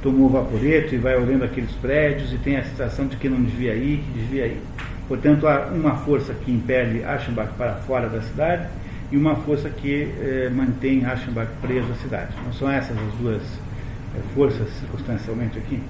[0.01, 3.41] tomou o vaporeto e vai olhando aqueles prédios e tem a sensação de que não
[3.41, 4.61] devia ir, que devia ir.
[5.07, 8.67] Portanto, há uma força que impele Aschenbach para fora da cidade
[9.11, 12.35] e uma força que eh, mantém Aschenbach preso à cidade.
[12.43, 15.81] Não são essas as duas eh, forças circunstancialmente aqui?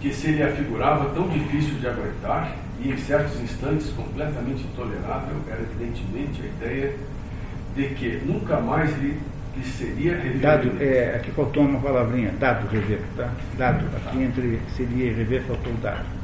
[0.00, 5.60] Que se lhe afigurava tão difícil de aguentar e em certos instantes completamente intolerável era
[5.60, 6.94] evidentemente a ideia
[7.74, 9.18] de que nunca mais lhe,
[9.56, 10.40] lhe seria rever.
[10.40, 13.30] Dado, é, aqui faltou uma palavrinha, dado rever, tá?
[13.58, 16.19] Dado, aqui entre seria e rever faltou dado.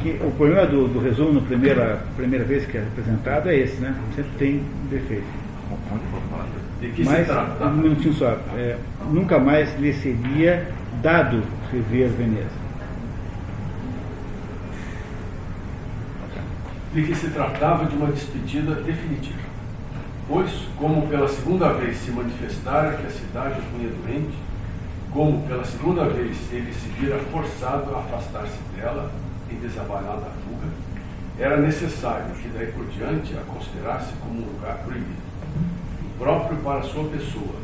[0.00, 3.80] Que, o problema do, do resumo na primeira, primeira vez que é apresentado é esse,
[3.80, 3.94] né?
[4.14, 5.26] Sempre tem defeito.
[6.80, 7.28] De que Mas,
[7.60, 8.76] um minutinho só, é,
[9.10, 10.68] nunca mais lhe seria
[11.02, 11.42] dado
[11.72, 12.68] rever Veneza.
[16.92, 19.38] de que se tratava de uma despedida definitiva.
[20.26, 24.36] Pois, como pela segunda vez se manifestara que a cidade o punha doente,
[25.10, 29.10] como pela segunda vez ele se vira forçado a afastar-se dela
[29.50, 30.68] em desabalada fuga,
[31.38, 35.22] era necessário que daí por diante a considerasse como um lugar proibido,
[36.14, 37.54] impróprio para sua pessoa,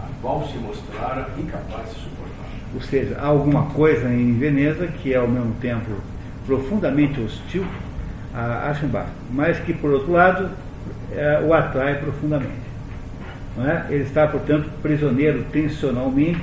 [0.00, 2.46] a qual se mostrara incapaz de suportar.
[2.74, 5.90] Ou seja, há alguma coisa em Veneza que é ao mesmo tempo
[6.46, 7.64] profundamente hostil
[8.34, 10.50] a Aschenbach, mas que, por outro lado,
[11.12, 12.64] é, o atrai profundamente.
[13.56, 13.92] É?
[13.94, 16.42] Ele está, portanto, prisioneiro tensionalmente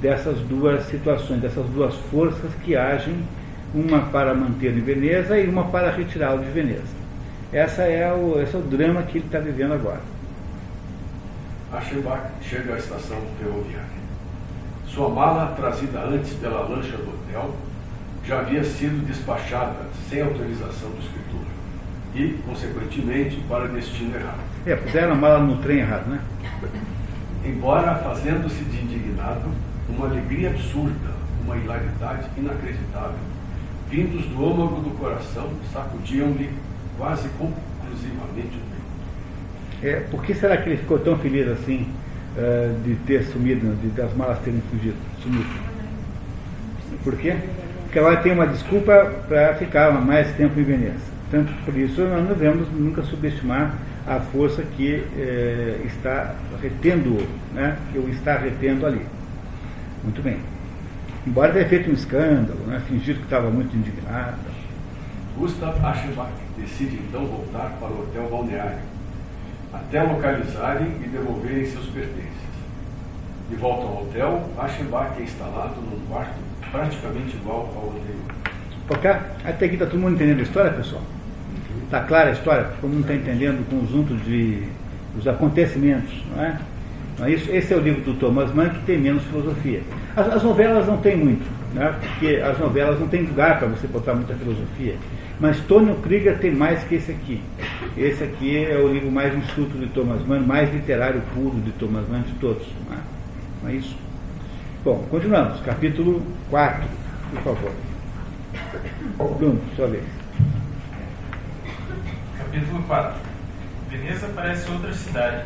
[0.00, 3.16] dessas duas situações, dessas duas forças que agem,
[3.74, 6.94] uma para manter em Veneza e uma para retirá-lo de Veneza.
[7.52, 10.00] Essa é o, esse é o drama que ele está vivendo agora.
[11.72, 14.04] Aschenbach chega à estação ferroviária.
[14.86, 17.54] Sua mala, trazida antes pela lancha do hotel,
[18.24, 19.74] já havia sido despachada
[20.08, 21.44] sem autorização do escritor
[22.14, 24.38] e, consequentemente, para destino errado.
[24.64, 26.20] É, puseram a mala no trem errado, né?
[27.44, 29.50] Embora fazendo-se de indignado,
[29.88, 31.10] uma alegria absurda,
[31.44, 33.18] uma hilaridade inacreditável,
[33.94, 36.50] vindos do âmago do coração, sacudiam-lhe
[36.98, 39.86] quase conclusivamente o.
[39.86, 41.86] É, por que será que ele ficou tão feliz assim
[42.36, 45.46] uh, de ter sumido, de, das malas terem fugido, sumido?
[47.04, 47.36] Por quê?
[47.84, 51.14] Porque ela tem uma desculpa para ficar mais tempo em Veneza.
[51.30, 53.74] Tanto por isso nós não devemos nunca subestimar
[54.06, 59.04] a força que eh, está retendo, né, que o está retendo ali.
[60.02, 60.38] Muito bem.
[61.26, 64.36] Embora tenha feito um escândalo, né, fingido que estava muito indignado.
[65.38, 68.78] Gustav Aschenbach decide então voltar para o hotel balneário,
[69.72, 72.44] até localizarem e devolverem seus pertences.
[73.48, 76.34] De volta ao hotel, Aschenbach é instalado num quarto
[76.70, 78.34] praticamente igual ao anterior.
[78.90, 79.10] Ok?
[79.44, 81.02] Até aqui está todo mundo entendendo a história, pessoal?
[81.84, 82.64] Está clara a história?
[82.80, 84.62] Todo mundo está entendendo o conjunto de
[85.18, 86.58] os acontecimentos, não é?
[87.20, 87.30] É?
[87.30, 89.82] Esse é o livro do Thomas Mann que tem menos filosofia.
[90.16, 91.94] As, as novelas não têm muito, né?
[92.00, 94.96] porque as novelas não têm lugar para você botar muita filosofia.
[95.38, 97.42] Mas Tônio Krieger tem mais que esse aqui.
[97.96, 102.08] Esse aqui é o livro mais enxuto de Thomas Mann, mais literário puro de Thomas
[102.08, 102.66] Mann de todos.
[102.88, 103.00] Não é,
[103.62, 103.96] não é isso?
[104.84, 105.60] Bom, continuamos.
[105.60, 106.84] Capítulo 4,
[107.32, 107.72] por favor.
[109.38, 110.04] Bruno, sua vez.
[112.38, 113.20] Capítulo 4
[113.90, 115.44] Veneza parece outra cidade.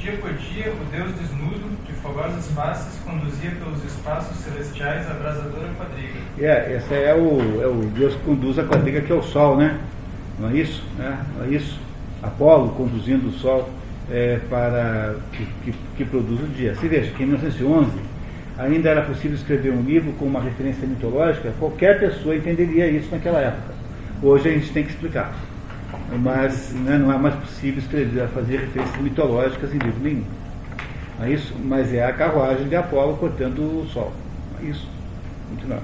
[0.00, 5.68] Dia por dia, o Deus desnudo, de fogosas faces, conduzia pelos espaços celestiais a abrasadora
[5.76, 6.18] quadriga.
[6.38, 9.58] É, esse é o, é o Deus que conduz a quadriga, que é o Sol,
[9.58, 9.78] né?
[10.38, 10.82] Não é isso?
[10.96, 11.22] Né?
[11.36, 11.78] Não é isso?
[12.22, 13.68] Apolo conduzindo o Sol
[14.10, 16.74] é, para que, que, que produz o dia.
[16.76, 17.90] Se veja que em 1911
[18.56, 23.40] ainda era possível escrever um livro com uma referência mitológica, qualquer pessoa entenderia isso naquela
[23.40, 23.74] época.
[24.22, 25.34] Hoje a gente tem que explicar.
[26.18, 30.24] Mas né, não é mais possível escrever, fazer referências mitológicas em livro nenhum.
[31.20, 31.54] É isso?
[31.62, 34.12] Mas é a carruagem de Apolo cortando o sol.
[34.60, 34.88] É isso.
[35.50, 35.82] Continuando.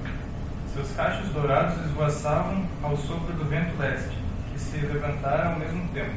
[0.73, 4.17] Seus cachos dourados esvoaçavam ao sopro do vento leste,
[4.53, 6.11] que se levantara ao mesmo tempo.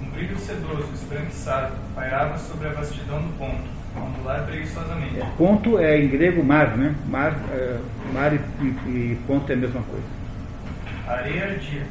[0.00, 3.62] Um brilho sedoso, esbranquiçado, pairava sobre a vastidão do ponto,
[3.96, 5.20] ondular preguiçosamente.
[5.20, 6.94] É, ponto é em grego mar, né?
[7.08, 7.78] Mar, é,
[8.12, 10.06] mar e, e, ponto é a mesma coisa.
[11.06, 11.82] A areia ardia.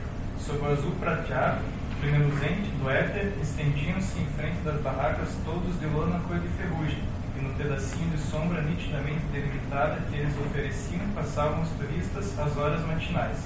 [0.45, 1.61] Sob o azul prateado,
[2.03, 7.01] reluzente do éter, estendiam-se em frente das barracas todos de lona cor de ferrugem
[7.35, 12.85] e no pedacinho de sombra nitidamente delimitada que eles ofereciam passavam os turistas às horas
[12.85, 13.39] matinais.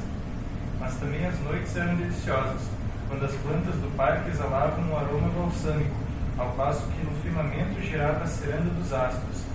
[0.78, 2.68] Mas também as noites eram deliciosas,
[3.08, 5.96] quando as plantas do parque exalavam um aroma balsâmico,
[6.38, 9.46] ao passo que no firmamento girava a ceranda dos astros,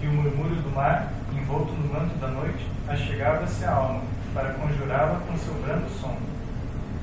[0.00, 4.02] e o murmúrio do mar, envolto no manto da noite, achegava-se à alma,
[4.34, 6.31] para conjurá-la com seu brando som.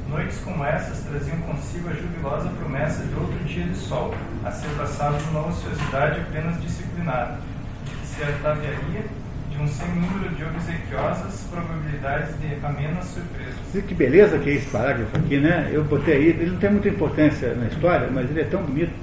[0.10, 4.14] Noites como essas traziam consigo a jubilosa promessa de outro dia de sol,
[4.44, 7.38] a ser passado numa ociosidade apenas disciplinada,
[7.86, 9.04] que se ataviaria
[9.52, 13.86] de um sem número de obsequiosas probabilidades de amenas surpresas.
[13.88, 15.70] Que beleza que é esse parágrafo aqui, né?
[15.72, 18.94] Eu botei aí, ele não tem muita importância na história, mas ele é tão bonito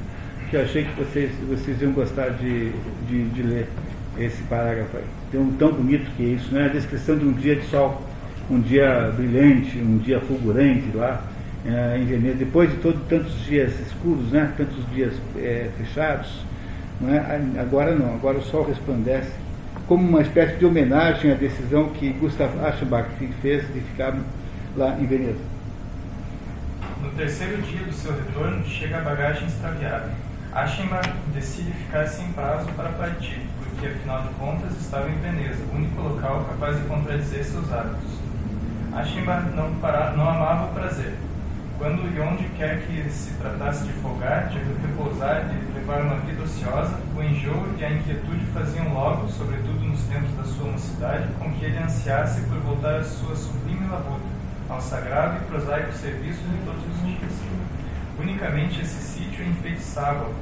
[0.50, 2.72] que eu achei que vocês, vocês iam gostar de,
[3.06, 3.68] de, de ler
[4.18, 5.38] esse parágrafo aí.
[5.38, 6.66] Um tão bonito que é isso, né?
[6.66, 8.02] A descrição de um dia de sol
[8.51, 11.23] um dia brilhante, um dia fulgurante lá
[11.64, 16.44] é, em Veneza, depois de todo, tantos dias escuros, né, tantos dias é, fechados,
[17.09, 17.60] é?
[17.60, 19.32] agora não, agora o sol resplandece,
[19.89, 23.09] como uma espécie de homenagem à decisão que Gustav Aschenbach
[23.43, 24.16] fez de ficar
[24.77, 25.39] lá em Veneza.
[27.02, 30.10] No terceiro dia do seu retorno, chega a bagagem extraviada.
[30.52, 35.77] Aschenbach decide ficar sem prazo para partir, porque afinal de contas estava em Veneza, o
[35.77, 38.26] único local capaz de contradizer seus hábitos.
[38.97, 41.18] Ashima não, para, não amava o prazer.
[41.77, 46.43] Quando e onde quer que se tratasse de folgar, de repousar, de levar uma vida
[46.43, 51.52] ociosa, o enjoo e a inquietude faziam logo, sobretudo nos tempos da sua mocidade, com
[51.52, 54.24] que ele ansiasse por voltar à sua sublime labuta,
[54.70, 57.32] ao sagrado e prosaico serviço de todos os dias.
[58.18, 60.32] Unicamente esse sítio enfeitiçava-o,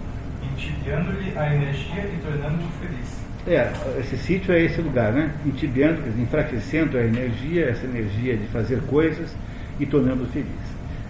[0.45, 3.34] entibiando-lhe a energia e tornando-o feliz.
[3.47, 5.31] É, esse sítio é esse lugar, né?
[5.45, 9.37] Intibiando, enfraquecendo a energia, essa energia de fazer coisas
[9.79, 10.49] e tornando feliz.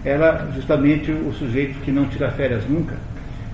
[0.03, 2.95] Era justamente o sujeito que não tira férias nunca,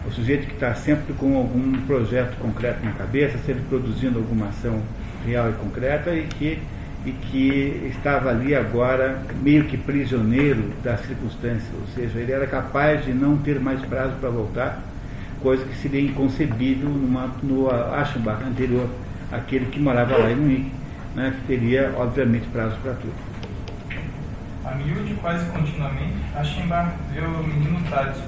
[0.06, 4.82] o sujeito que está sempre com algum projeto concreto na cabeça, sempre produzindo alguma ação
[5.26, 6.60] real e concreta e que,
[7.06, 13.06] e que estava ali agora meio que prisioneiro das circunstâncias, ou seja, ele era capaz
[13.06, 14.91] de não ter mais prazo para voltar
[15.42, 18.90] coisa que seria inconcebível numa, no Aschenbach anterior,
[19.32, 20.72] aquele que morava lá em Munique,
[21.16, 23.14] né, que teria, obviamente, prazo para tudo.
[24.64, 28.24] A miúde, quase continuamente, Aschenbach vê o menino Tádio.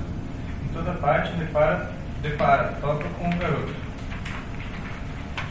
[0.66, 1.92] Em toda parte, depara,
[2.22, 3.74] depara, toca com o garoto.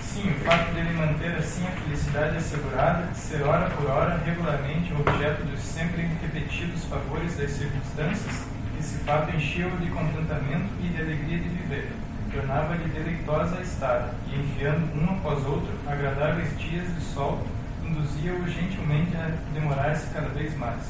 [0.00, 5.42] Sim, o fato dele manter assim a felicidade assegurada, ser hora por hora, regularmente, objeto
[5.44, 8.51] dos sempre repetidos favores das circunstâncias,
[8.82, 11.92] esse fato encheu-o de contentamento e de alegria de viver,
[12.32, 17.46] tornava-lhe deleitosa a estada, e enfiando um após outro agradáveis dias de sol,
[17.86, 20.82] induzia-o gentilmente a demorar-se cada vez mais.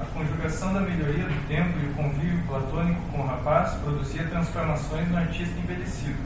[0.00, 5.08] A conjugação da melhoria do tempo e o convívio platônico com o rapaz produzia transformações
[5.10, 6.18] no artista envelhecido.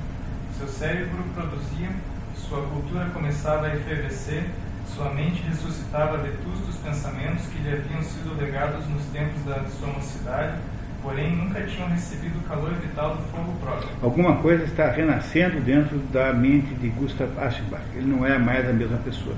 [0.59, 1.91] Seu cérebro produzia,
[2.37, 4.49] sua cultura começava a efervescer,
[4.95, 10.55] sua mente ressuscitava vetustos pensamentos que lhe haviam sido legados nos tempos da sua mocidade,
[11.03, 13.89] porém nunca tinham recebido o calor vital do fogo próprio.
[14.03, 17.83] Alguma coisa está renascendo dentro da mente de Gustav Aschenbach.
[17.95, 19.35] Ele não é mais a mesma pessoa.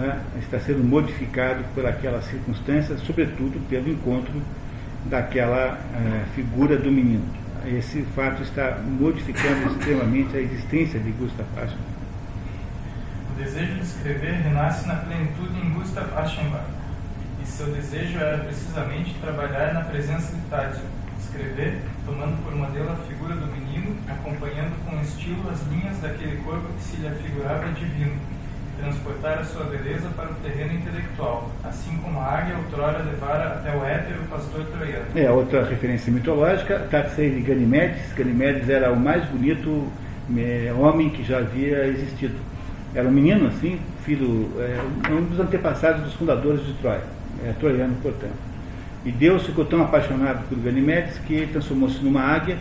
[0.00, 0.38] É?
[0.38, 4.40] Está sendo modificado por aquela circunstância, sobretudo pelo encontro
[5.04, 7.24] daquela é, figura do menino.
[7.66, 11.91] Esse fato está modificando extremamente a existência de Gustav Aschenbach.
[13.32, 16.66] O desejo de escrever renasce na plenitude em Gustav Aschenbach,
[17.42, 20.82] e seu desejo era precisamente trabalhar na presença de Tádio,
[21.18, 26.68] escrever, tomando por modelo a figura do menino, acompanhando com estilo as linhas daquele corpo
[26.76, 31.96] que se lhe afigurava divino, e transportar a sua beleza para o terreno intelectual, assim
[32.02, 35.06] como a águia outrora levara até o éter o pastor troiano.
[35.14, 38.12] É, outra referência mitológica, Tatsei de Ganimedes.
[38.14, 39.90] Ganimedes era o mais bonito
[40.36, 42.51] é, homem que já havia existido
[42.94, 47.02] era um menino assim, filho, é, um dos antepassados dos fundadores de Troia,
[47.44, 48.52] é, troiano, portanto.
[49.04, 52.56] E Deus ficou tão apaixonado por Ganimedes que transformou-se numa águia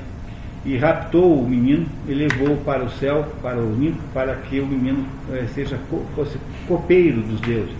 [0.66, 4.66] e raptou o menino e levou para o céu, para o Olimpo, para que o
[4.66, 5.78] menino é, seja
[6.16, 6.38] fosse
[6.68, 7.76] copeiro dos deuses.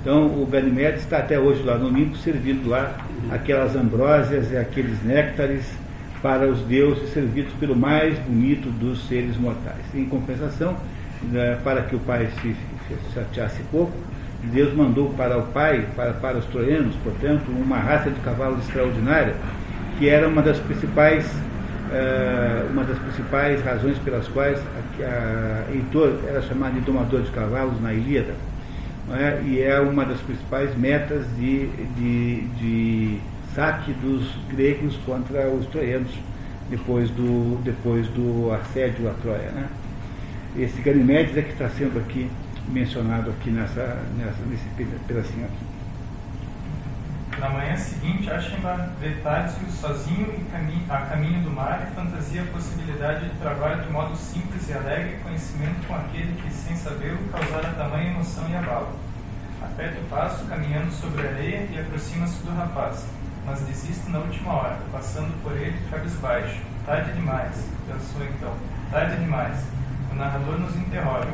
[0.00, 2.96] Então o Ganymedes está até hoje lá no Olimpo, servindo lá
[3.30, 5.64] aquelas ambrósias e aqueles néctares
[6.20, 9.82] para os deuses, servidos pelo mais bonito dos seres mortais.
[9.94, 10.76] Em compensação,
[11.62, 13.92] para que o pai se, se chateasse pouco,
[14.44, 19.34] Deus mandou para o pai, para, para os troianos, portanto, uma raça de cavalos extraordinária,
[19.98, 26.18] que era uma das principais, uh, uma das principais razões pelas quais a, a Heitor
[26.26, 28.34] era chamado de domador de cavalos na Ilíada.
[29.10, 29.42] É?
[29.44, 31.66] E é uma das principais metas de,
[31.96, 33.18] de, de
[33.54, 36.10] saque dos gregos contra os troianos
[36.70, 39.50] depois do, depois do assédio à Troia.
[39.50, 39.66] Né?
[40.56, 42.30] Esse Ganimedes é que está sendo aqui
[42.68, 44.64] mencionado aqui nessa, nessa, nesse
[45.06, 45.72] pedacinho aqui.
[47.40, 52.46] Na manhã seguinte, Ashembar vê Tádzio sozinho caminho, a caminho do mar e fantasia a
[52.46, 57.72] possibilidade de trabalho de modo simples e alegre conhecimento com aquele que, sem sabê-lo, causara
[57.72, 58.90] tamanha emoção e abalo.
[59.62, 63.06] Aperta o passo, caminhando sobre a areia e aproxima-se do rapaz,
[63.46, 66.60] mas desiste na última hora, passando por ele cabisbaixo.
[66.84, 68.54] Tarde demais, pensou então.
[68.90, 69.81] Tarde demais.
[70.12, 71.28] O narrador nos interroga.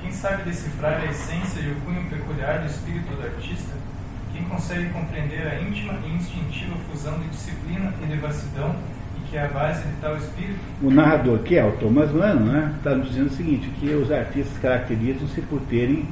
[0.00, 3.72] Quem sabe decifrar a essência e o cunho peculiar do espírito do artista?
[4.32, 8.76] Quem consegue compreender a íntima e instintiva fusão de disciplina e devassidão
[9.18, 10.58] e que é a base de tal espírito?
[10.80, 14.10] O narrador, que é o Thomas Mann, né, está nos dizendo o seguinte, que os
[14.12, 16.08] artistas caracterizam-se por terem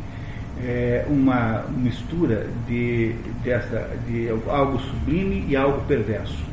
[0.63, 3.15] é, uma mistura de,
[3.45, 6.50] dessa, de algo sublime e algo perverso.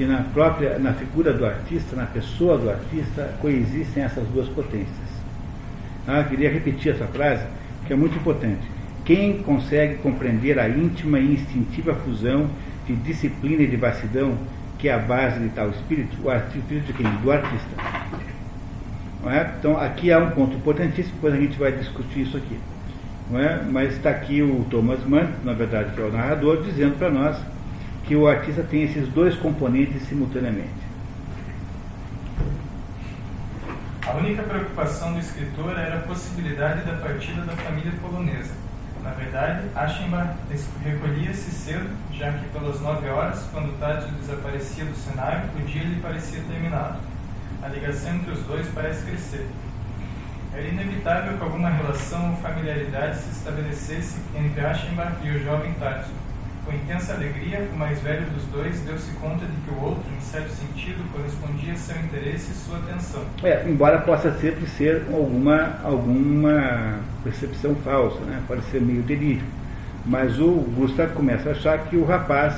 [0.00, 4.88] Que na própria, na figura do artista, na pessoa do artista, coexistem essas duas potências.
[6.08, 7.44] Ah, queria repetir essa frase,
[7.86, 8.62] que é muito importante.
[9.04, 12.48] Quem consegue compreender a íntima e instintiva fusão
[12.86, 14.38] de disciplina e de vastidão,
[14.78, 17.06] que é a base de tal espírito, o espírito de quem?
[17.16, 17.68] Do artista.
[19.26, 19.50] É?
[19.58, 22.56] Então, aqui há um ponto importantíssimo, depois a gente vai discutir isso aqui
[23.38, 23.60] é?
[23.70, 27.36] mas está aqui o Thomas Mann, na verdade que é o narrador, dizendo para nós
[28.10, 30.82] que o artista tem esses dois componentes simultaneamente.
[34.04, 38.50] A única preocupação do escritor era a possibilidade da partida da família polonesa.
[39.04, 40.34] Na verdade, Aschenbach
[40.82, 46.00] recolhia-se cedo, já que pelas nove horas, quando Tadzio desaparecia do cenário, o dia lhe
[46.00, 46.98] parecia terminado.
[47.62, 49.46] A ligação entre os dois parece crescer.
[50.52, 56.29] Era inevitável que alguma relação ou familiaridade se estabelecesse entre Aschenbach e o jovem Tássio.
[56.70, 60.20] Com intensa alegria, o mais velho dos dois deu-se conta de que o outro, em
[60.20, 63.24] certo sentido, correspondia a seu interesse e sua atenção.
[63.42, 68.40] É, embora possa sempre ser alguma, alguma percepção falsa, né?
[68.46, 69.42] pode ser meio delírio.
[70.06, 72.54] Mas o Gustav começa a achar que o rapaz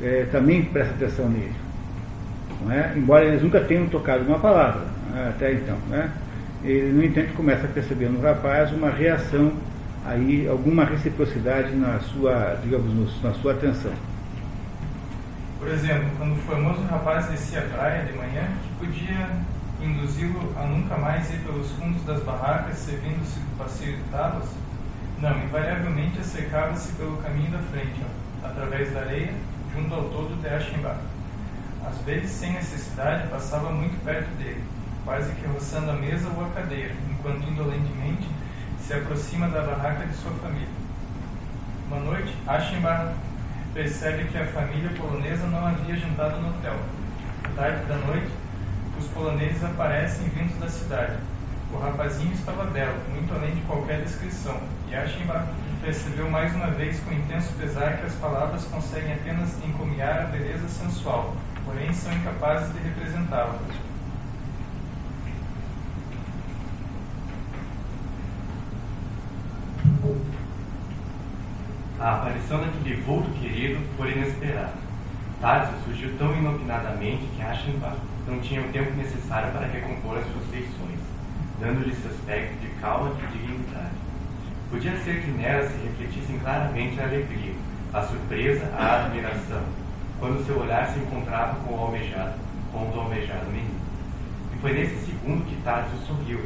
[0.00, 1.52] é, também presta atenção nele.
[2.70, 2.94] É?
[2.96, 4.80] Embora eles nunca tenham tocado uma palavra
[5.12, 5.28] né?
[5.28, 5.76] até então.
[5.90, 6.10] Né?
[6.64, 9.52] ele, no entanto, começa a perceber no rapaz uma reação,
[10.06, 13.92] aí, alguma reciprocidade na sua, digamos, na sua atenção.
[15.58, 19.28] Por exemplo, quando o famoso rapaz descia a praia de manhã, que podia
[19.82, 24.48] induzi-lo a nunca mais ir pelos fundos das barracas, servindo-se do passeio de tábuas?
[25.20, 29.32] Não, invariavelmente acercava-se pelo caminho da frente, ó, através da areia,
[29.74, 31.00] junto ao todo de Aschenbach.
[31.84, 34.62] Às vezes, sem necessidade, passava muito perto dele,
[35.04, 38.28] quase que roçando a mesa ou a cadeira, enquanto indolentemente
[38.86, 40.68] se aproxima da barraca de sua família.
[41.88, 43.14] Uma noite, Aschenbach
[43.74, 46.76] percebe que a família polonesa não havia jantado no hotel.
[47.56, 48.30] Tarde da noite,
[48.96, 51.16] os poloneses aparecem vindos da cidade.
[51.72, 54.56] O rapazinho estava belo, muito além de qualquer descrição,
[54.88, 55.48] e Aschenbach
[55.82, 60.68] percebeu mais uma vez com intenso pesar que as palavras conseguem apenas encomiar a beleza
[60.68, 61.34] sensual,
[61.64, 63.58] porém são incapazes de representá-la.
[71.98, 74.74] A aparição daquele vulto querido foi inesperada.
[75.40, 77.96] Tássio surgiu tão inopinadamente que Aschenbach
[78.28, 81.00] não tinha o tempo necessário para recompor as suas feições,
[81.58, 83.94] dando-lhe esse aspecto de calma e de dignidade.
[84.70, 87.54] Podia ser que nela se refletissem claramente a alegria,
[87.94, 89.62] a surpresa, a admiração,
[90.18, 92.34] quando seu olhar se encontrava com o almejado,
[92.72, 93.80] com o almejado menino.
[94.54, 96.40] E foi nesse segundo que Tássio sorriu,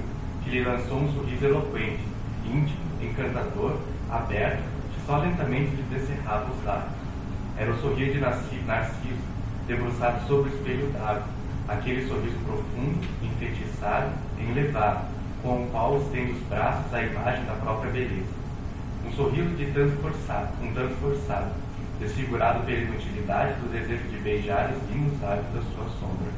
[0.44, 2.05] que lhe lançou um sorriso eloquente,
[2.47, 3.78] íntimo, encantador,
[4.09, 4.69] aberto,
[5.11, 6.93] só lentamente lhe descerrava os lábios.
[7.59, 9.19] Era o sorriso de Narciso,
[9.66, 11.24] debruçado sobre o espelho d'água,
[11.66, 15.09] aquele sorriso profundo, enfeitiçado, elevado,
[15.43, 18.31] com o qual estende os braços à imagem da própria beleza.
[19.05, 21.51] Um sorriso de tanto forçado, um tanto forçado,
[21.99, 26.31] desfigurado pela inutilidade do desejo de beijar os lindos lábios da sua sombra.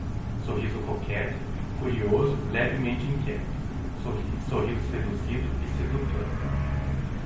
[0.46, 1.34] Sorriso coqueto,
[1.78, 3.44] curioso, levemente inquieto.
[4.02, 6.41] Sorriso, sorriso seduzido e sedutor.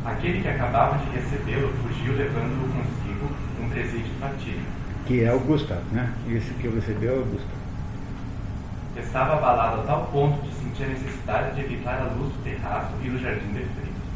[0.06, 3.28] Aquele que acabava de recebê-lo fugiu levando-o consigo
[3.60, 4.70] um presente fatídico.
[5.04, 6.12] Que é o Gustav, né?
[6.28, 7.56] Esse que recebeu é o Gustav.
[8.96, 12.92] Estava abalado a tal ponto de sentir a necessidade de evitar a luz do terraço
[13.02, 14.06] e do jardim de freitas.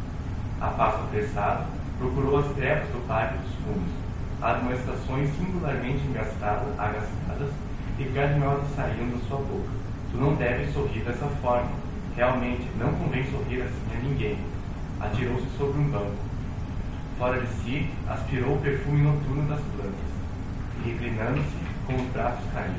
[0.60, 1.64] A passo apressado,
[1.98, 3.92] procurou as trevas do pátio dos fundos,
[4.40, 7.50] admoestações singularmente engastadas, agastadas
[7.98, 9.70] e carinhosas saíam da sua boca.
[10.12, 11.70] Tu não deves sorrir dessa forma.
[12.16, 14.38] Realmente, não convém sorrir assim a ninguém.
[15.00, 16.30] Atirou-se sobre um banco.
[17.18, 20.10] Fora de si, aspirou o perfume noturno das plantas,
[20.84, 21.56] e reclinando-se,
[21.86, 22.76] com os braços caídos.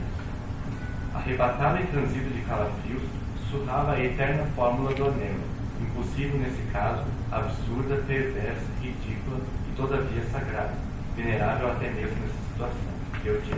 [1.14, 3.04] Arrebatado e transido de calafrios,
[3.38, 5.36] sussurrava a eterna fórmula do anel,
[5.82, 9.40] impossível nesse caso, absurda, perversa, ridícula
[9.72, 10.74] e todavia sagrada,
[11.16, 12.92] venerável até mesmo nessa situação.
[13.26, 13.58] Eu digo.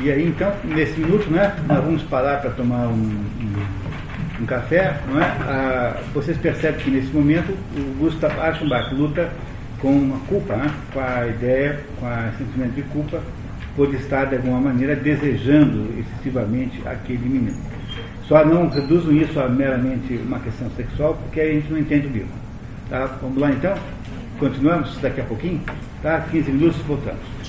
[0.00, 3.66] E aí, então, nesse minuto, né, nós vamos parar para tomar um, um,
[4.40, 4.98] um, café.
[5.08, 5.24] Não é?
[5.24, 9.30] Ah, vocês percebem que, nesse momento, o Gustav Aschenbach luta
[9.80, 10.70] com a culpa, né?
[10.92, 13.20] com a ideia, com o sentimento de culpa,
[13.76, 17.56] por estar, de alguma maneira, desejando excessivamente aquele menino.
[18.24, 22.08] Só não reduzam isso a meramente uma questão sexual, porque aí a gente não entende
[22.08, 22.28] o livro.
[22.90, 23.06] Tá?
[23.22, 23.74] Vamos lá, então?
[24.38, 25.60] Continuamos daqui a pouquinho?
[26.02, 26.20] Tá?
[26.30, 27.38] 15 minutos, voltamos.